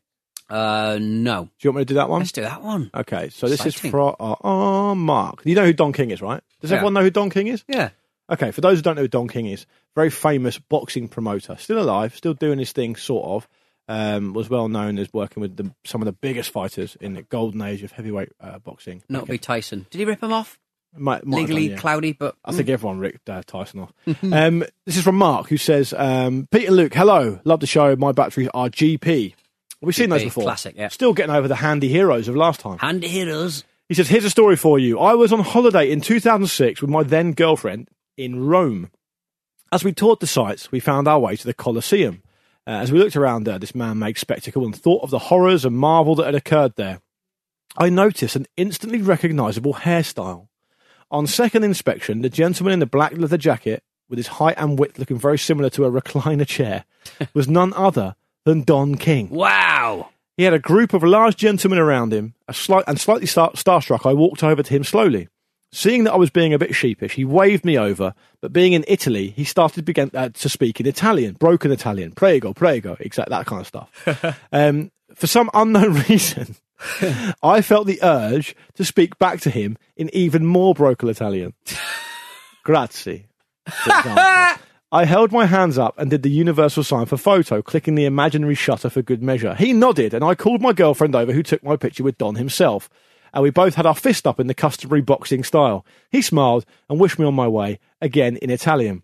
Uh, 0.50 0.98
no. 1.01 1.46
Do 1.46 1.50
you 1.62 1.72
want 1.72 1.77
me 1.77 1.82
to 1.82 1.86
do 1.86 1.94
that 1.96 2.10
one? 2.10 2.20
Let's 2.22 2.32
do 2.32 2.42
that 2.42 2.62
one. 2.63 2.89
Okay. 2.96 3.30
So 3.30 3.48
this 3.48 3.66
Exciting. 3.66 3.88
is 3.89 3.92
from 3.92 4.16
uh, 4.20 4.36
uh, 4.44 4.96
Mark. 4.96 5.42
You 5.46 5.56
know 5.56 5.66
who 5.66 5.74
Don 5.74 5.94
King 5.94 6.12
is, 6.12 6.22
right? 6.22 6.42
Does 6.62 6.72
Yeah. 6.72 6.77
everyone 6.77 6.94
know 6.94 7.01
who 7.01 7.10
Don 7.10 7.30
King 7.30 7.48
is? 7.48 7.63
Yeah. 7.68 7.89
Okay, 8.30 8.51
for 8.51 8.60
those 8.60 8.77
who 8.80 8.82
don't 8.82 8.96
know 8.96 9.04
who 9.04 9.08
Don 9.08 9.30
King 9.30 9.46
is, 9.46 9.66
very 9.96 10.10
famous 10.10 10.60
boxing 10.60 11.08
promoter, 11.08 11.56
still 11.58 11.80
alive, 11.80 12.13
still 12.16 12.34
doing 12.34 12.60
his 12.60 12.72
thing, 12.74 12.96
sort 12.98 13.25
of. 13.25 13.48
Um, 13.89 14.34
was 14.34 14.50
well 14.50 14.68
known 14.68 15.00
as 15.00 15.14
working 15.14 15.40
with 15.40 15.55
the, 15.55 15.72
some 15.86 16.01
of 16.01 16.07
the 16.07 16.12
biggest 16.12 16.50
fighters 16.51 16.98
in 17.00 17.14
the 17.14 17.22
golden 17.24 17.62
age 17.62 17.83
of 17.83 17.94
heavyweight 17.94 18.33
uh, 18.42 18.60
boxing. 18.60 19.01
Not 19.07 19.27
be 19.27 19.38
Tyson. 19.38 19.86
Did 19.90 20.00
he 20.00 20.03
rip 20.05 20.22
him 20.22 20.33
off? 20.33 20.60
Might- 20.94 21.25
might 21.25 21.40
have 21.40 21.50
Legally 21.50 21.68
done, 21.70 21.75
yeah. 21.77 21.81
cloudy, 21.81 22.12
but 22.12 22.36
I 22.44 22.51
think 22.51 22.68
everyone 22.68 23.00
ripped 23.00 23.29
uh, 23.29 23.44
Tyson 23.48 23.79
off. 23.79 23.94
um, 24.33 24.60
this 24.86 24.98
is 24.98 25.03
from 25.03 25.16
Mark, 25.16 25.48
who 25.48 25.55
says, 25.55 25.94
um, 25.98 26.50
Pete 26.51 26.68
and 26.68 26.75
Luke, 26.75 26.94
hello, 26.94 27.40
love 27.46 27.62
the 27.62 27.68
show. 27.68 27.96
My 27.96 28.12
batteries 28.12 28.50
are 28.53 28.68
GP. 28.68 29.36
We've 29.81 29.96
seen 29.96 30.09
those 30.09 30.24
before. 30.24 30.44
classic, 30.44 30.75
yeah. 30.75 30.87
Still 30.87 31.13
getting 31.13 31.35
over 31.35 31.48
the 31.48 31.55
handy 31.55 31.87
heroes 31.87 32.27
of 32.27 32.35
last 32.35 32.59
time. 32.59 32.79
handy 32.79 33.07
heroes. 33.07 33.63
He 33.87 33.94
says, 33.94 34.09
Here's 34.09 34.25
a 34.25 34.29
story 34.29 34.55
for 34.55 34.79
you. 34.79 35.00
I 35.00 35.13
was 35.13 35.31
on 35.31 35.40
holiday 35.42 35.92
in 35.92 36.01
2006 36.01 36.81
with 36.81 36.90
my 36.90 37.03
then 37.03 37.33
girlfriend 37.33 37.90
in 38.18 38.46
Rome. 38.46 38.90
As 39.72 39.83
we 39.83 39.94
toured 39.94 40.20
the 40.20 40.27
sites, 40.27 40.72
we 40.72 40.79
found 40.79 41.07
our 41.07 41.20
way 41.20 41.35
to 41.35 41.46
the 41.46 41.53
Colosseum. 41.53 42.24
Uh, 42.66 42.72
as 42.72 42.92
we 42.92 43.00
looked 43.00 43.16
around 43.16 43.48
uh, 43.48 43.57
this 43.57 43.75
man 43.75 44.00
made 44.00 44.18
spectacle 44.18 44.66
and 44.66 44.75
thought 44.75 45.03
of 45.03 45.09
the 45.09 45.20
horrors 45.20 45.63
and 45.63 45.77
marvel 45.77 46.16
that 46.16 46.25
had 46.25 46.35
occurred 46.35 46.75
there, 46.75 47.01
I 47.77 47.90
noticed 47.90 48.35
an 48.35 48.48
instantly 48.57 49.01
recognisable 49.01 49.75
hairstyle. 49.75 50.48
On 51.11 51.27
second 51.27 51.63
inspection, 51.63 52.22
the 52.22 52.29
gentleman 52.29 52.74
in 52.74 52.79
the 52.79 52.85
black 52.85 53.13
leather 53.16 53.37
jacket, 53.37 53.83
with 54.09 54.18
his 54.18 54.27
height 54.27 54.55
and 54.57 54.77
width 54.79 55.00
looking 55.00 55.20
very 55.20 55.37
similar 55.37 55.70
to 55.70 55.85
a 55.85 55.92
recliner 55.92 56.48
chair, 56.48 56.83
was 57.33 57.48
none 57.48 57.74
other 57.74 58.16
than 58.44 58.63
Don 58.63 58.96
King. 58.96 59.29
Wow. 59.29 59.67
He 60.38 60.44
had 60.44 60.54
a 60.54 60.60
group 60.60 60.94
of 60.94 61.04
large 61.04 61.36
gentlemen 61.36 61.80
around 61.80 62.14
him, 62.14 62.36
a 62.48 62.54
slight, 62.54 62.84
and 62.88 63.00
slightly 63.00 63.26
star- 63.26 63.54
starstruck, 63.54 64.08
I 64.08 64.14
walked 64.14 64.44
over 64.44 64.62
to 64.62 64.74
him 64.74 64.84
slowly. 64.84 65.28
Seeing 65.74 66.06
that 66.06 66.14
I 66.14 66.18
was 66.18 66.30
being 66.30 66.54
a 66.54 66.60
bit 66.60 66.74
sheepish, 66.74 67.16
he 67.16 67.26
waved 67.26 67.66
me 67.66 67.78
over, 67.78 68.14
but 68.40 68.54
being 68.54 68.74
in 68.74 68.86
Italy, 68.88 69.32
he 69.32 69.44
started 69.44 69.84
began, 69.84 70.12
uh, 70.14 70.30
to 70.30 70.48
speak 70.48 70.80
in 70.80 70.86
Italian, 70.86 71.34
broken 71.34 71.72
Italian, 71.72 72.14
prego, 72.14 72.54
prego, 72.54 72.96
exact 73.00 73.30
that 73.32 73.48
kind 73.48 73.62
of 73.62 73.68
stuff. 73.68 74.40
um, 74.52 74.92
for 75.16 75.28
some 75.28 75.50
unknown 75.54 75.94
reason, 76.10 76.56
I 77.44 77.62
felt 77.62 77.88
the 77.88 78.00
urge 78.04 78.56
to 78.76 78.86
speak 78.86 79.18
back 79.18 79.42
to 79.42 79.50
him 79.50 79.78
in 79.96 80.10
even 80.14 80.46
more 80.46 80.74
broken 80.74 81.10
Italian. 81.10 81.54
Grazie. 82.64 83.26
I 84.90 85.04
held 85.04 85.34
my 85.34 85.48
hands 85.48 85.78
up 85.78 86.00
and 86.00 86.10
did 86.10 86.24
the 86.24 86.30
universal 86.30 86.82
sign 86.82 87.08
for 87.08 87.18
photo, 87.18 87.62
clicking 87.62 87.96
the 87.96 88.06
imaginary 88.06 88.56
shutter 88.56 88.90
for 88.90 89.02
good 89.02 89.22
measure. 89.22 89.54
He 89.54 89.74
nodded, 89.74 90.14
and 90.14 90.24
I 90.24 90.34
called 90.34 90.62
my 90.62 90.72
girlfriend 90.72 91.14
over, 91.14 91.34
who 91.34 91.44
took 91.44 91.62
my 91.62 91.76
picture 91.76 92.06
with 92.06 92.18
Don 92.18 92.36
himself. 92.36 92.90
And 93.34 93.44
we 93.44 93.50
both 93.50 93.76
had 93.76 93.86
our 93.86 93.94
fist 93.94 94.26
up 94.26 94.40
in 94.40 94.48
the 94.48 94.54
customary 94.54 95.02
boxing 95.02 95.44
style. 95.44 95.86
He 96.10 96.22
smiled 96.22 96.66
and 96.90 97.02
wished 97.02 97.20
me 97.20 97.26
on 97.26 97.34
my 97.34 97.50
way, 97.50 97.80
again 98.02 98.38
in 98.38 98.50
Italian. 98.50 99.04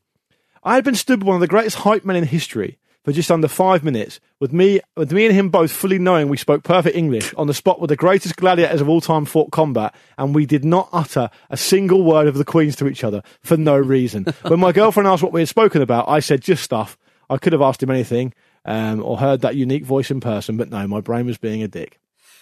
I 0.63 0.76
had 0.76 0.86
been 0.86 0.96
stood 0.96 1.19
with 1.19 1.28
one 1.28 1.36
of 1.36 1.41
the 1.41 1.48
greatest 1.48 1.80
hype 1.80 2.06
men 2.06 2.15
in 2.15 2.24
history 2.24 2.78
for 3.03 3.11
just 3.11 3.31
under 3.31 3.47
five 3.47 3.83
minutes, 3.83 4.19
with 4.39 4.53
me, 4.53 4.79
with 4.95 5.11
me 5.11 5.25
and 5.25 5.35
him 5.35 5.49
both 5.49 5.71
fully 5.71 5.99
knowing 5.99 6.29
we 6.29 6.37
spoke 6.37 6.63
perfect 6.63 6.95
English, 6.95 7.33
on 7.35 7.47
the 7.47 7.53
spot 7.53 7.81
with 7.81 7.89
the 7.89 7.95
greatest 7.95 8.35
gladiators 8.37 8.81
of 8.81 8.89
all 8.89 9.01
time 9.01 9.25
fought 9.25 9.51
combat, 9.51 9.93
and 10.17 10.33
we 10.33 10.45
did 10.45 10.63
not 10.63 10.89
utter 10.93 11.29
a 11.49 11.57
single 11.57 12.03
word 12.03 12.27
of 12.27 12.37
the 12.37 12.45
Queen's 12.45 12.75
to 12.77 12.87
each 12.87 13.03
other 13.03 13.21
for 13.41 13.57
no 13.57 13.77
reason. 13.77 14.25
when 14.43 14.59
my 14.59 14.71
girlfriend 14.71 15.07
asked 15.07 15.23
what 15.23 15.33
we 15.33 15.41
had 15.41 15.49
spoken 15.49 15.81
about, 15.81 16.07
I 16.07 16.19
said 16.19 16.41
just 16.41 16.63
stuff. 16.63 16.97
I 17.29 17.37
could 17.37 17.53
have 17.53 17.61
asked 17.61 17.83
him 17.83 17.91
anything, 17.91 18.33
um, 18.65 19.03
or 19.03 19.17
heard 19.17 19.41
that 19.41 19.55
unique 19.55 19.83
voice 19.83 20.09
in 20.09 20.19
person, 20.19 20.57
but 20.57 20.69
no, 20.69 20.87
my 20.87 21.01
brain 21.01 21.25
was 21.25 21.37
being 21.37 21.63
a 21.63 21.67
dick. 21.67 21.99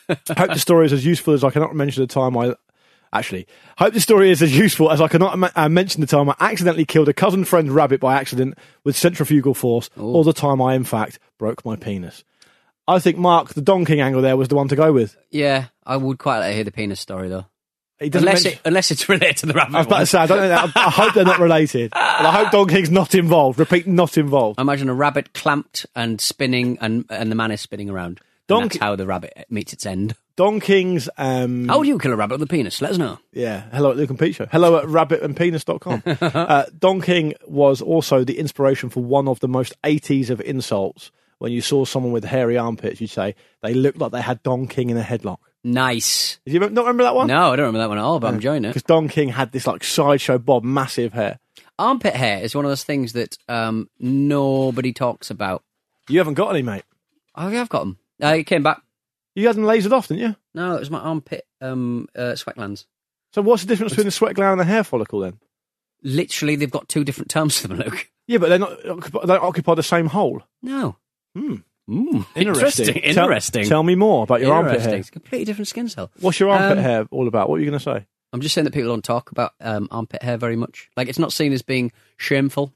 I 0.09 0.17
hope 0.37 0.53
the 0.53 0.59
story 0.59 0.85
is 0.85 0.93
as 0.93 1.05
useful 1.05 1.33
as 1.33 1.43
I 1.43 1.49
cannot 1.49 1.75
mention 1.75 2.03
the 2.03 2.07
time 2.07 2.37
I. 2.37 2.55
Actually, 3.13 3.45
hope 3.77 3.93
the 3.93 3.99
story 3.99 4.31
is 4.31 4.41
as 4.41 4.57
useful 4.57 4.89
as 4.89 5.01
I 5.01 5.07
cannot 5.09 5.37
ma- 5.37 5.49
uh, 5.55 5.67
mention 5.67 5.99
the 6.01 6.07
time 6.07 6.29
I 6.29 6.35
accidentally 6.39 6.85
killed 6.85 7.09
a 7.09 7.13
cousin 7.13 7.43
friend 7.43 7.69
rabbit 7.71 7.99
by 7.99 8.15
accident 8.17 8.57
with 8.85 8.95
centrifugal 8.95 9.53
force, 9.53 9.89
or 9.97 10.23
the 10.23 10.31
time 10.33 10.61
I, 10.61 10.75
in 10.75 10.85
fact, 10.85 11.19
broke 11.37 11.65
my 11.65 11.75
penis. 11.75 12.23
I 12.87 12.99
think 12.99 13.17
Mark, 13.17 13.53
the 13.53 13.61
Don 13.61 13.83
King 13.85 13.99
angle 14.01 14.21
there, 14.21 14.37
was 14.37 14.47
the 14.47 14.55
one 14.55 14.67
to 14.69 14.75
go 14.75 14.93
with. 14.93 15.17
Yeah, 15.29 15.65
I 15.85 15.97
would 15.97 16.19
quite 16.19 16.39
like 16.39 16.51
to 16.51 16.55
hear 16.55 16.63
the 16.63 16.71
penis 16.71 16.99
story 17.01 17.27
though. 17.29 17.45
He 17.99 18.09
doesn't 18.09 18.27
Unless 18.27 18.43
mention- 18.45 18.59
it, 18.59 18.67
unless 18.67 18.91
it's 18.91 19.09
related 19.09 19.37
to 19.37 19.45
the 19.45 19.53
rabbit. 19.53 19.75
I 19.75 19.77
was 19.79 19.85
about 19.87 19.95
one. 19.97 19.99
to 20.01 20.05
say, 20.07 20.17
I 20.19 20.25
don't 20.25 20.37
know. 20.39 20.47
That. 20.49 20.71
I 20.75 20.89
hope 20.89 21.13
they're 21.13 21.23
not 21.25 21.39
related. 21.39 21.91
But 21.91 22.01
I 22.01 22.31
hope 22.31 22.51
Don 22.51 22.67
King's 22.67 22.89
not 22.89 23.13
involved. 23.13 23.59
Repeat, 23.59 23.85
not 23.87 24.17
involved. 24.17 24.57
I 24.59 24.63
imagine 24.63 24.89
a 24.89 24.93
rabbit 24.95 25.33
clamped 25.33 25.85
and 25.95 26.19
spinning, 26.19 26.77
and 26.81 27.05
and 27.09 27.29
the 27.31 27.35
man 27.35 27.51
is 27.51 27.61
spinning 27.61 27.89
around. 27.89 28.19
And 28.19 28.19
Donkey- 28.47 28.67
that's 28.79 28.83
how 28.83 28.95
the 28.95 29.05
rabbit 29.05 29.45
meets 29.49 29.71
its 29.73 29.85
end. 29.85 30.15
Don 30.35 30.59
King's. 30.59 31.09
Um, 31.17 31.67
How 31.67 31.81
do 31.81 31.87
you 31.87 31.97
kill 31.99 32.13
a 32.13 32.15
rabbit 32.15 32.39
with 32.39 32.49
a 32.49 32.51
penis? 32.51 32.81
Let 32.81 32.91
us 32.91 32.97
know. 32.97 33.19
Yeah. 33.31 33.63
Hello 33.71 33.91
at 33.91 33.97
Luke 33.97 34.09
and 34.09 34.19
Pete 34.19 34.35
Show. 34.35 34.47
Hello 34.51 34.77
at 34.77 34.85
rabbitandpenis.com. 34.85 36.03
uh, 36.21 36.65
Don 36.77 37.01
King 37.01 37.33
was 37.47 37.81
also 37.81 38.23
the 38.23 38.37
inspiration 38.39 38.89
for 38.89 39.03
one 39.03 39.27
of 39.27 39.39
the 39.39 39.47
most 39.47 39.73
80s 39.83 40.29
of 40.29 40.41
insults. 40.41 41.11
When 41.39 41.51
you 41.51 41.61
saw 41.61 41.85
someone 41.85 42.11
with 42.11 42.23
hairy 42.23 42.57
armpits, 42.57 43.01
you'd 43.01 43.09
say 43.09 43.35
they 43.63 43.73
looked 43.73 43.97
like 43.97 44.11
they 44.11 44.21
had 44.21 44.43
Don 44.43 44.67
King 44.67 44.91
in 44.91 44.97
a 44.97 45.01
headlock. 45.01 45.37
Nice. 45.63 46.39
Did 46.45 46.53
you 46.53 46.59
not 46.59 46.69
remember 46.85 47.03
that 47.03 47.15
one? 47.15 47.27
No, 47.27 47.51
I 47.51 47.55
don't 47.55 47.65
remember 47.65 47.79
that 47.79 47.89
one 47.89 47.97
at 47.97 48.03
all, 48.03 48.19
but 48.19 48.27
I'm 48.27 48.35
enjoying 48.35 48.63
it. 48.65 48.69
Because 48.69 48.83
Don 48.83 49.07
King 49.07 49.29
had 49.29 49.51
this 49.51 49.65
like 49.65 49.83
sideshow 49.83 50.37
bob, 50.37 50.63
massive 50.63 51.13
hair. 51.13 51.39
Armpit 51.79 52.15
hair 52.15 52.43
is 52.43 52.53
one 52.53 52.63
of 52.65 52.69
those 52.69 52.83
things 52.83 53.13
that 53.13 53.37
um, 53.49 53.89
nobody 53.99 54.93
talks 54.93 55.31
about. 55.31 55.63
You 56.07 56.19
haven't 56.19 56.35
got 56.35 56.49
any, 56.49 56.61
mate. 56.61 56.83
Oh, 57.35 57.47
I've 57.47 57.69
got 57.69 57.81
them. 57.81 57.97
Uh, 58.21 58.35
it 58.35 58.43
came 58.43 58.61
back. 58.63 58.81
You 59.35 59.47
had 59.47 59.55
them 59.55 59.63
lasered 59.63 59.91
off, 59.91 60.07
didn't 60.07 60.23
you? 60.23 60.35
No, 60.53 60.75
it 60.75 60.79
was 60.79 60.89
my 60.91 60.99
armpit 60.99 61.45
um, 61.61 62.07
uh, 62.15 62.35
sweat 62.35 62.55
glands. 62.57 62.85
So 63.33 63.41
what's 63.41 63.63
the 63.63 63.67
difference 63.69 63.93
between 63.93 64.07
the 64.07 64.11
sweat 64.11 64.35
gland 64.35 64.51
and 64.53 64.59
the 64.59 64.65
hair 64.65 64.83
follicle 64.83 65.19
then? 65.21 65.39
Literally, 66.03 66.55
they've 66.55 66.71
got 66.71 66.89
two 66.89 67.03
different 67.03 67.29
terms 67.29 67.57
for 67.59 67.67
them, 67.67 67.77
Luke. 67.77 68.09
Yeah, 68.27 68.39
but 68.39 68.49
they're 68.49 68.59
not 68.59 68.81
they 68.83 69.27
don't 69.27 69.43
occupy 69.43 69.75
the 69.75 69.83
same 69.83 70.07
hole. 70.07 70.41
No. 70.61 70.95
Hmm. 71.35 71.55
Mm, 71.89 72.25
Interesting. 72.35 72.87
interesting. 72.87 73.13
Tell- 73.13 73.25
Interesting. 73.25 73.65
Tell, 73.67 73.83
me 73.83 73.95
more 73.95 74.23
about 74.23 74.39
your 74.41 74.53
armpit 74.53 74.81
hair. 74.81 74.95
It's 74.95 75.09
a 75.09 75.11
completely 75.11 75.45
different 75.45 75.67
skin 75.67 75.89
cell. 75.89 76.11
What's 76.21 76.39
your 76.39 76.49
armpit 76.49 76.77
Um, 76.77 76.83
hair 76.83 77.07
all 77.11 77.27
about? 77.27 77.49
What 77.49 77.55
are 77.55 77.59
you 77.63 77.69
going 77.69 77.79
to 77.79 77.83
say? 77.83 78.05
I'm 78.31 78.39
just 78.39 78.55
saying 78.55 78.63
that 78.65 78.73
people 78.73 78.89
don't 78.89 79.03
talk 79.03 79.31
about 79.31 79.51
um, 79.59 79.89
armpit 79.91 80.23
hair 80.23 80.37
very 80.37 80.55
much. 80.55 80.89
Like 80.95 81.09
it's 81.09 81.19
not 81.19 81.33
seen 81.33 81.51
as 81.51 81.61
being 81.63 81.91
shameful, 82.17 82.73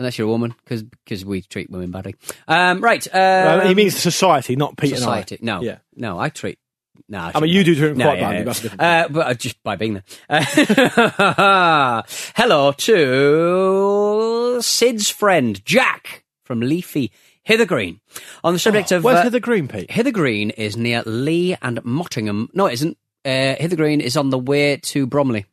unless 0.00 0.16
you're 0.18 0.26
a 0.26 0.30
woman, 0.30 0.54
because 0.64 1.24
we 1.24 1.42
treat 1.42 1.70
women 1.70 1.90
badly. 1.90 2.14
Um, 2.48 2.80
right. 2.80 3.06
Um, 3.14 3.20
Uh, 3.60 3.68
he 3.68 3.74
means 3.74 3.94
society, 3.96 4.56
not 4.56 4.76
Pete 4.76 4.96
society. 4.96 5.36
and 5.40 5.50
I. 5.50 5.54
No, 5.58 5.62
Yeah. 5.62 5.78
no, 5.94 6.18
I 6.18 6.30
treat. 6.30 6.58
No, 7.08 7.30
I 7.34 7.40
mean, 7.40 7.50
you 7.50 7.64
do 7.64 7.74
treat 7.74 7.88
them 7.88 7.98
No, 7.98 8.04
quite 8.06 8.18
yeah, 8.18 8.24
badly. 8.24 8.38
yeah. 8.38 8.44
That's 8.44 8.64
a 8.64 8.82
Uh, 8.82 9.08
but 9.08 9.26
uh, 9.26 9.34
just 9.34 9.62
by 9.62 9.76
being 9.76 9.94
there. 9.94 10.04
Uh, 10.28 12.02
hello 12.36 12.72
to 12.72 14.60
Sid's 14.62 15.10
friend 15.10 15.64
Jack 15.64 16.24
from 16.44 16.60
Leafy 16.60 17.10
Hither 17.42 17.64
Green. 17.66 18.00
On 18.44 18.52
the 18.52 18.58
subject 18.58 18.92
of 18.92 19.02
Where's 19.04 19.18
uh, 19.20 19.22
Heather 19.24 19.40
Green, 19.40 19.66
Pete? 19.68 19.90
Hither 19.90 20.10
Green 20.12 20.50
is 20.50 20.76
near 20.76 21.02
Lee 21.04 21.56
and 21.62 21.82
Mottingham. 21.84 22.48
No, 22.54 22.66
it 22.66 22.74
isn't. 22.74 22.96
Uh, 23.24 23.54
Hither 23.58 23.76
Green 23.76 24.00
is 24.00 24.16
on 24.16 24.30
the 24.30 24.38
way 24.38 24.76
to 24.78 25.06
Bromley. 25.06 25.46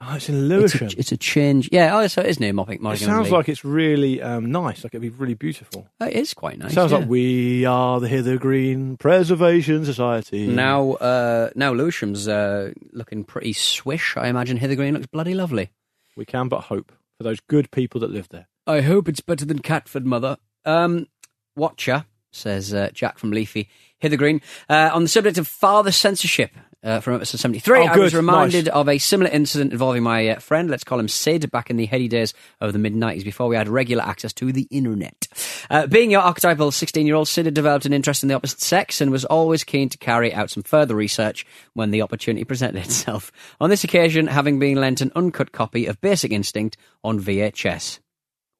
Oh, 0.00 0.14
it's 0.14 0.28
in 0.28 0.36
It's 0.36 0.44
Lewisham. 0.44 0.86
a, 0.86 0.90
it's 0.96 1.10
a 1.12 1.16
change. 1.16 1.68
Yeah, 1.72 1.98
oh, 1.98 2.06
so 2.06 2.20
it 2.20 2.28
is 2.28 2.38
near 2.38 2.52
Mopping. 2.52 2.84
It 2.86 2.98
sounds 2.98 3.32
like 3.32 3.48
it's 3.48 3.64
really 3.64 4.22
um, 4.22 4.52
nice. 4.52 4.84
Like 4.84 4.94
it'd 4.94 5.02
be 5.02 5.08
really 5.08 5.34
beautiful. 5.34 5.88
Uh, 6.00 6.04
it 6.06 6.14
is 6.14 6.34
quite 6.34 6.56
nice. 6.56 6.72
sounds 6.72 6.92
yeah. 6.92 6.98
like 6.98 7.08
we 7.08 7.64
are 7.64 7.98
the 7.98 8.06
Hither 8.06 8.38
Green 8.38 8.96
Preservation 8.96 9.84
Society. 9.84 10.46
Now, 10.46 10.92
uh, 10.92 11.50
now 11.56 11.72
Lewisham's 11.72 12.28
uh, 12.28 12.72
looking 12.92 13.24
pretty 13.24 13.52
swish. 13.52 14.16
I 14.16 14.28
imagine 14.28 14.56
Hither 14.56 14.76
Green 14.76 14.94
looks 14.94 15.06
bloody 15.06 15.34
lovely. 15.34 15.70
we 16.16 16.24
can 16.24 16.48
but 16.48 16.60
hope 16.62 16.92
for 17.16 17.24
those 17.24 17.40
good 17.40 17.70
people 17.72 18.00
that 18.00 18.10
live 18.10 18.28
there. 18.28 18.46
I 18.68 18.82
hope 18.82 19.08
it's 19.08 19.20
better 19.20 19.44
than 19.44 19.58
Catford, 19.58 20.06
mother. 20.06 20.36
Um, 20.64 21.08
Watcher, 21.56 22.04
says 22.30 22.72
uh, 22.72 22.90
Jack 22.92 23.18
from 23.18 23.32
Leafy 23.32 23.68
Hither 23.98 24.16
Green. 24.16 24.40
Uh, 24.68 24.90
on 24.92 25.02
the 25.02 25.08
subject 25.08 25.38
of 25.38 25.48
father 25.48 25.90
censorship 25.90 26.52
uh, 26.84 27.00
from 27.00 27.14
episode 27.16 27.38
73, 27.40 27.78
Oh, 27.80 27.82
I 27.86 27.96
was 27.98 28.14
reminded 28.14 28.66
Nice. 28.66 28.74
of 28.74 28.88
a 28.88 28.98
similar 28.98 29.30
incident 29.30 29.72
involving 29.72 30.02
my 30.02 30.28
uh, 30.28 30.38
friend, 30.38 30.70
let's 30.70 30.84
call 30.84 31.00
him 31.00 31.08
Sid, 31.08 31.50
back 31.50 31.70
in 31.70 31.76
the 31.76 31.86
heady 31.86 32.06
days 32.08 32.34
of 32.60 32.72
the 32.72 32.78
mid 32.78 32.94
90s 32.94 33.24
before 33.24 33.48
we 33.48 33.56
had 33.56 33.68
regular 33.68 34.04
access 34.04 34.32
to 34.34 34.52
the 34.52 34.68
internet. 34.70 35.26
Uh, 35.70 35.86
being 35.86 36.10
your 36.10 36.20
archetypal 36.20 36.70
16 36.70 37.06
year 37.06 37.16
old, 37.16 37.28
Sid 37.28 37.46
had 37.46 37.54
developed 37.54 37.84
an 37.86 37.92
interest 37.92 38.22
in 38.22 38.28
the 38.28 38.34
opposite 38.34 38.60
sex 38.60 39.00
and 39.00 39.10
was 39.10 39.24
always 39.24 39.64
keen 39.64 39.88
to 39.88 39.98
carry 39.98 40.32
out 40.32 40.50
some 40.50 40.62
further 40.62 40.94
research 40.94 41.44
when 41.74 41.90
the 41.90 42.02
opportunity 42.02 42.44
presented 42.44 42.84
itself. 42.84 43.32
On 43.60 43.70
this 43.70 43.84
occasion, 43.84 44.26
having 44.28 44.58
been 44.58 44.80
lent 44.80 45.00
an 45.00 45.12
uncut 45.16 45.52
copy 45.52 45.86
of 45.86 46.00
Basic 46.00 46.30
Instinct 46.32 46.76
on 47.02 47.20
VHS. 47.20 47.98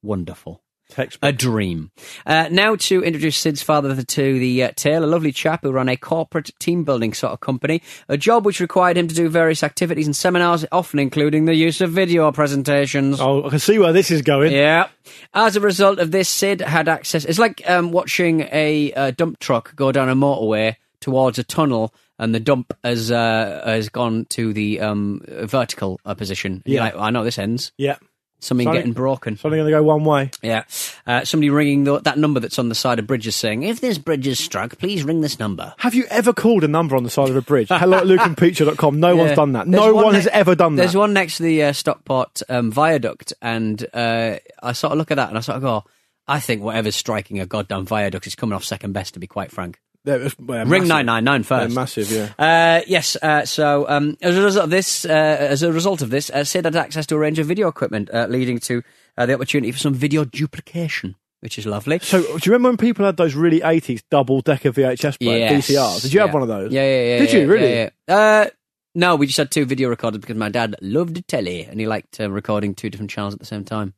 Wonderful. 0.02 0.62
Textbook. 0.88 1.29
A 1.29 1.33
dream. 1.33 1.90
Uh, 2.24 2.48
now 2.51 2.77
to 2.77 3.03
introduce 3.05 3.37
Sid's 3.37 3.62
father 3.62 4.03
to 4.03 4.38
the 4.38 4.64
uh, 4.64 4.70
tale, 4.74 5.05
a 5.05 5.07
lovely 5.07 5.33
chap 5.33 5.62
who 5.62 5.70
ran 5.70 5.88
a 5.88 5.96
corporate 5.96 6.51
team 6.59 6.85
building 6.85 7.12
sort 7.12 7.33
of 7.33 7.40
company, 7.40 7.83
a 8.09 8.16
job 8.16 8.46
which 8.46 8.61
required 8.61 8.96
him 8.96 9.07
to 9.09 9.14
do 9.14 9.29
various 9.29 9.62
activities 9.62 10.07
and 10.07 10.16
seminars, 10.16 10.64
often 10.72 10.98
including 10.98 11.44
the 11.44 11.55
use 11.55 11.81
of 11.81 11.90
video 11.90 12.33
presentations. 12.33 13.20
oh, 13.20 13.44
I 13.44 13.51
can 13.51 13.59
see 13.59 13.79
where 13.79 13.92
this 13.92 14.11
is 14.11 14.22
going. 14.22 14.53
Yeah. 14.53 14.88
As 15.35 15.57
a 15.57 15.61
result 15.61 15.98
of 15.98 16.11
this, 16.11 16.29
Sid 16.29 16.61
had 16.61 16.88
access. 16.88 17.24
It's 17.24 17.38
like 17.38 17.62
um, 17.68 17.92
watching 17.92 18.40
a, 18.53 18.92
uh 18.92 19.11
dump 19.11 19.38
truck 19.40 19.74
go 19.77 19.92
down 19.92 20.09
a 20.09 20.14
motorway 20.14 20.77
towards 21.01 21.38
a 21.38 21.44
tunnel, 21.44 21.94
and 22.18 22.35
the 22.35 22.40
dump 22.40 22.77
has 22.83 23.11
uh, 23.11 23.62
has 23.64 23.88
gone 23.88 24.27
to 24.31 24.53
the 24.53 24.81
um, 24.81 25.20
vertical 25.27 26.01
uh, 26.05 26.14
position. 26.14 26.62
Yeah. 26.66 26.81
like, 26.81 26.96
I 26.96 27.11
know 27.11 27.24
this 27.24 27.38
ends. 27.38 27.72
Yeah. 27.77 27.96
Something 28.40 28.66
Sorry. 28.66 28.79
getting 28.79 28.92
broken. 28.92 29.37
Something 29.37 29.59
going 29.59 29.70
to 29.70 29.77
go 29.77 29.83
one 29.83 30.05
way. 30.05 30.31
Yeah. 30.42 30.62
Uh, 31.07 31.24
somebody 31.24 31.51
ringing 31.51 31.85
the, 31.85 31.98
that 32.01 32.18
number 32.18 32.38
that's 32.38 32.59
on 32.59 32.68
the 32.68 32.74
side 32.74 33.01
of 33.01 33.07
bridges 33.07 33.35
saying, 33.35 33.64
if 33.64 33.81
this 33.81 33.98
bridge 33.98 34.29
is 34.29 34.38
struck, 34.38 34.79
please 34.79 35.03
ring 35.03 35.22
this 35.22 35.40
number. 35.40 35.74
Have 35.79 35.94
you 35.94 36.05
ever 36.09 36.33
called 36.33 36.62
a 36.62 36.68
number 36.68 36.94
on 36.94 37.03
the 37.03 37.11
side 37.11 37.31
of 37.31 37.37
a 37.37 37.42
bridge? 37.42 37.68
Hello 37.68 37.98
at 37.98 38.05
lukeandpeteshow.com. 38.07 39.01
No 39.01 39.16
one's 39.16 39.35
done 39.35 39.53
that. 39.53 39.68
There's 39.68 39.83
no 39.83 39.92
one 39.92 40.12
ne- 40.12 40.18
has 40.18 40.29
ever 40.29 40.55
done 40.55 40.77
that. 40.77 40.83
There's 40.83 40.96
one 40.96 41.12
next 41.12 41.38
to 41.38 41.42
the 41.42 41.64
uh, 41.64 41.72
Stockport 41.72 42.42
um, 42.48 42.70
viaduct, 42.70 43.33
and 43.42 43.85
uh, 43.92 44.37
I 44.62 44.72
sort 44.72 44.92
of 44.92 44.98
look 44.98 45.11
at 45.11 45.16
that 45.16 45.31
and 45.31 45.38
I 45.38 45.40
sort 45.40 45.57
of 45.57 45.62
go, 45.62 45.85
I 46.29 46.38
think 46.38 46.62
whatever's 46.62 46.94
striking 46.94 47.40
a 47.40 47.46
goddamn 47.46 47.87
viaduct 47.87 48.27
is 48.29 48.37
coming 48.37 48.55
off 48.55 48.62
second 48.62 48.92
best, 48.92 49.14
to 49.14 49.20
be 49.20 49.27
quite 49.27 49.51
frank. 49.51 49.81
Ring 50.08 50.88
massive. 50.88 50.88
999 50.88 51.42
They're 51.42 51.68
massive, 51.68 52.10
yeah. 52.10 52.32
Uh, 52.38 52.80
yes. 52.86 53.16
Uh, 53.16 53.44
so, 53.44 53.88
um, 53.88 54.16
as 54.22 54.36
a 54.36 54.42
result 54.42 54.64
of 54.64 54.70
this, 54.70 55.04
uh, 55.04 55.08
as 55.10 55.62
a 55.62 55.72
result 55.72 56.02
of 56.02 56.10
this, 56.10 56.30
uh, 56.30 56.44
Sid 56.44 56.64
had 56.64 56.76
access 56.76 57.06
to 57.06 57.16
a 57.16 57.18
range 57.18 57.38
of 57.38 57.46
video 57.46 57.68
equipment, 57.68 58.10
uh, 58.12 58.26
leading 58.28 58.58
to 58.60 58.82
uh, 59.16 59.26
the 59.26 59.34
opportunity 59.34 59.72
for 59.72 59.78
some 59.78 59.94
video 59.94 60.24
duplication, 60.24 61.14
which 61.40 61.58
is 61.58 61.66
lovely. 61.66 61.98
So, 62.00 62.20
do 62.22 62.26
you 62.28 62.52
remember 62.52 62.68
when 62.70 62.76
people 62.76 63.04
had 63.04 63.16
those 63.16 63.34
really 63.34 63.60
80s 63.60 64.02
double 64.10 64.40
decker 64.40 64.72
VHS 64.72 65.18
players, 65.18 65.68
Yes. 65.68 65.68
VCRs? 65.70 66.02
Did 66.02 66.12
you 66.12 66.20
have 66.20 66.28
Yeah. 66.30 66.32
one 66.34 66.42
of 66.42 66.48
those? 66.48 66.72
Yeah, 66.72 66.82
yeah, 66.82 67.04
yeah. 67.04 67.18
Did 67.18 67.32
yeah, 67.32 67.38
you 67.40 67.50
really? 67.50 67.72
Yeah. 67.74 67.90
Uh, 68.08 68.46
no, 68.94 69.14
we 69.16 69.26
just 69.26 69.36
had 69.36 69.50
two 69.50 69.64
video 69.64 69.88
recorders 69.88 70.20
because 70.20 70.36
my 70.36 70.48
dad 70.48 70.74
loved 70.80 71.26
telly 71.28 71.62
and 71.64 71.78
he 71.78 71.86
liked 71.86 72.18
uh, 72.20 72.30
recording 72.30 72.74
two 72.74 72.90
different 72.90 73.10
channels 73.10 73.34
at 73.34 73.38
the 73.40 73.46
same 73.46 73.64
time. 73.64 73.94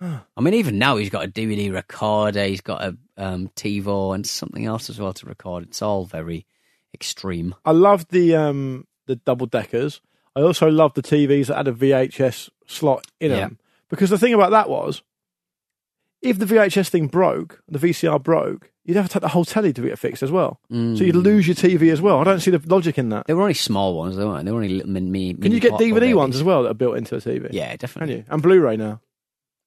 I 0.00 0.40
mean, 0.40 0.54
even 0.54 0.78
now 0.78 0.96
he's 0.96 1.10
got 1.10 1.24
a 1.24 1.28
DVD 1.28 1.72
recorder, 1.72 2.44
he's 2.44 2.60
got 2.62 2.82
a 2.82 2.96
um, 3.18 3.48
TiVo 3.56 4.14
and 4.14 4.26
something 4.26 4.64
else 4.64 4.88
as 4.88 4.98
well 4.98 5.12
to 5.12 5.26
record. 5.26 5.64
It's 5.64 5.82
all 5.82 6.04
very 6.06 6.46
extreme. 6.94 7.54
I 7.64 7.72
love 7.72 8.08
the 8.08 8.34
um, 8.34 8.86
the 9.06 9.16
double 9.16 9.46
deckers. 9.46 10.00
I 10.34 10.40
also 10.42 10.70
love 10.70 10.94
the 10.94 11.02
TVs 11.02 11.46
that 11.48 11.56
had 11.56 11.68
a 11.68 11.72
VHS 11.72 12.48
slot 12.66 13.06
in 13.20 13.30
Yeah. 13.30 13.40
them. 13.40 13.58
Because 13.88 14.08
the 14.10 14.18
thing 14.18 14.32
about 14.32 14.52
that 14.52 14.70
was, 14.70 15.02
if 16.22 16.38
the 16.38 16.46
VHS 16.46 16.88
thing 16.88 17.08
broke, 17.08 17.60
the 17.68 17.78
VCR 17.80 18.22
broke, 18.22 18.70
you'd 18.84 18.96
have 18.96 19.06
to 19.08 19.12
take 19.14 19.22
the 19.22 19.28
whole 19.28 19.44
telly 19.44 19.72
to 19.72 19.82
get 19.82 19.92
it 19.92 19.98
fixed 19.98 20.22
as 20.22 20.30
well. 20.30 20.60
So 20.70 20.74
Mm. 20.76 20.98
you'd 21.06 21.16
lose 21.16 21.48
your 21.48 21.56
TV 21.56 21.90
as 21.90 22.00
well. 22.00 22.18
I 22.20 22.24
don't 22.24 22.40
see 22.40 22.50
the 22.52 22.62
logic 22.72 22.98
in 22.98 23.08
that. 23.08 23.26
They 23.26 23.34
were 23.34 23.42
only 23.42 23.54
small 23.54 23.96
ones, 23.98 24.16
they 24.16 24.24
weren't. 24.24 24.44
They 24.44 24.50
were 24.52 24.58
only 24.62 24.68
little 24.76 24.90
mini. 24.92 25.34
Can 25.34 25.50
you 25.52 25.60
get 25.60 25.72
DVD 25.72 26.14
ones 26.14 26.36
as 26.36 26.42
well 26.44 26.62
that 26.62 26.70
are 26.70 26.74
built 26.74 26.96
into 26.96 27.18
the 27.18 27.30
TV? 27.30 27.48
Yeah, 27.52 27.70
Can 27.70 27.78
definitely. 27.78 28.16
you? 28.16 28.24
And 28.28 28.40
Blu-ray 28.42 28.76
now. 28.76 29.00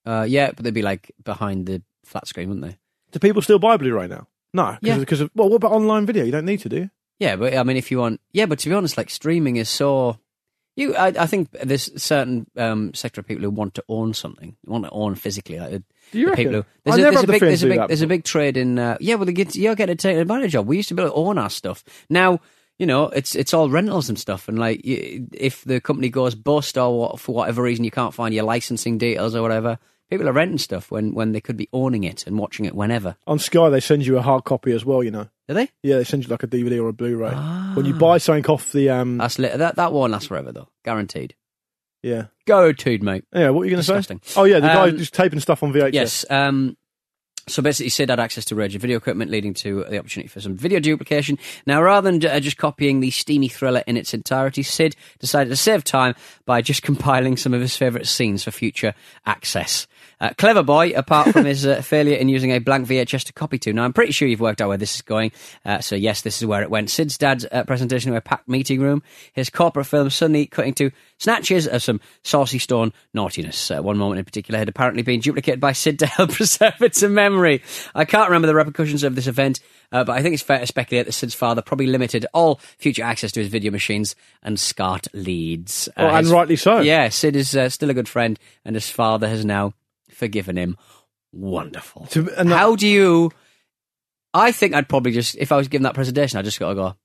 Uh, 0.06 0.26
yeah, 0.28 0.52
but 0.56 0.63
they'd 0.63 0.74
be 0.74 0.82
like 0.82 1.12
behind 1.24 1.66
the 1.66 1.82
flat 2.06 2.28
screen, 2.28 2.50
wouldn't 2.50 2.66
they? 2.66 2.78
Do 3.12 3.20
people 3.20 3.42
still 3.42 3.60
buy 3.60 3.78
Blu-ray 3.78 4.08
now? 4.08 4.28
No, 4.54 4.78
Yeah. 4.82 4.98
because 4.98 5.22
of 5.22 5.32
well, 5.36 5.50
what 5.50 5.58
about 5.58 5.72
online 5.72 6.06
video? 6.06 6.24
You 6.26 6.32
don't 6.32 6.46
need 6.46 6.60
to 6.62 6.70
do. 6.70 6.76
you? 6.78 6.89
Yeah, 7.20 7.36
but 7.38 7.56
I 7.56 7.63
mean, 7.63 7.78
if 7.78 7.89
you 7.92 8.00
want, 8.00 8.20
yeah, 8.34 8.46
but 8.46 8.60
to 8.60 8.70
be 8.70 8.76
honest, 8.76 8.98
like 8.98 9.10
streaming 9.10 9.56
is 9.58 9.70
so. 9.70 10.18
You, 10.76 10.96
I, 10.96 11.08
I 11.10 11.28
think 11.28 11.52
there's 11.52 11.92
certain 12.02 12.48
um, 12.58 12.96
sector 12.96 13.22
of 13.22 13.28
people 13.28 13.44
who 13.44 13.52
want 13.52 13.76
to 13.76 13.84
own 13.88 14.16
something, 14.16 14.56
want 14.66 14.86
to 14.86 14.89
own 14.89 15.13
physically. 15.13 15.60
Like 15.60 15.70
the, 15.70 15.84
Do 16.12 16.20
you 16.20 16.26
the 16.26 16.30
reckon? 16.32 16.44
people 16.46 16.54
who, 16.54 16.60
I 16.60 16.66
there's, 16.84 16.96
a, 16.96 16.98
never 16.98 17.12
there's 17.12 17.16
had 17.22 17.24
a 17.24 17.32
big, 17.32 17.39
feeling 17.39 17.50
there's 17.52 17.63
a 17.63 17.68
big, 17.68 17.78
that 17.78 17.88
there's 17.89 18.02
a 18.02 18.08
big 18.08 18.24
trade 18.24 18.58
in. 18.58 18.80
Uh, 18.80 18.98
yeah, 19.00 19.13
well, 19.16 19.26
they 19.26 19.34
get, 19.34 19.56
you're 19.56 19.76
getting 19.76 19.98
taken 19.98 20.20
advantage 20.22 20.56
of. 20.56 20.66
We 20.66 20.78
used 20.78 20.89
to 20.89 20.96
be 20.96 21.04
able 21.04 21.12
to 21.12 21.16
own 21.16 21.38
our 21.38 21.52
stuff. 21.52 21.84
Now, 22.10 22.39
you 22.80 22.88
know, 22.88 23.10
it's 23.10 23.36
it's 23.36 23.54
all 23.54 23.70
rentals 23.70 24.10
and 24.10 24.18
stuff. 24.18 24.48
And 24.50 24.58
like, 24.58 24.84
you, 24.84 25.28
if 25.32 25.63
the 25.63 25.80
company 25.80 26.10
goes 26.10 26.34
bust 26.34 26.76
or 26.76 26.98
what, 27.00 27.20
for 27.20 27.36
whatever 27.36 27.62
reason 27.62 27.86
you 27.86 27.92
can't 27.92 28.13
find 28.13 28.34
your 28.34 28.44
licensing 28.46 28.98
details 28.98 29.36
or 29.36 29.44
whatever, 29.44 29.78
people 30.13 30.30
are 30.30 30.34
renting 30.34 30.58
stuff 30.58 30.91
when 30.91 31.13
when 31.13 31.32
they 31.32 31.41
could 31.41 31.58
be 31.58 31.69
owning 31.73 32.04
it 32.04 32.26
and 32.28 32.38
watching 32.38 32.65
it 32.65 32.76
whenever. 32.76 33.15
On 33.28 33.39
Sky, 33.39 33.69
they 33.69 33.80
send 33.80 34.06
you 34.06 34.17
a 34.17 34.21
hard 34.21 34.43
copy 34.43 34.71
as 34.71 34.86
well. 34.86 35.04
You 35.04 35.12
know. 35.12 35.30
Do 35.47 35.54
they? 35.56 35.69
Yeah, 35.82 35.97
they 35.97 36.04
send 36.06 36.23
you 36.23 36.30
like 36.30 36.43
a 36.43 36.47
DVD 36.47 36.82
or 36.82 36.88
a 36.88 36.93
Blu-ray 36.93 37.30
when 37.30 37.36
Ah. 37.38 37.78
you 37.80 37.93
buy 37.93 38.17
something 38.17 38.45
off 38.52 38.71
the. 38.71 38.89
um 38.89 39.17
That's 39.17 39.36
that 39.36 39.76
that 39.76 39.91
won't 39.93 40.12
last 40.13 40.28
forever 40.30 40.52
though, 40.52 40.69
guaranteed. 40.86 41.36
Yeah. 42.02 42.26
go 42.45 42.62
Guaranteed, 42.63 43.02
mate. 43.04 43.26
Yeah. 43.34 43.49
What 43.49 43.62
are 43.62 43.65
you 43.65 43.71
going 43.71 43.82
to 43.82 43.84
say? 43.84 43.93
Disgusting. 43.95 44.21
Oh 44.36 44.43
yeah, 44.45 44.60
the 44.60 44.67
guy 44.67 44.89
Um, 44.89 44.97
just 44.97 45.13
taping 45.13 45.39
stuff 45.39 45.63
on 45.63 45.71
VHS. 45.73 45.93
Yes. 45.93 46.26
Um, 46.30 46.76
so 47.47 47.62
basically, 47.62 47.89
Sid 47.89 48.10
had 48.10 48.21
access 48.21 48.45
to 48.45 48.56
of 48.62 48.71
video 48.82 48.95
equipment, 48.97 49.30
leading 49.30 49.54
to 49.56 49.84
the 49.89 49.99
opportunity 49.99 50.30
for 50.30 50.39
some 50.39 50.56
video 50.56 50.80
duplication. 50.80 51.38
Now, 51.65 51.82
rather 51.82 52.10
than 52.10 52.26
uh, 52.26 52.39
just 52.39 52.56
copying 52.58 53.02
the 53.02 53.12
steamy 53.12 53.49
thriller 53.49 53.84
in 53.86 53.97
its 53.97 54.13
entirety, 54.13 54.63
Sid 54.63 54.95
decided 55.19 55.49
to 55.49 55.58
save 55.58 55.84
time 55.84 56.15
by 56.45 56.62
just 56.62 56.84
compiling 56.89 57.36
some 57.36 57.54
of 57.54 57.60
his 57.60 57.76
favourite 57.76 58.08
scenes 58.08 58.45
for 58.45 58.52
future 58.52 58.93
access. 59.26 59.88
Uh, 60.19 60.30
clever 60.38 60.63
boy, 60.63 60.91
apart 60.91 61.30
from 61.30 61.45
his 61.45 61.65
uh, 61.65 61.82
failure 61.82 62.15
in 62.15 62.30
using 62.30 62.52
a 62.52 62.60
blank 62.60 62.88
VHS 62.88 63.26
to 63.26 63.34
copy 63.34 63.58
to. 63.60 63.73
Now, 63.73 63.84
I'm 63.84 63.93
pretty 63.93 64.12
sure 64.12 64.28
you've 64.28 64.39
worked 64.39 64.62
out 64.62 64.69
where 64.69 64.78
this 64.78 64.95
is 64.95 65.02
going. 65.02 65.32
Uh, 65.65 65.80
so, 65.80 65.95
yes, 65.95 66.21
this 66.21 66.41
is 66.41 66.45
where 66.45 66.62
it 66.62 66.69
went. 66.69 66.89
Sid's 66.89 67.17
dad's 67.17 67.45
uh, 67.52 67.63
presentation 67.65 68.12
to 68.12 68.17
a 68.17 68.21
packed 68.21 68.47
meeting 68.47 68.80
room. 68.80 69.04
His 69.34 69.49
corporate 69.49 69.88
film 69.88 70.10
suddenly 70.10 70.45
cutting 70.45 70.73
to 70.76 70.91
snatches 71.17 71.67
of 71.67 71.82
some 71.82 71.99
saucy 72.23 72.60
stone 72.60 72.93
naughtiness. 73.13 73.71
Uh, 73.71 73.82
one 73.82 73.97
moment 73.97 74.19
in 74.19 74.26
particular 74.26 74.58
had 74.60 74.69
apparently 74.69 75.04
been 75.04 75.19
duplicated 75.19 75.60
by 75.60 75.71
Sid 75.71 75.99
to 75.99 76.06
help 76.06 76.32
preserve 76.34 76.82
it 76.82 76.93
to 76.93 77.10
memory. 77.10 77.62
I 77.95 78.06
can't 78.06 78.30
remember 78.30 78.47
the 78.47 78.56
repercussions 78.56 79.04
of 79.04 79.15
this 79.15 79.28
event, 79.28 79.60
uh, 79.91 80.04
but 80.04 80.13
I 80.13 80.21
think 80.21 80.34
it's 80.34 80.43
fair 80.43 80.60
to 80.60 80.67
speculate 80.67 81.06
that 81.06 81.12
Sid's 81.13 81.36
father 81.36 81.62
probably 81.62 81.88
limited 81.88 82.26
all 82.34 82.60
future 82.78 83.04
access 83.04 83.32
to 83.34 83.39
his 83.39 83.49
video 83.49 83.71
machines 83.71 84.15
and 84.41 84.60
scarred 84.60 85.08
leads. 85.13 85.89
Oh, 85.97 86.08
and 86.08 86.26
his- 86.26 86.32
rightly 86.34 86.56
so. 86.56 86.80
Yeah, 86.80 87.10
Sid 87.10 87.36
is 87.36 87.56
uh, 87.56 87.69
still 87.69 87.89
a 87.89 87.93
good 87.93 88.10
friend, 88.10 88.39
and 88.65 88.76
his 88.76 88.89
father 88.89 89.28
has 89.28 89.45
now 89.45 89.73
forgiven 90.15 90.58
him. 90.58 90.78
Wonderful. 91.32 92.06
To- 92.08 92.21
that- 92.23 92.47
How 92.47 92.76
do 92.76 92.88
you 92.88 93.32
I 94.34 94.52
think 94.52 94.73
I'd 94.73 94.89
probably 94.89 95.12
just, 95.12 95.36
if 95.36 95.52
I 95.52 95.58
was 95.58 95.67
given 95.67 95.84
that 95.84 95.93
presentation, 95.93 96.39
I 96.39 96.41
just 96.41 96.60
got 96.60 96.69
to 96.69 96.76
go. 96.76 96.95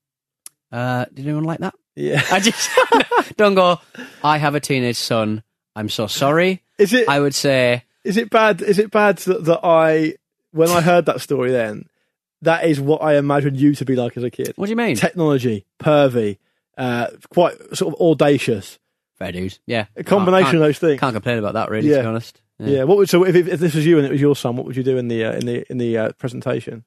Uh, 0.71 1.05
did 1.13 1.25
anyone 1.27 1.43
like 1.43 1.59
that? 1.59 1.75
Yeah. 1.95 2.23
I 2.31 2.39
just 2.39 2.69
don't 3.37 3.53
go. 3.55 3.79
I 4.23 4.37
have 4.39 4.55
a 4.55 4.59
teenage 4.59 4.95
son. 4.97 5.43
I'm 5.75 5.89
so 5.89 6.07
sorry. 6.07 6.63
Is 6.79 6.91
it? 6.93 7.07
I 7.07 7.19
would 7.19 7.35
say 7.35 7.83
Is 8.03 8.17
it 8.17 8.29
bad? 8.31 8.61
Is 8.63 8.79
it 8.79 8.89
bad 8.89 9.17
that, 9.19 9.45
that 9.45 9.59
I, 9.63 10.15
when 10.51 10.69
I 10.69 10.81
heard 10.81 11.05
that 11.05 11.21
story, 11.21 11.51
then 11.51 11.85
that 12.41 12.65
is 12.65 12.79
what 12.81 13.03
I 13.03 13.17
imagined 13.17 13.57
you 13.57 13.75
to 13.75 13.85
be 13.85 13.95
like 13.95 14.17
as 14.17 14.23
a 14.23 14.31
kid. 14.31 14.53
What 14.55 14.65
do 14.65 14.71
you 14.71 14.75
mean? 14.75 14.95
Technology, 14.95 15.65
pervy, 15.79 16.37
uh, 16.77 17.07
quite 17.29 17.57
sort 17.77 17.93
of 17.93 18.01
audacious. 18.01 18.79
fair 19.19 19.31
dues. 19.31 19.59
Yeah, 19.67 19.85
A 19.95 20.03
combination 20.03 20.55
of 20.55 20.61
those 20.61 20.79
things. 20.79 20.99
Can't 20.99 21.13
complain 21.13 21.37
about 21.37 21.53
that, 21.53 21.69
really. 21.69 21.89
To 21.89 21.99
be 22.01 22.05
honest. 22.07 22.41
Yeah. 22.59 22.83
What 22.83 22.97
would 22.97 23.09
so 23.09 23.25
if, 23.25 23.35
if 23.35 23.59
this 23.59 23.73
was 23.73 23.85
you 23.85 23.97
and 23.97 24.05
it 24.05 24.11
was 24.11 24.21
your 24.21 24.35
son, 24.35 24.55
what 24.57 24.65
would 24.65 24.75
you 24.75 24.83
do 24.83 24.97
in 24.97 25.07
the 25.07 25.23
uh, 25.25 25.33
in 25.33 25.45
the 25.45 25.71
in 25.71 25.77
the 25.77 25.97
uh, 25.97 26.11
presentation? 26.17 26.83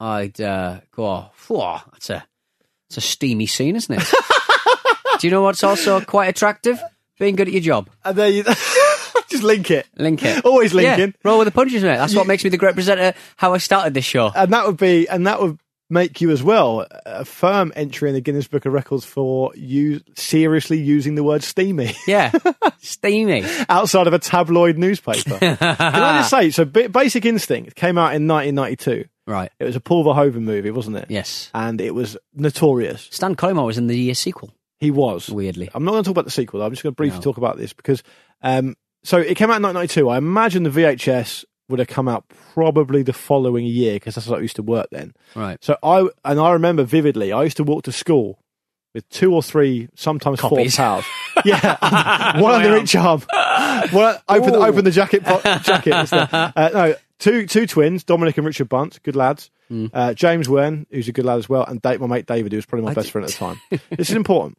I'd 0.00 0.40
uh, 0.40 0.80
go. 0.92 1.30
Whoa, 1.48 1.78
that's 1.92 2.10
a 2.10 2.24
it's 2.88 2.98
a 2.98 3.00
steamy 3.00 3.46
scene, 3.46 3.74
isn't 3.76 3.94
it? 4.00 4.14
do 5.20 5.26
you 5.26 5.30
know 5.32 5.42
what's 5.42 5.64
also 5.64 6.00
quite 6.00 6.26
attractive? 6.28 6.80
Being 7.18 7.34
good 7.34 7.48
at 7.48 7.52
your 7.52 7.62
job. 7.62 7.90
And 8.04 8.16
there 8.16 8.28
you 8.28 8.44
just 9.28 9.42
link 9.42 9.70
it. 9.72 9.86
Link 9.96 10.22
it. 10.24 10.44
Always 10.44 10.72
Yeah, 10.72 10.94
linking. 10.96 11.14
roll 11.24 11.38
with 11.38 11.46
the 11.46 11.52
punches, 11.52 11.82
mate. 11.82 11.96
That's 11.96 12.14
what 12.14 12.28
makes 12.28 12.44
me 12.44 12.50
the 12.50 12.56
great 12.58 12.74
presenter. 12.74 13.12
How 13.36 13.54
I 13.54 13.58
started 13.58 13.92
this 13.92 14.04
show. 14.04 14.30
and 14.34 14.52
that 14.52 14.66
would 14.66 14.76
be 14.76 15.08
and 15.08 15.26
that 15.26 15.42
would 15.42 15.58
make 15.90 16.20
you 16.20 16.30
as 16.30 16.42
well 16.42 16.86
a 17.06 17.24
firm 17.24 17.72
entry 17.76 18.08
in 18.10 18.14
the 18.14 18.20
Guinness 18.20 18.46
Book 18.48 18.66
of 18.66 18.72
Records 18.72 19.04
for 19.04 19.52
you 19.56 20.00
seriously 20.16 20.78
using 20.78 21.14
the 21.14 21.22
word 21.24 21.42
steamy 21.42 21.94
Yeah, 22.06 22.30
steamy. 22.78 23.44
outside 23.68 24.06
of 24.06 24.12
a 24.12 24.18
tabloid 24.18 24.76
newspaper. 24.78 25.38
Can 25.38 25.56
I 25.60 26.18
just 26.18 26.30
say, 26.30 26.50
so 26.50 26.64
Ba- 26.64 26.88
Basic 26.88 27.24
Instinct 27.24 27.74
came 27.74 27.96
out 27.98 28.14
in 28.14 28.26
1992. 28.28 29.06
Right. 29.26 29.50
It 29.58 29.64
was 29.64 29.76
a 29.76 29.80
Paul 29.80 30.04
Verhoeven 30.04 30.42
movie, 30.42 30.70
wasn't 30.70 30.96
it? 30.96 31.06
Yes. 31.10 31.50
And 31.54 31.80
it 31.80 31.94
was 31.94 32.16
notorious. 32.34 33.08
Stan 33.10 33.34
Collymore 33.36 33.66
was 33.66 33.76
in 33.78 33.86
the 33.86 34.10
uh, 34.10 34.14
sequel. 34.14 34.52
He 34.80 34.90
was. 34.90 35.28
Weirdly. 35.28 35.68
I'm 35.74 35.84
not 35.84 35.90
going 35.92 36.02
to 36.04 36.08
talk 36.08 36.12
about 36.14 36.24
the 36.24 36.30
sequel. 36.30 36.60
though. 36.60 36.66
I'm 36.66 36.72
just 36.72 36.82
going 36.82 36.92
to 36.94 36.96
briefly 36.96 37.18
No. 37.18 37.22
talk 37.24 37.36
about 37.36 37.56
this 37.58 37.72
because 37.72 38.02
um, 38.42 38.76
so 39.04 39.18
it 39.18 39.36
came 39.36 39.50
out 39.50 39.56
in 39.56 39.62
1992. 39.64 40.08
I 40.08 40.18
imagine 40.18 40.62
the 40.62 40.70
VHS 40.70 41.44
would 41.68 41.78
have 41.78 41.88
come 41.88 42.08
out 42.08 42.24
probably 42.54 43.02
the 43.02 43.12
following 43.12 43.64
year 43.66 43.94
because 43.94 44.14
that's 44.14 44.26
what 44.26 44.38
I 44.38 44.42
used 44.42 44.56
to 44.56 44.62
work 44.62 44.88
then. 44.90 45.14
Right. 45.34 45.62
So 45.62 45.76
I 45.82 46.08
and 46.24 46.40
I 46.40 46.52
remember 46.52 46.84
vividly. 46.84 47.32
I 47.32 47.42
used 47.44 47.56
to 47.58 47.64
walk 47.64 47.84
to 47.84 47.92
school 47.92 48.38
with 48.94 49.08
two 49.10 49.34
or 49.34 49.42
three, 49.42 49.88
sometimes 49.94 50.40
Copies. 50.40 50.76
four 50.76 50.84
pals. 50.84 51.04
yeah, 51.44 52.40
one 52.40 52.54
under 52.54 52.78
each 52.78 52.96
arm. 52.96 53.20
One, 53.92 54.16
open 54.28 54.54
Ooh. 54.54 54.62
open 54.64 54.84
the 54.84 54.90
jacket 54.90 55.24
po- 55.24 55.40
jacket. 55.58 56.08
Uh, 56.32 56.70
no, 56.72 56.94
two 57.18 57.46
two 57.46 57.66
twins, 57.66 58.02
Dominic 58.04 58.36
and 58.38 58.46
Richard 58.46 58.68
Bunt, 58.68 59.00
good 59.02 59.16
lads. 59.16 59.50
Hmm. 59.68 59.86
Uh, 59.92 60.14
James 60.14 60.48
Wen, 60.48 60.86
who's 60.90 61.08
a 61.08 61.12
good 61.12 61.26
lad 61.26 61.38
as 61.38 61.48
well, 61.48 61.64
and 61.64 61.82
Dave, 61.82 62.00
my 62.00 62.06
mate 62.06 62.24
David, 62.26 62.52
who 62.52 62.56
was 62.56 62.64
probably 62.66 62.86
my 62.86 62.92
I 62.92 62.94
best 62.94 63.06
did- 63.08 63.12
friend 63.12 63.24
at 63.26 63.32
the 63.32 63.38
time. 63.38 63.60
this 63.90 64.08
is 64.10 64.16
important. 64.16 64.56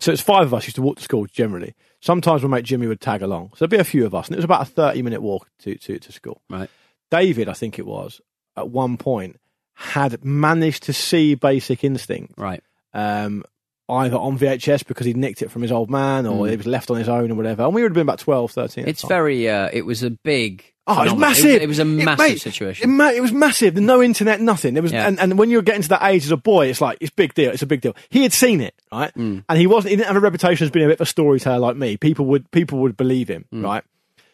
So 0.00 0.12
it's 0.12 0.20
five 0.22 0.44
of 0.46 0.54
us 0.54 0.64
used 0.64 0.76
to 0.76 0.82
walk 0.82 0.98
to 0.98 1.02
school 1.02 1.26
generally. 1.26 1.74
Sometimes 2.00 2.42
my 2.42 2.48
mate 2.48 2.64
Jimmy 2.64 2.86
would 2.86 3.00
tag 3.00 3.22
along. 3.22 3.50
So 3.54 3.66
there'd 3.66 3.70
be 3.70 3.76
a 3.78 3.84
few 3.84 4.06
of 4.06 4.14
us, 4.14 4.28
and 4.28 4.34
it 4.34 4.38
was 4.38 4.44
about 4.44 4.62
a 4.62 4.66
thirty 4.66 5.02
minute 5.02 5.20
walk 5.22 5.48
to 5.60 5.74
to, 5.76 5.98
to 5.98 6.12
school. 6.12 6.40
Right. 6.48 6.70
David, 7.10 7.48
I 7.48 7.54
think 7.54 7.78
it 7.78 7.86
was, 7.86 8.20
at 8.56 8.68
one 8.70 8.96
point 8.98 9.36
had 9.74 10.24
managed 10.24 10.82
to 10.84 10.92
see 10.92 11.34
Basic 11.36 11.84
Instinct 11.84 12.34
Right. 12.36 12.62
um, 12.92 13.44
either 13.88 14.16
on 14.16 14.36
VHS 14.36 14.84
because 14.86 15.06
he'd 15.06 15.16
nicked 15.16 15.40
it 15.40 15.50
from 15.52 15.62
his 15.62 15.70
old 15.72 15.88
man 15.88 16.26
or 16.26 16.44
Mm. 16.46 16.52
it 16.52 16.56
was 16.58 16.66
left 16.66 16.90
on 16.90 16.96
his 16.98 17.08
own 17.08 17.30
or 17.30 17.36
whatever. 17.36 17.62
And 17.62 17.72
we 17.74 17.80
would 17.82 17.92
have 17.92 17.94
been 17.94 18.02
about 18.02 18.18
12, 18.18 18.50
13. 18.50 18.86
It's 18.88 19.06
very. 19.06 19.48
Uh, 19.48 19.70
it 19.72 19.82
was 19.86 20.02
a 20.02 20.10
big. 20.10 20.64
Oh, 20.90 21.02
it 21.02 21.04
was 21.12 21.14
massive. 21.20 21.60
It 21.62 21.68
was, 21.68 21.78
a 21.78 21.84
massive 21.84 22.18
mate, 22.18 22.40
situation. 22.40 22.88
It, 22.90 22.92
ma- 22.92 23.10
it 23.10 23.20
was 23.20 23.30
massive. 23.32 23.74
No 23.76 24.02
internet, 24.02 24.40
nothing. 24.40 24.76
It 24.76 24.82
was, 24.82 24.90
Yeah. 24.92 25.06
and, 25.06 25.20
and 25.20 25.38
when 25.38 25.50
you're 25.50 25.62
getting 25.62 25.82
to 25.82 25.88
that 25.90 26.02
age 26.02 26.24
as 26.24 26.30
a 26.30 26.36
boy, 26.36 26.68
it's 26.68 26.80
like 26.80 26.98
it's 27.00 27.10
a 27.10 27.14
big 27.14 27.34
deal. 27.34 27.50
It's 27.50 27.62
a 27.62 27.66
big 27.66 27.82
deal. 27.82 27.94
He 28.08 28.22
had 28.22 28.32
seen 28.32 28.60
it, 28.60 28.74
right? 28.90 29.12
Mm. 29.14 29.44
And 29.48 29.58
he 29.58 29.66
wasn't. 29.66 29.90
He 29.90 29.96
didn't 29.96 30.08
have 30.08 30.16
a 30.16 30.20
reputation 30.20 30.64
as 30.64 30.70
being 30.70 30.86
a 30.86 30.88
bit 30.88 30.98
of 31.00 31.02
a 31.02 31.06
storyteller 31.06 31.58
like 31.58 31.76
me. 31.76 31.96
People 31.98 32.24
would 32.26 32.50
people 32.50 32.78
would 32.80 32.96
believe 32.96 33.28
him, 33.28 33.44
Mm. 33.52 33.64
right? 33.64 33.84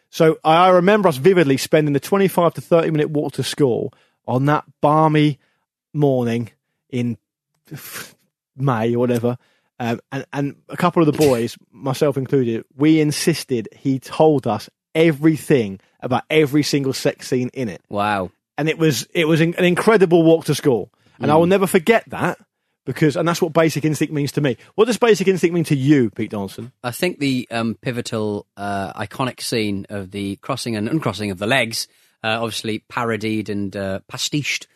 So 0.09 0.37
I 0.43 0.67
I 0.67 0.69
remember 0.69 1.09
us 1.09 1.17
vividly 1.17 1.57
spending 1.57 1.93
the 1.93 1.99
25 1.99 2.53
to 2.53 2.61
30 2.61 2.89
minute 2.91 3.09
walk 3.09 3.33
to 3.33 3.43
school 3.43 3.93
on 4.27 4.45
that 4.45 4.63
balmy 4.81 5.39
morning 5.93 6.51
in 6.89 7.17
May 8.55 8.95
or 8.95 8.99
whatever. 8.99 9.37
Um, 9.77 9.99
and, 10.11 10.25
and 10.31 10.55
a 10.69 10.77
couple 10.77 11.01
of 11.05 11.07
the 11.11 11.17
boys, 11.17 11.57
myself 11.71 12.15
included, 12.17 12.63
we 12.77 13.01
insisted 13.01 13.67
he 13.75 13.99
told 13.99 14.47
us 14.47 14.69
everything 14.95 15.79
about 15.99 16.23
every 16.29 16.63
single 16.63 16.93
sex 16.93 17.27
scene 17.27 17.49
in 17.53 17.69
it. 17.69 17.81
wow. 17.89 18.31
And 18.57 18.69
it 18.69 18.77
was 18.77 19.05
it 19.13 19.27
was 19.27 19.41
an 19.41 19.53
incredible 19.55 20.23
walk 20.23 20.45
to 20.45 20.55
school. 20.55 20.89
And 21.19 21.29
I 21.29 21.35
will 21.35 21.45
never 21.45 21.67
forget 21.67 22.03
that 22.07 22.37
because 22.85 23.17
and 23.17 23.27
that's 23.27 23.41
what 23.41 23.51
basic 23.51 23.83
instinct 23.83 24.13
means 24.13 24.31
to 24.33 24.41
me. 24.41 24.57
What 24.75 24.85
does 24.85 24.97
basic 24.97 25.27
instinct 25.27 25.53
mean 25.53 25.65
to 25.65 25.75
you, 25.75 26.09
Pete 26.09 26.31
Donaldson? 26.31 26.71
I 26.83 26.91
think 26.91 27.19
the 27.19 27.47
um, 27.51 27.75
pivotal, 27.81 28.45
uh, 28.55 28.93
iconic 28.93 29.41
scene 29.41 29.85
of 29.89 30.11
the 30.11 30.37
crossing 30.37 30.75
and 30.75 30.87
uncrossing 30.87 31.31
of 31.31 31.37
the 31.37 31.47
legs, 31.47 31.87
uh, 32.23 32.37
obviously 32.41 32.79
parodied 32.87 33.49
and 33.49 33.75
uh, 33.75 33.99
pastiched 34.07 34.67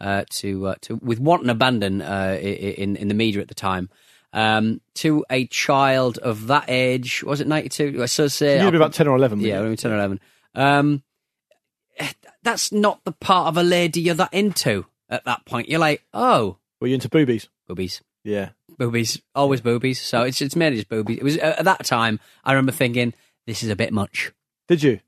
uh, 0.00 0.24
to 0.30 0.68
uh, 0.68 0.74
to 0.82 0.96
with 0.96 1.18
wanton 1.18 1.50
abandon 1.50 2.02
uh, 2.02 2.38
in 2.40 2.96
in 2.96 3.08
the 3.08 3.14
media 3.14 3.40
at 3.40 3.48
the 3.48 3.54
time. 3.54 3.90
Um, 4.36 4.82
to 4.96 5.24
a 5.30 5.46
child 5.46 6.18
of 6.18 6.48
that 6.48 6.66
age, 6.68 7.24
was 7.24 7.40
it 7.40 7.46
ninety 7.46 7.70
two? 7.70 8.06
So 8.06 8.28
say 8.28 8.62
You'd 8.62 8.70
be 8.70 8.76
about 8.76 8.92
10 8.92 9.08
or 9.08 9.16
11. 9.16 9.40
yeah, 9.40 9.62
maybe 9.62 9.76
10 9.76 9.90
or 9.90 9.94
11. 9.96 10.20
Um, 10.54 11.02
that's 12.42 12.70
not 12.70 13.02
the 13.04 13.12
part 13.12 13.48
of 13.48 13.56
a 13.56 13.62
lady 13.62 14.00
you're 14.02 14.14
that 14.16 14.32
into 14.34 14.84
at 15.08 15.24
that 15.24 15.44
point. 15.46 15.68
You're 15.70 15.80
like, 15.80 16.02
oh, 16.12 16.58
Were 16.80 16.86
you 16.88 16.94
into 16.94 17.08
boobies? 17.08 17.48
boobies, 17.66 18.02
Yeah. 18.24 18.50
boobies, 18.78 19.20
always 19.34 19.60
boobies. 19.62 20.00
So 20.00 20.22
it's 20.22 20.40
it's 20.42 20.54
mainly 20.54 20.76
just 20.76 20.88
boobies. 20.90 21.16
It 21.18 21.24
was 21.24 21.38
uh, 21.38 21.56
at 21.58 21.64
that 21.64 21.84
time. 21.86 22.20
I 22.44 22.52
remember 22.52 22.72
thinking, 22.72 23.14
this 23.46 23.62
is 23.62 23.70
a 23.70 23.76
bit 23.76 23.92
much. 23.92 24.32
Did 24.68 24.82
you? 24.82 25.00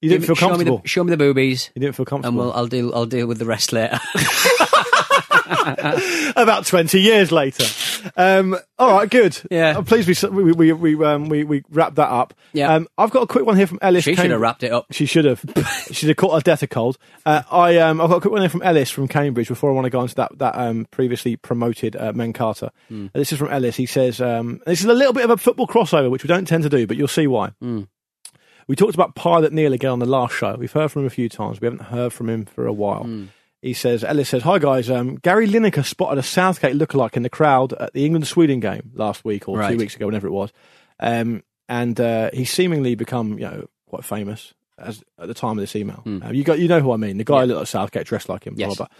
You 0.00 0.10
didn't 0.10 0.26
Give 0.26 0.26
feel 0.28 0.34
me- 0.36 0.38
show 0.38 0.46
me 0.58 0.64
the- 0.64 0.70
comfortable. 0.70 0.82
Show 0.86 1.02
me 1.04 1.10
the, 1.10 1.16
boobies, 1.16 1.70
You 1.74 1.80
didn't 1.80 1.96
feel 1.96 2.06
comfortable. 2.06 2.28
and 2.28 2.48
we'll 2.48 2.56
I'll 2.56 2.68
deal 2.68 2.94
I'll 2.94 3.06
deal 3.06 3.26
with 3.26 3.38
the 3.40 3.46
rest 3.46 3.72
later. 3.72 3.98
about 6.36 6.66
20 6.66 7.00
years 7.00 7.32
later. 7.32 7.64
Um, 8.16 8.56
all 8.78 8.92
right, 8.92 9.10
good. 9.10 9.38
Yeah. 9.50 9.76
I'm 9.76 9.84
pleased 9.84 10.22
we 10.28 10.52
we 10.52 10.72
we 10.72 10.94
we, 10.94 11.04
um, 11.04 11.28
we, 11.28 11.44
we 11.44 11.64
wrapped 11.70 11.96
that 11.96 12.08
up. 12.10 12.34
Yeah. 12.52 12.74
Um, 12.74 12.88
I've 12.96 13.10
got 13.10 13.22
a 13.22 13.26
quick 13.26 13.44
one 13.44 13.56
here 13.56 13.66
from 13.66 13.78
Ellis. 13.82 14.04
she 14.04 14.14
should 14.14 14.30
have 14.30 14.40
wrapped 14.40 14.62
it 14.62 14.72
up. 14.72 14.86
She 14.92 15.06
should 15.06 15.24
have. 15.24 15.42
she 15.86 15.94
should 15.94 16.08
have 16.08 16.16
caught 16.16 16.34
her 16.34 16.40
death 16.40 16.62
a 16.62 16.66
cold. 16.66 16.98
Uh, 17.26 17.42
I 17.50 17.78
um, 17.78 18.00
I've 18.00 18.08
got 18.08 18.16
a 18.16 18.20
quick 18.20 18.32
one 18.32 18.42
here 18.42 18.50
from 18.50 18.62
Ellis 18.62 18.90
from 18.90 19.08
Cambridge 19.08 19.48
before 19.48 19.70
I 19.70 19.74
want 19.74 19.86
to 19.86 19.90
go 19.90 20.00
on 20.00 20.08
to 20.08 20.14
that 20.16 20.38
that 20.38 20.56
um, 20.56 20.86
previously 20.90 21.36
promoted 21.36 21.96
uh, 21.96 22.12
Men 22.12 22.32
Carter. 22.32 22.70
Hmm. 22.88 23.06
Uh, 23.06 23.18
This 23.18 23.32
is 23.32 23.38
from 23.38 23.48
Ellis. 23.48 23.76
He 23.76 23.86
says 23.86 24.20
um, 24.20 24.60
this 24.66 24.80
is 24.80 24.86
a 24.86 24.94
little 24.94 25.12
bit 25.12 25.24
of 25.24 25.30
a 25.30 25.36
football 25.36 25.66
crossover, 25.66 26.10
which 26.10 26.22
we 26.22 26.28
don't 26.28 26.46
tend 26.46 26.62
to 26.64 26.68
do, 26.70 26.86
but 26.86 26.96
you'll 26.96 27.08
see 27.08 27.26
why. 27.26 27.50
Hmm. 27.60 27.82
We 28.68 28.76
talked 28.76 28.94
about 28.94 29.14
Pilot 29.14 29.52
Neil 29.54 29.72
again 29.72 29.90
on 29.92 29.98
the 29.98 30.04
last 30.06 30.34
show. 30.34 30.54
We've 30.56 30.70
heard 30.70 30.92
from 30.92 31.02
him 31.02 31.06
a 31.06 31.10
few 31.10 31.30
times. 31.30 31.58
We 31.58 31.64
haven't 31.64 31.86
heard 31.86 32.12
from 32.12 32.28
him 32.28 32.44
for 32.44 32.66
a 32.66 32.72
while. 32.72 33.04
Hmm. 33.04 33.24
He 33.62 33.72
says, 33.72 34.04
Ellis 34.04 34.28
says, 34.28 34.42
Hi 34.44 34.58
guys, 34.58 34.88
um, 34.88 35.16
Gary 35.16 35.48
Lineker 35.48 35.84
spotted 35.84 36.18
a 36.18 36.22
Southgate 36.22 36.76
lookalike 36.76 37.16
in 37.16 37.22
the 37.24 37.30
crowd 37.30 37.72
at 37.72 37.92
the 37.92 38.04
England 38.04 38.26
Sweden 38.28 38.60
game 38.60 38.92
last 38.94 39.24
week 39.24 39.48
or 39.48 39.58
Right. 39.58 39.72
two 39.72 39.78
weeks 39.78 39.96
ago, 39.96 40.06
whenever 40.06 40.28
it 40.28 40.32
was. 40.32 40.52
Um, 41.00 41.42
and 41.68 42.00
uh, 42.00 42.30
he's 42.32 42.50
seemingly 42.52 42.94
become, 42.94 43.32
you 43.38 43.44
know, 43.46 43.68
quite 43.88 44.04
famous 44.04 44.54
as 44.78 45.02
at 45.18 45.26
the 45.26 45.34
time 45.34 45.52
of 45.52 45.62
this 45.62 45.74
email. 45.74 46.02
Uh, 46.06 46.30
you 46.30 46.44
got, 46.44 46.60
you 46.60 46.68
know 46.68 46.78
who 46.80 46.92
I 46.92 46.96
mean? 46.96 47.18
The 47.18 47.24
guy. 47.24 47.40
Yeah. 47.40 47.44
looked 47.46 47.58
like 47.58 47.66
Southgate, 47.68 48.06
dressed 48.06 48.28
like 48.28 48.46
him. 48.46 48.54
Blah, 48.54 48.68
Yes. 48.68 48.76
blah, 48.76 48.86
blah. 48.86 48.96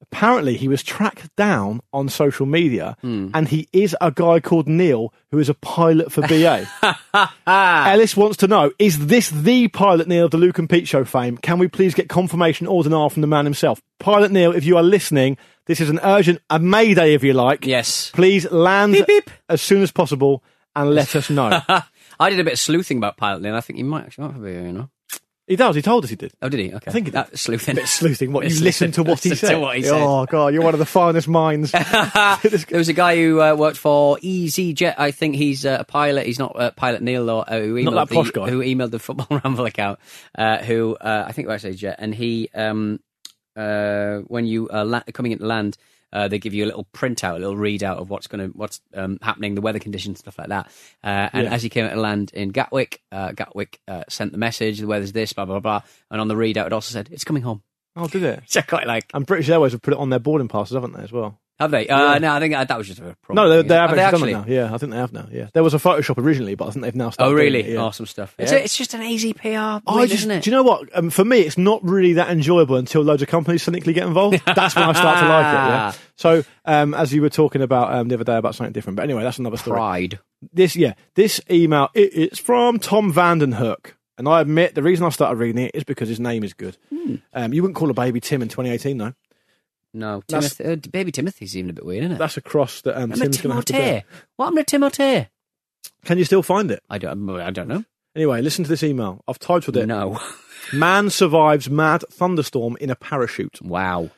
Apparently, 0.00 0.56
he 0.56 0.68
was 0.68 0.82
tracked 0.82 1.34
down 1.36 1.80
on 1.92 2.08
social 2.08 2.46
media, 2.46 2.96
Hmm. 3.02 3.28
and 3.34 3.48
he 3.48 3.68
is 3.72 3.94
a 4.00 4.10
guy 4.10 4.40
called 4.40 4.66
Neil 4.68 5.12
who 5.32 5.38
is 5.38 5.48
a 5.48 5.54
pilot 5.54 6.10
for 6.12 6.22
BA. 6.22 6.66
Ellis 7.46 8.16
wants 8.16 8.36
to 8.38 8.46
know: 8.46 8.70
Is 8.78 9.06
this 9.06 9.30
the 9.30 9.68
pilot 9.68 10.08
Neil 10.08 10.26
of 10.26 10.30
the 10.30 10.38
Luke 10.38 10.58
and 10.58 10.68
Pete 10.70 10.88
Show 10.88 11.04
fame? 11.04 11.36
Can 11.36 11.58
we 11.58 11.68
please 11.68 11.94
get 11.94 12.08
confirmation 12.08 12.66
or 12.66 12.82
denial 12.82 13.10
from 13.10 13.20
the 13.22 13.26
man 13.26 13.44
himself? 13.44 13.82
Pilot 13.98 14.30
Neil, 14.30 14.52
if 14.52 14.64
you 14.64 14.76
are 14.76 14.82
listening, 14.82 15.36
this 15.66 15.80
is 15.80 15.90
an 15.90 16.00
urgent, 16.02 16.40
a 16.48 16.58
mayday, 16.58 17.14
if 17.14 17.22
you 17.24 17.32
like. 17.32 17.66
Yes. 17.66 18.10
Please 18.12 18.50
land 18.50 18.92
Beep, 18.94 19.06
beep. 19.06 19.30
as 19.48 19.60
soon 19.60 19.82
as 19.82 19.90
possible 19.90 20.42
and 20.76 20.94
let 20.94 21.14
us 21.16 21.28
know. 21.28 21.60
I 22.20 22.30
did 22.30 22.40
a 22.40 22.44
bit 22.44 22.54
of 22.54 22.58
sleuthing 22.58 22.98
about 22.98 23.16
Pilot 23.16 23.42
Neil. 23.42 23.54
I 23.54 23.60
think 23.60 23.76
he 23.76 23.82
might 23.82 24.06
actually 24.06 24.28
might 24.28 24.42
be, 24.42 24.52
you 24.52 24.72
know. 24.72 24.90
He 25.48 25.56
does. 25.56 25.74
He 25.74 25.82
told 25.82 26.04
us 26.04 26.10
he 26.10 26.16
did. 26.16 26.32
Oh, 26.42 26.48
did 26.48 26.60
he? 26.60 26.74
Okay. 26.74 26.84
I 26.86 26.92
think 26.92 27.06
he 27.06 27.10
did. 27.10 27.18
Uh, 27.18 27.24
sleuthing. 27.34 27.74
bit 27.76 27.88
sleuthing. 27.88 28.32
What 28.32 28.48
you 28.48 28.60
Listen- 28.60 28.92
to 28.92 29.02
what 29.02 29.20
he 29.20 29.34
said? 29.34 29.50
to 29.52 29.58
what 29.58 29.76
he 29.76 29.82
said. 29.82 30.00
Oh 30.00 30.26
god, 30.26 30.54
you're 30.54 30.62
one 30.62 30.74
of 30.74 30.78
the 30.78 30.86
finest 30.86 31.26
minds. 31.28 31.72
there 31.72 32.62
was 32.72 32.88
a 32.88 32.92
guy 32.92 33.16
who 33.16 33.40
uh, 33.40 33.54
worked 33.54 33.76
for 33.78 34.18
EasyJet. 34.18 34.94
I 34.98 35.10
think 35.10 35.34
he's 35.36 35.64
uh, 35.66 35.78
a 35.80 35.84
pilot. 35.84 36.26
He's 36.26 36.38
not 36.38 36.54
uh, 36.54 36.70
Pilot 36.72 37.02
Neil, 37.02 37.24
though, 37.26 37.40
uh, 37.40 37.60
who 37.60 37.74
emailed 37.74 37.94
Not 37.94 38.08
that 38.08 38.24
the, 38.24 38.30
guy. 38.32 38.50
who 38.50 38.60
emailed 38.60 38.90
the 38.90 38.98
Football 38.98 39.40
Ramble 39.44 39.64
account. 39.66 39.98
Uh, 40.36 40.58
who 40.58 40.94
uh, 40.96 41.24
I 41.26 41.32
think 41.32 41.48
works 41.48 41.64
at 41.64 41.72
EasyJet, 41.74 41.96
and 41.98 42.14
he 42.14 42.48
um, 42.54 43.00
uh, 43.56 44.18
when 44.28 44.44
you 44.46 44.68
uh, 44.68 44.84
la- 44.84 45.02
coming 45.12 45.32
into 45.32 45.46
land. 45.46 45.76
Uh, 46.12 46.28
they 46.28 46.38
give 46.38 46.54
you 46.54 46.64
a 46.64 46.66
little 46.66 46.86
printout, 46.94 47.36
a 47.36 47.38
little 47.38 47.56
readout 47.56 47.96
of 47.98 48.08
what's 48.10 48.26
going 48.26 48.50
to 48.50 48.56
what's 48.56 48.80
um, 48.94 49.18
happening, 49.22 49.54
the 49.54 49.60
weather 49.60 49.78
conditions, 49.78 50.18
stuff 50.20 50.38
like 50.38 50.48
that. 50.48 50.66
Uh, 51.04 51.28
and 51.32 51.44
Yeah. 51.46 51.52
as 51.54 51.62
he 51.62 51.68
came 51.68 51.84
out 51.84 51.92
to 51.94 52.00
land 52.00 52.30
in 52.34 52.48
Gatwick, 52.50 53.02
uh, 53.12 53.32
Gatwick 53.32 53.80
uh, 53.88 54.04
sent 54.08 54.32
the 54.32 54.38
message: 54.38 54.78
the 54.78 54.86
weather's 54.86 55.12
this, 55.12 55.32
blah 55.32 55.44
blah 55.44 55.60
blah. 55.60 55.82
And 56.10 56.20
on 56.20 56.28
the 56.28 56.34
readout, 56.34 56.66
it 56.66 56.72
also 56.72 56.92
said 56.92 57.08
it's 57.12 57.24
coming 57.24 57.42
home. 57.42 57.62
Oh, 57.96 58.06
did 58.08 58.22
it? 58.22 58.42
I 58.56 58.60
quite 58.62 58.86
like. 58.86 59.10
And 59.12 59.26
British 59.26 59.48
Airways 59.48 59.72
have 59.72 59.82
put 59.82 59.92
it 59.94 60.00
on 60.00 60.10
their 60.10 60.18
boarding 60.18 60.48
passes, 60.48 60.74
haven't 60.74 60.92
they, 60.92 61.02
as 61.02 61.12
well? 61.12 61.38
Have 61.58 61.72
they? 61.72 61.88
Uh, 61.88 62.18
No, 62.18 62.32
I 62.34 62.38
think 62.40 62.54
uh, 62.54 62.64
that 62.64 62.78
was 62.78 62.86
just 62.86 63.00
a 63.00 63.16
problem. 63.22 63.34
No, 63.34 63.48
they, 63.62 63.66
they 63.68 63.74
have, 63.74 63.90
have 63.90 63.98
actually, 63.98 64.32
done 64.32 64.44
it 64.44 64.48
now. 64.48 64.54
Yeah, 64.54 64.74
I 64.74 64.78
think 64.78 64.92
they 64.92 64.98
have 64.98 65.12
now. 65.12 65.26
Yeah, 65.30 65.48
there 65.54 65.62
was 65.64 65.74
a 65.74 65.78
Photoshop 65.78 66.18
originally, 66.18 66.54
but 66.54 66.68
I 66.68 66.70
think 66.70 66.84
they've 66.84 66.94
now 66.94 67.10
started. 67.10 67.30
Oh, 67.30 67.34
doing 67.34 67.52
really? 67.52 67.60
it, 67.70 67.72
yeah. 67.74 67.80
Awesome 67.80 68.06
stuff. 68.06 68.34
It's, 68.38 68.52
Yeah. 68.52 68.58
a, 68.58 68.62
it's 68.62 68.76
just 68.76 68.94
an 68.94 69.02
easy 69.02 69.32
PR, 69.32 69.48
I 69.48 69.80
win, 69.86 70.08
just, 70.08 70.20
isn't 70.20 70.30
it? 70.30 70.42
do 70.44 70.50
you 70.50 70.56
know 70.56 70.62
what? 70.62 70.88
Um, 70.96 71.10
for 71.10 71.24
me, 71.24 71.40
it's 71.40 71.58
not 71.58 71.82
really 71.82 72.12
that 72.14 72.30
enjoyable 72.30 72.76
until 72.76 73.02
loads 73.02 73.22
of 73.22 73.28
companies 73.28 73.62
cynically 73.64 73.92
get 73.92 74.06
involved. 74.06 74.40
That's 74.46 74.76
when 74.76 74.84
I 74.84 74.92
start 74.92 75.18
to 75.20 75.28
like 75.28 75.46
it. 75.46 75.52
Yeah. 75.68 75.92
So, 76.18 76.42
um, 76.64 76.94
as 76.94 77.14
you 77.14 77.22
were 77.22 77.30
talking 77.30 77.62
about 77.62 77.94
um, 77.94 78.08
the 78.08 78.16
other 78.16 78.24
day 78.24 78.36
about 78.36 78.56
something 78.56 78.72
different, 78.72 78.96
but 78.96 79.04
anyway, 79.04 79.22
that's 79.22 79.38
another 79.38 79.56
story. 79.56 79.76
Pride. 79.76 80.18
This, 80.52 80.74
yeah, 80.74 80.94
this 81.14 81.40
email 81.48 81.90
it, 81.94 82.10
it's 82.12 82.40
from 82.40 82.80
Tom 82.80 83.12
Vandenhoek, 83.12 83.92
and 84.18 84.28
I 84.28 84.40
admit 84.40 84.74
the 84.74 84.82
reason 84.82 85.06
I 85.06 85.10
started 85.10 85.36
reading 85.36 85.62
it 85.62 85.70
is 85.74 85.84
because 85.84 86.08
his 86.08 86.18
name 86.18 86.42
is 86.42 86.54
good. 86.54 86.76
Hmm. 86.92 87.14
Um, 87.32 87.52
you 87.52 87.62
wouldn't 87.62 87.76
call 87.76 87.88
a 87.88 87.94
baby 87.94 88.18
Tim 88.18 88.42
in 88.42 88.48
2018, 88.48 88.98
though. 88.98 89.12
No, 89.94 90.22
That's- 90.28 90.60
uh, 90.60 90.76
baby 90.90 91.10
Timothy's 91.12 91.56
even 91.56 91.70
a 91.70 91.72
bit 91.72 91.84
weird, 91.86 92.04
isn't 92.04 92.16
it? 92.16 92.18
That's 92.18 92.36
a 92.36 92.42
cross 92.42 92.82
that 92.82 92.96
um, 92.96 93.04
I'm 93.04 93.12
a 93.12 93.16
Tim's 93.16 93.40
going 93.40 93.50
to 93.50 93.54
have 93.56 93.64
to. 93.66 93.72
Timothy. 93.72 94.04
What 94.36 94.44
happened 94.46 94.66
to 94.66 94.70
Timothy? 94.70 95.28
Can 96.04 96.18
you 96.18 96.24
still 96.24 96.42
find 96.42 96.70
it? 96.70 96.82
I 96.90 96.98
don't. 96.98 97.28
I 97.30 97.50
don't 97.50 97.68
know. 97.68 97.84
Anyway, 98.14 98.42
listen 98.42 98.64
to 98.64 98.70
this 98.70 98.82
email. 98.82 99.22
I've 99.28 99.38
titled 99.38 99.76
it 99.76 99.86
No. 99.86 100.18
Man 100.72 101.08
Survives 101.10 101.70
Mad 101.70 102.04
Thunderstorm 102.10 102.76
in 102.80 102.90
a 102.90 102.96
Parachute. 102.96 103.62
Wow. 103.62 104.10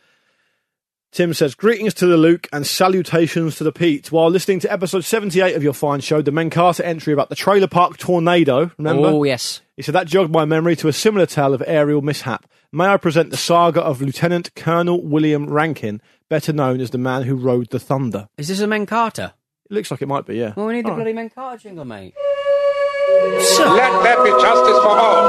Tim 1.13 1.35
says, 1.35 1.55
Greetings 1.55 1.95
to 1.95 2.07
the 2.07 2.17
Luke 2.17 2.49
and 2.53 2.65
salutations 2.67 3.57
to 3.57 3.65
the 3.65 3.73
Pete. 3.73 4.13
While 4.13 4.31
listening 4.31 4.61
to 4.61 4.73
episode 4.73 5.05
78 5.05 5.57
of 5.57 5.63
your 5.63 5.73
fine 5.73 6.01
show, 6.01 6.23
the 6.23 6.31
Menkata 6.31 6.85
entry 6.85 7.13
about 7.13 7.29
the 7.31 7.35
trailer 7.37 7.67
park 7.67 7.99
tornado, 7.99 8.71
remember? 8.79 9.09
Oh 9.09 9.25
yes. 9.25 9.61
He 9.81 9.83
said 9.83 9.95
that 9.95 10.07
jogged 10.07 10.31
my 10.31 10.45
memory 10.45 10.77
to 10.77 10.89
a 10.89 10.93
similar 10.93 11.25
tale 11.25 11.55
of 11.55 11.63
aerial 11.67 12.03
mishap. 12.03 12.45
May 12.71 12.85
I 12.85 12.99
present 12.99 13.31
the 13.31 13.39
saga 13.39 13.81
of 13.81 14.03
Lieutenant 14.03 14.55
Colonel 14.55 15.03
William 15.03 15.49
Rankin, 15.49 16.03
better 16.29 16.53
known 16.53 16.83
as 16.83 16.91
the 16.91 16.99
man 16.99 17.23
who 17.23 17.35
rode 17.35 17.71
the 17.71 17.79
Thunder. 17.81 18.29
Is 18.37 18.49
this 18.49 18.61
a 18.61 18.67
Menkata? 18.67 19.33
It 19.71 19.73
looks 19.73 19.91
like 19.91 20.03
it 20.03 20.07
might 20.07 20.27
be, 20.27 20.37
yeah. 20.37 20.53
Well, 20.55 20.67
we 20.67 20.75
need 20.75 20.85
the 20.85 20.91
All 20.91 20.99
right. 20.99 21.15
bloody 21.15 21.31
Menkata 21.31 21.59
jingle, 21.63 21.87
mate. 21.87 22.13
Let 22.21 24.03
there 24.03 24.23
be 24.23 24.31
justice 24.33 24.79
for 24.83 24.99
all. 24.99 25.25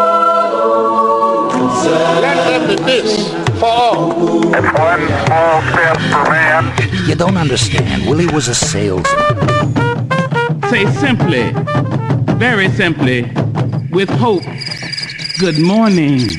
Let 2.20 2.68
there 2.68 2.68
be 2.68 2.84
peace 2.84 3.30
for 3.58 3.68
all. 3.68 4.54
It's 4.54 4.78
one 4.78 5.08
small 5.28 5.62
step 5.62 5.96
for 5.96 6.30
man. 6.30 7.08
You 7.08 7.16
don't 7.16 7.38
understand. 7.38 8.06
Willie 8.06 8.28
was 8.28 8.50
a 8.50 8.56
salesman. 8.56 9.06
Say 10.70 10.86
simply, 11.00 11.54
very 12.36 12.70
simply, 12.72 13.32
with 13.92 14.10
hope, 14.10 14.44
good 15.40 15.60
morning. 15.60 16.30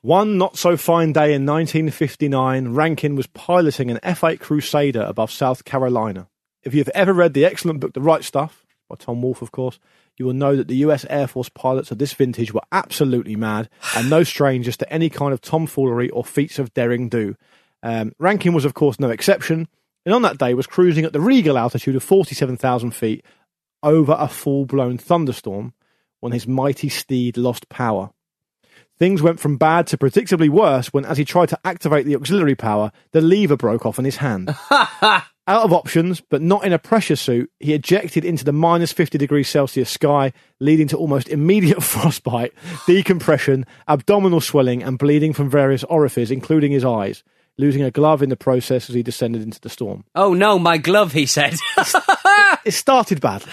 One 0.00 0.38
not 0.38 0.56
so 0.56 0.76
fine 0.76 1.12
day 1.12 1.34
in 1.34 1.44
1959, 1.44 2.68
Rankin 2.72 3.16
was 3.16 3.26
piloting 3.26 3.90
an 3.90 3.98
F 4.02 4.22
8 4.22 4.38
Crusader 4.38 5.02
above 5.02 5.30
South 5.30 5.64
Carolina. 5.64 6.28
If 6.62 6.74
you've 6.74 6.88
ever 6.90 7.12
read 7.12 7.34
the 7.34 7.44
excellent 7.44 7.80
book 7.80 7.94
The 7.94 8.00
Right 8.00 8.22
Stuff, 8.22 8.64
by 8.88 8.96
Tom 8.96 9.22
Wolfe, 9.22 9.42
of 9.42 9.50
course, 9.50 9.80
you 10.16 10.26
will 10.26 10.34
know 10.34 10.54
that 10.54 10.68
the 10.68 10.76
US 10.76 11.04
Air 11.10 11.26
Force 11.26 11.48
pilots 11.48 11.90
of 11.90 11.98
this 11.98 12.12
vintage 12.12 12.54
were 12.54 12.62
absolutely 12.70 13.34
mad 13.34 13.68
and 13.96 14.08
no 14.08 14.22
strangers 14.22 14.76
to 14.76 14.92
any 14.92 15.10
kind 15.10 15.32
of 15.32 15.40
tomfoolery 15.40 16.10
or 16.10 16.24
feats 16.24 16.58
of 16.60 16.74
daring 16.74 17.08
do. 17.08 17.34
Um, 17.82 18.12
Rankin 18.20 18.52
was, 18.52 18.64
of 18.64 18.74
course, 18.74 19.00
no 19.00 19.10
exception, 19.10 19.66
and 20.04 20.14
on 20.14 20.22
that 20.22 20.38
day 20.38 20.54
was 20.54 20.66
cruising 20.68 21.04
at 21.04 21.12
the 21.12 21.20
regal 21.20 21.58
altitude 21.58 21.96
of 21.96 22.04
47,000 22.04 22.92
feet 22.92 23.24
over 23.82 24.16
a 24.18 24.28
full 24.28 24.66
blown 24.66 24.98
thunderstorm 24.98 25.74
when 26.20 26.32
his 26.32 26.46
mighty 26.46 26.88
steed 26.88 27.36
lost 27.36 27.68
power. 27.68 28.10
Things 28.98 29.22
went 29.22 29.40
from 29.40 29.56
bad 29.56 29.88
to 29.88 29.98
predictably 29.98 30.48
worse 30.48 30.92
when, 30.92 31.04
as 31.04 31.18
he 31.18 31.24
tried 31.24 31.48
to 31.48 31.58
activate 31.64 32.06
the 32.06 32.14
auxiliary 32.14 32.54
power, 32.54 32.92
the 33.10 33.20
lever 33.20 33.56
broke 33.56 33.84
off 33.84 33.98
in 33.98 34.04
his 34.04 34.18
hand. 34.18 34.54
Out 34.70 35.64
of 35.64 35.72
options, 35.72 36.20
but 36.20 36.40
not 36.40 36.64
in 36.64 36.72
a 36.72 36.78
pressure 36.78 37.16
suit, 37.16 37.50
he 37.58 37.74
ejected 37.74 38.24
into 38.24 38.44
the 38.44 38.52
minus 38.52 38.92
50 38.92 39.18
degrees 39.18 39.48
Celsius 39.48 39.90
sky, 39.90 40.32
leading 40.60 40.86
to 40.86 40.96
almost 40.96 41.28
immediate 41.28 41.82
frostbite, 41.82 42.54
decompression, 42.86 43.66
abdominal 43.88 44.40
swelling, 44.40 44.84
and 44.84 44.98
bleeding 44.98 45.32
from 45.32 45.50
various 45.50 45.82
orifices, 45.82 46.30
including 46.30 46.70
his 46.70 46.84
eyes, 46.84 47.24
losing 47.58 47.82
a 47.82 47.90
glove 47.90 48.22
in 48.22 48.28
the 48.28 48.36
process 48.36 48.88
as 48.88 48.94
he 48.94 49.02
descended 49.02 49.42
into 49.42 49.60
the 49.60 49.68
storm. 49.68 50.04
Oh 50.14 50.32
no, 50.32 50.60
my 50.60 50.78
glove. 50.78 51.12
He 51.12 51.26
said. 51.26 51.56
It 52.64 52.72
started 52.72 53.20
bad. 53.20 53.44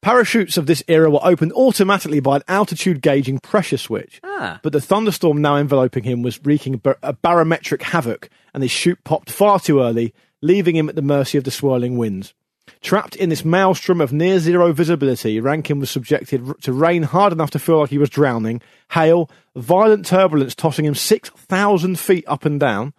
Parachutes 0.00 0.56
of 0.56 0.66
this 0.66 0.82
era 0.88 1.10
were 1.10 1.20
opened 1.22 1.52
automatically 1.52 2.18
by 2.18 2.36
an 2.36 2.42
altitude 2.48 3.02
gauging 3.02 3.38
pressure 3.38 3.76
switch. 3.76 4.20
Ah. 4.24 4.58
But 4.62 4.72
the 4.72 4.80
thunderstorm 4.80 5.40
now 5.40 5.56
enveloping 5.56 6.02
him 6.02 6.22
was 6.22 6.44
wreaking 6.44 6.78
bar- 6.78 6.98
a 7.04 7.12
barometric 7.12 7.82
havoc, 7.82 8.28
and 8.52 8.64
his 8.64 8.72
chute 8.72 9.04
popped 9.04 9.30
far 9.30 9.60
too 9.60 9.80
early, 9.80 10.12
leaving 10.40 10.74
him 10.74 10.88
at 10.88 10.96
the 10.96 11.02
mercy 11.02 11.38
of 11.38 11.44
the 11.44 11.52
swirling 11.52 11.98
winds. 11.98 12.34
Trapped 12.80 13.14
in 13.14 13.28
this 13.28 13.44
maelstrom 13.44 14.00
of 14.00 14.12
near 14.12 14.40
zero 14.40 14.72
visibility, 14.72 15.38
Rankin 15.38 15.78
was 15.78 15.90
subjected 15.90 16.48
r- 16.48 16.54
to 16.62 16.72
rain 16.72 17.04
hard 17.04 17.32
enough 17.32 17.50
to 17.52 17.60
feel 17.60 17.78
like 17.78 17.90
he 17.90 17.98
was 17.98 18.10
drowning, 18.10 18.60
hail, 18.90 19.30
violent 19.54 20.04
turbulence 20.06 20.56
tossing 20.56 20.84
him 20.84 20.94
6,000 20.96 21.96
feet 21.98 22.24
up 22.26 22.44
and 22.44 22.58
down, 22.58 22.92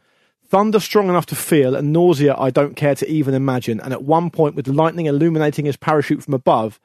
thunder 0.54 0.80
strong 0.80 1.10
enough 1.10 1.26
to 1.26 1.36
feel, 1.36 1.76
and 1.76 1.92
nausea 1.92 2.36
I 2.38 2.52
don't 2.52 2.76
care 2.76 2.94
to 2.94 3.10
even 3.10 3.34
imagine. 3.34 3.80
And 3.82 3.92
at 3.92 4.04
one 4.04 4.30
point, 4.30 4.54
with 4.54 4.68
lightning 4.68 5.08
illuminating 5.08 5.66
his 5.66 5.78
parachute 5.78 6.22
from 6.24 6.36
above, 6.36 6.80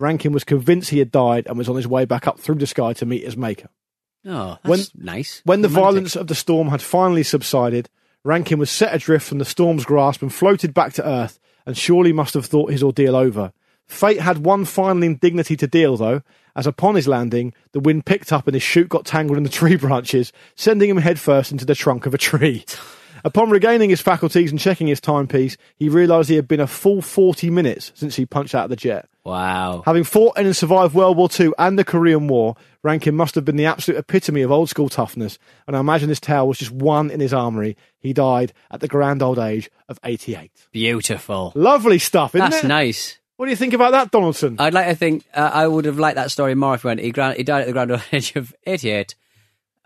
Rankin 0.00 0.32
was 0.32 0.42
convinced 0.42 0.90
he 0.90 0.98
had 0.98 1.12
died 1.12 1.46
and 1.46 1.56
was 1.56 1.68
on 1.68 1.76
his 1.76 1.86
way 1.86 2.04
back 2.04 2.26
up 2.26 2.40
through 2.40 2.56
the 2.56 2.66
sky 2.66 2.92
to 2.94 3.06
meet 3.06 3.22
his 3.24 3.36
maker. 3.36 3.68
Oh, 4.26 4.58
When- 4.64 4.78
that's 4.80 4.92
nice. 4.96 5.40
When 5.44 5.62
the 5.62 5.68
Romantic. 5.68 5.84
violence 5.84 6.16
of 6.16 6.26
the 6.26 6.34
storm 6.34 6.68
had 6.70 6.82
finally 6.82 7.22
subsided, 7.22 7.88
Rankin 8.24 8.58
was 8.58 8.70
set 8.72 8.92
adrift 8.92 9.28
from 9.28 9.38
the 9.38 9.44
storm's 9.44 9.84
grasp 9.84 10.20
and 10.20 10.34
floated 10.34 10.74
back 10.74 10.92
to 10.94 11.08
earth, 11.08 11.38
and 11.64 11.76
surely 11.78 12.12
must 12.12 12.34
have 12.34 12.46
thought 12.46 12.72
his 12.72 12.82
ordeal 12.82 13.14
over. 13.14 13.52
Fate 13.86 14.20
had 14.20 14.38
one 14.44 14.64
final 14.64 15.04
indignity 15.04 15.56
to 15.58 15.68
deal, 15.68 15.96
though, 15.96 16.22
as 16.56 16.66
upon 16.66 16.96
his 16.96 17.06
landing, 17.06 17.54
the 17.70 17.78
wind 17.80 18.04
picked 18.04 18.32
up 18.32 18.48
and 18.48 18.54
his 18.54 18.62
chute 18.64 18.88
got 18.88 19.04
tangled 19.06 19.38
in 19.38 19.44
the 19.44 19.48
tree 19.48 19.76
branches, 19.86 20.32
sending 20.56 20.90
him 20.90 20.96
headfirst 20.96 21.52
into 21.52 21.64
the 21.64 21.76
trunk 21.76 22.04
of 22.06 22.14
a 22.14 22.18
tree. 22.18 22.64
Upon 23.24 23.50
regaining 23.50 23.90
his 23.90 24.00
faculties 24.00 24.50
and 24.50 24.58
checking 24.58 24.86
his 24.86 25.00
timepiece, 25.00 25.56
he 25.76 25.88
realised 25.88 26.28
he 26.28 26.36
had 26.36 26.48
been 26.48 26.60
a 26.60 26.66
full 26.66 27.02
40 27.02 27.50
minutes 27.50 27.92
since 27.94 28.16
he 28.16 28.26
punched 28.26 28.54
out 28.54 28.64
of 28.64 28.70
the 28.70 28.76
jet. 28.76 29.08
Wow. 29.24 29.82
Having 29.86 30.04
fought 30.04 30.36
in 30.38 30.46
and 30.46 30.56
survived 30.56 30.94
World 30.94 31.16
War 31.16 31.28
II 31.38 31.52
and 31.58 31.78
the 31.78 31.84
Korean 31.84 32.26
War, 32.26 32.56
Rankin 32.82 33.14
must 33.14 33.36
have 33.36 33.44
been 33.44 33.56
the 33.56 33.66
absolute 33.66 33.98
epitome 33.98 34.42
of 34.42 34.50
old 34.50 34.68
school 34.68 34.88
toughness, 34.88 35.38
and 35.66 35.76
I 35.76 35.80
imagine 35.80 36.08
this 36.08 36.18
tale 36.18 36.48
was 36.48 36.58
just 36.58 36.72
one 36.72 37.10
in 37.10 37.20
his 37.20 37.32
armoury. 37.32 37.76
He 38.00 38.12
died 38.12 38.52
at 38.70 38.80
the 38.80 38.88
grand 38.88 39.22
old 39.22 39.38
age 39.38 39.70
of 39.88 40.00
88. 40.02 40.50
Beautiful. 40.72 41.52
Lovely 41.54 42.00
stuff, 42.00 42.34
isn't 42.34 42.46
it? 42.46 42.50
That's 42.50 42.64
it? 42.64 42.68
nice. 42.68 43.18
What 43.36 43.46
do 43.46 43.50
you 43.50 43.56
think 43.56 43.74
about 43.74 43.92
that, 43.92 44.10
Donaldson? 44.10 44.56
I'd 44.58 44.74
like 44.74 44.88
to 44.88 44.94
think 44.94 45.24
uh, 45.34 45.50
I 45.52 45.66
would 45.66 45.84
have 45.84 45.98
liked 45.98 46.16
that 46.16 46.30
story 46.30 46.54
more 46.54 46.74
if 46.74 46.82
he 46.82 46.88
went. 46.88 47.00
He, 47.00 47.10
gra- 47.12 47.34
he 47.34 47.42
died 47.44 47.62
at 47.62 47.66
the 47.66 47.72
grand 47.72 47.90
old 47.92 48.02
age 48.12 48.34
of 48.36 48.54
88 48.66 49.14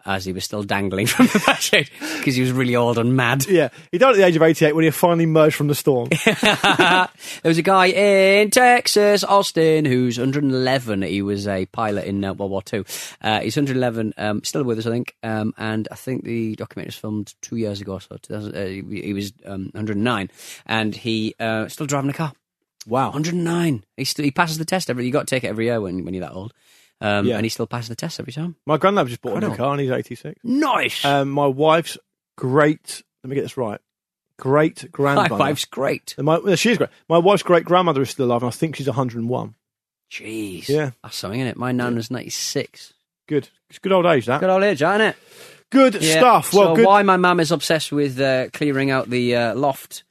as 0.06 0.24
he 0.24 0.32
was 0.32 0.44
still 0.44 0.62
dangling 0.62 1.06
from 1.06 1.26
the 1.26 1.40
parachute 1.44 1.90
because 2.18 2.34
he 2.36 2.40
was 2.40 2.52
really 2.52 2.76
old 2.76 2.98
and 2.98 3.16
mad. 3.16 3.46
yeah, 3.48 3.68
he 3.90 3.98
died 3.98 4.10
at 4.10 4.16
the 4.16 4.24
age 4.24 4.36
of 4.36 4.42
88 4.42 4.74
when 4.74 4.84
he 4.84 4.90
finally 4.90 5.24
emerged 5.24 5.56
from 5.56 5.66
the 5.68 5.74
storm. 5.74 6.08
there 6.24 7.08
was 7.44 7.58
a 7.58 7.62
guy 7.62 7.86
in 7.86 8.50
Texas, 8.50 9.24
Austin, 9.24 9.84
who's 9.84 10.18
111. 10.18 11.02
He 11.02 11.22
was 11.22 11.46
a 11.46 11.66
pilot 11.66 12.04
in 12.04 12.24
uh, 12.24 12.32
World 12.32 12.52
War 12.52 12.62
Two. 12.62 12.84
Uh, 13.20 13.40
he's 13.40 13.56
111, 13.56 14.14
um, 14.16 14.44
still 14.44 14.64
with 14.64 14.78
us, 14.78 14.86
I 14.86 14.90
think. 14.90 15.14
Um, 15.22 15.54
and 15.58 15.88
I 15.90 15.96
think 15.96 16.24
the 16.24 16.56
documentary 16.56 16.88
was 16.88 16.96
filmed 16.96 17.34
two 17.42 17.56
years 17.56 17.80
ago, 17.80 17.98
so 17.98 18.16
2000, 18.16 18.56
uh, 18.56 18.66
he, 18.66 19.12
was 19.12 19.32
um, 19.44 19.70
109, 19.72 20.30
and 20.66 20.94
he 20.94 21.34
uh, 21.40 21.68
still 21.68 21.86
driving 21.86 22.10
a 22.10 22.14
car. 22.14 22.32
Wow. 22.86 23.06
109. 23.06 23.84
He 23.96 24.04
still 24.04 24.24
he 24.24 24.30
passes 24.30 24.58
the 24.58 24.64
test 24.64 24.88
every. 24.88 25.04
You 25.04 25.12
got 25.12 25.26
to 25.26 25.34
take 25.34 25.44
it 25.44 25.48
every 25.48 25.66
year 25.66 25.80
when 25.80 26.04
when 26.04 26.14
you're 26.14 26.24
that 26.24 26.32
old. 26.32 26.52
Um, 27.00 27.26
Yeah. 27.26 27.36
and 27.36 27.44
he 27.44 27.50
still 27.50 27.66
passes 27.66 27.88
the 27.90 27.94
test 27.96 28.18
every 28.20 28.32
time. 28.32 28.56
My 28.66 28.78
granddad 28.78 29.08
just 29.08 29.20
bought 29.20 29.42
a 29.42 29.48
new 29.48 29.54
car 29.54 29.72
and 29.72 29.80
he's 29.80 29.90
86. 29.90 30.40
Nice. 30.42 31.04
Um, 31.04 31.28
my 31.30 31.46
wife's 31.46 31.98
great, 32.38 33.02
let 33.22 33.28
me 33.30 33.34
get 33.34 33.42
this 33.42 33.56
right, 33.58 33.80
great 34.38 34.86
My 34.98 35.28
wife's 35.28 35.64
great. 35.66 36.14
My, 36.18 36.38
well, 36.38 36.56
she 36.56 36.70
is 36.70 36.78
great. 36.78 36.90
My 37.08 37.18
wife's 37.18 37.42
great 37.42 37.64
grandmother 37.64 38.02
is 38.02 38.10
still 38.10 38.26
alive 38.26 38.42
and 38.42 38.48
I 38.48 38.52
think 38.52 38.76
she's 38.76 38.86
101. 38.86 39.54
Jeez. 40.10 40.68
Yeah. 40.68 40.92
That's 41.02 41.16
something, 41.16 41.40
is 41.40 41.48
it? 41.50 41.56
My 41.56 41.72
nan 41.72 41.96
was 41.96 42.10
96. 42.10 42.94
Good. 43.28 43.48
It's 43.68 43.78
good 43.78 43.92
old 43.92 44.06
age, 44.06 44.26
that. 44.26 44.40
Good 44.40 44.50
old 44.50 44.62
age, 44.62 44.80
isn't 44.82 45.00
it? 45.00 45.16
Good 45.70 45.94
Yeah. 46.00 46.18
stuff. 46.18 46.54
Well, 46.54 46.68
so 46.68 46.76
good. 46.76 46.86
why 46.86 47.02
my 47.02 47.16
mum 47.16 47.40
is 47.40 47.50
obsessed 47.50 47.90
with 47.92 48.20
uh, 48.20 48.48
clearing 48.52 48.90
out 48.90 49.10
the 49.10 49.34
uh, 49.34 49.54
loft 49.54 50.04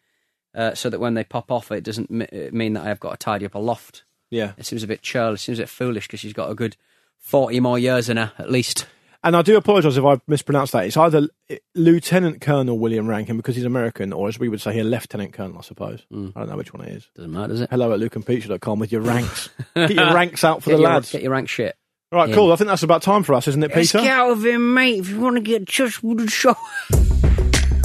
uh, 0.53 0.73
so 0.75 0.89
that 0.89 0.99
when 0.99 1.13
they 1.13 1.23
pop 1.23 1.49
off, 1.51 1.71
it 1.71 1.83
doesn't 1.83 2.11
m- 2.11 2.21
uh, 2.31 2.49
mean 2.55 2.73
that 2.73 2.85
I've 2.85 2.99
got 2.99 3.11
to 3.11 3.17
tidy 3.17 3.45
up 3.45 3.55
a 3.55 3.59
loft. 3.59 4.03
Yeah. 4.35 4.53
It 4.57 4.65
seems 4.65 4.83
a 4.83 4.87
bit 4.87 5.01
churlish. 5.01 5.41
It 5.41 5.43
seems 5.45 5.59
a 5.59 5.63
bit 5.63 5.69
foolish 5.69 6.07
because 6.07 6.19
she's 6.19 6.33
got 6.33 6.49
a 6.51 6.55
good 6.55 6.75
40 7.19 7.59
more 7.61 7.79
years 7.79 8.09
in 8.09 8.17
her, 8.17 8.31
at 8.37 8.51
least. 8.51 8.85
And 9.23 9.35
I 9.35 9.41
do 9.41 9.57
apologise 9.57 9.97
if 9.97 10.03
I 10.05 10.19
mispronounced 10.27 10.73
that. 10.73 10.85
It's 10.85 10.97
either 10.97 11.27
Lieutenant 11.73 12.41
Colonel 12.41 12.77
William 12.77 13.07
Rankin 13.07 13.37
because 13.37 13.55
he's 13.55 13.65
American, 13.65 14.13
or 14.13 14.27
as 14.27 14.37
we 14.37 14.49
would 14.49 14.61
say 14.61 14.71
here, 14.73 14.83
Lieutenant 14.83 15.33
Colonel, 15.33 15.57
I 15.57 15.61
suppose. 15.61 16.05
Hmm. 16.11 16.29
I 16.35 16.41
don't 16.41 16.49
know 16.49 16.57
which 16.57 16.73
one 16.73 16.85
it 16.87 16.93
is. 16.93 17.07
Doesn't 17.15 17.31
matter, 17.31 17.47
does 17.47 17.61
it? 17.61 17.69
Hello 17.71 17.91
at 17.91 17.99
lukeandpeach.com 17.99 18.77
with 18.77 18.91
your 18.91 19.01
ranks. 19.01 19.49
Get 19.75 19.93
your 19.95 20.13
ranks 20.13 20.43
out 20.43 20.61
for 20.61 20.69
Get 20.69 20.75
the 20.75 20.81
your, 20.83 20.91
lads. 20.91 21.11
Get 21.11 21.23
your 21.23 21.31
rank 21.31 21.49
shit. 21.49 21.75
All 22.11 22.19
right, 22.19 22.29
Yeah. 22.29 22.35
cool. 22.35 22.51
I 22.51 22.55
think 22.55 22.67
that's 22.67 22.83
about 22.83 23.01
time 23.01 23.23
for 23.23 23.33
us, 23.33 23.47
isn't 23.47 23.63
it, 23.63 23.71
Let's 23.75 23.91
Peter? 23.93 24.03
get 24.03 24.11
out 24.15 24.29
of 24.29 24.41
here, 24.43 24.59
mate. 24.59 24.99
If 24.99 25.09
you 25.09 25.19
want 25.19 25.37
to 25.37 25.41
get 25.41 25.61
in 25.61 25.65
touch 25.65 26.03
with 26.03 26.19
the 26.19 26.27
show. 26.29 26.55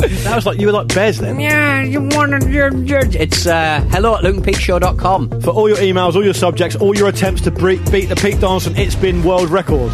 That 0.00 0.34
was 0.36 0.46
like 0.46 0.58
you 0.58 0.66
were 0.66 0.72
like 0.72 0.88
Bez 0.88 1.18
then. 1.18 1.38
Yeah, 1.40 1.82
you 1.82 2.00
want 2.02 2.42
to. 2.42 2.70
Judge 2.84 3.16
it's 3.16 3.46
uh, 3.46 3.80
hello 3.90 4.16
at 4.16 4.22
lukeandpeteshow.com. 4.24 5.40
For 5.42 5.50
all 5.50 5.68
your 5.68 5.78
emails, 5.78 6.14
all 6.14 6.24
your 6.24 6.34
subjects, 6.34 6.76
all 6.76 6.96
your 6.96 7.08
attempts 7.08 7.42
to 7.42 7.50
bre- 7.50 7.76
beat 7.90 8.06
the 8.06 8.16
Pete 8.16 8.40
Donaldson 8.40 8.76
It's 8.76 8.94
Been 8.94 9.22
world 9.22 9.50
record. 9.50 9.92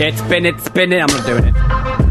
It's 0.00 0.22
been, 0.22 0.46
it's 0.46 0.68
been 0.68 0.92
it. 0.92 1.00
I'm 1.00 1.08
not 1.08 1.26
doing 1.26 1.44
it. 1.46 2.07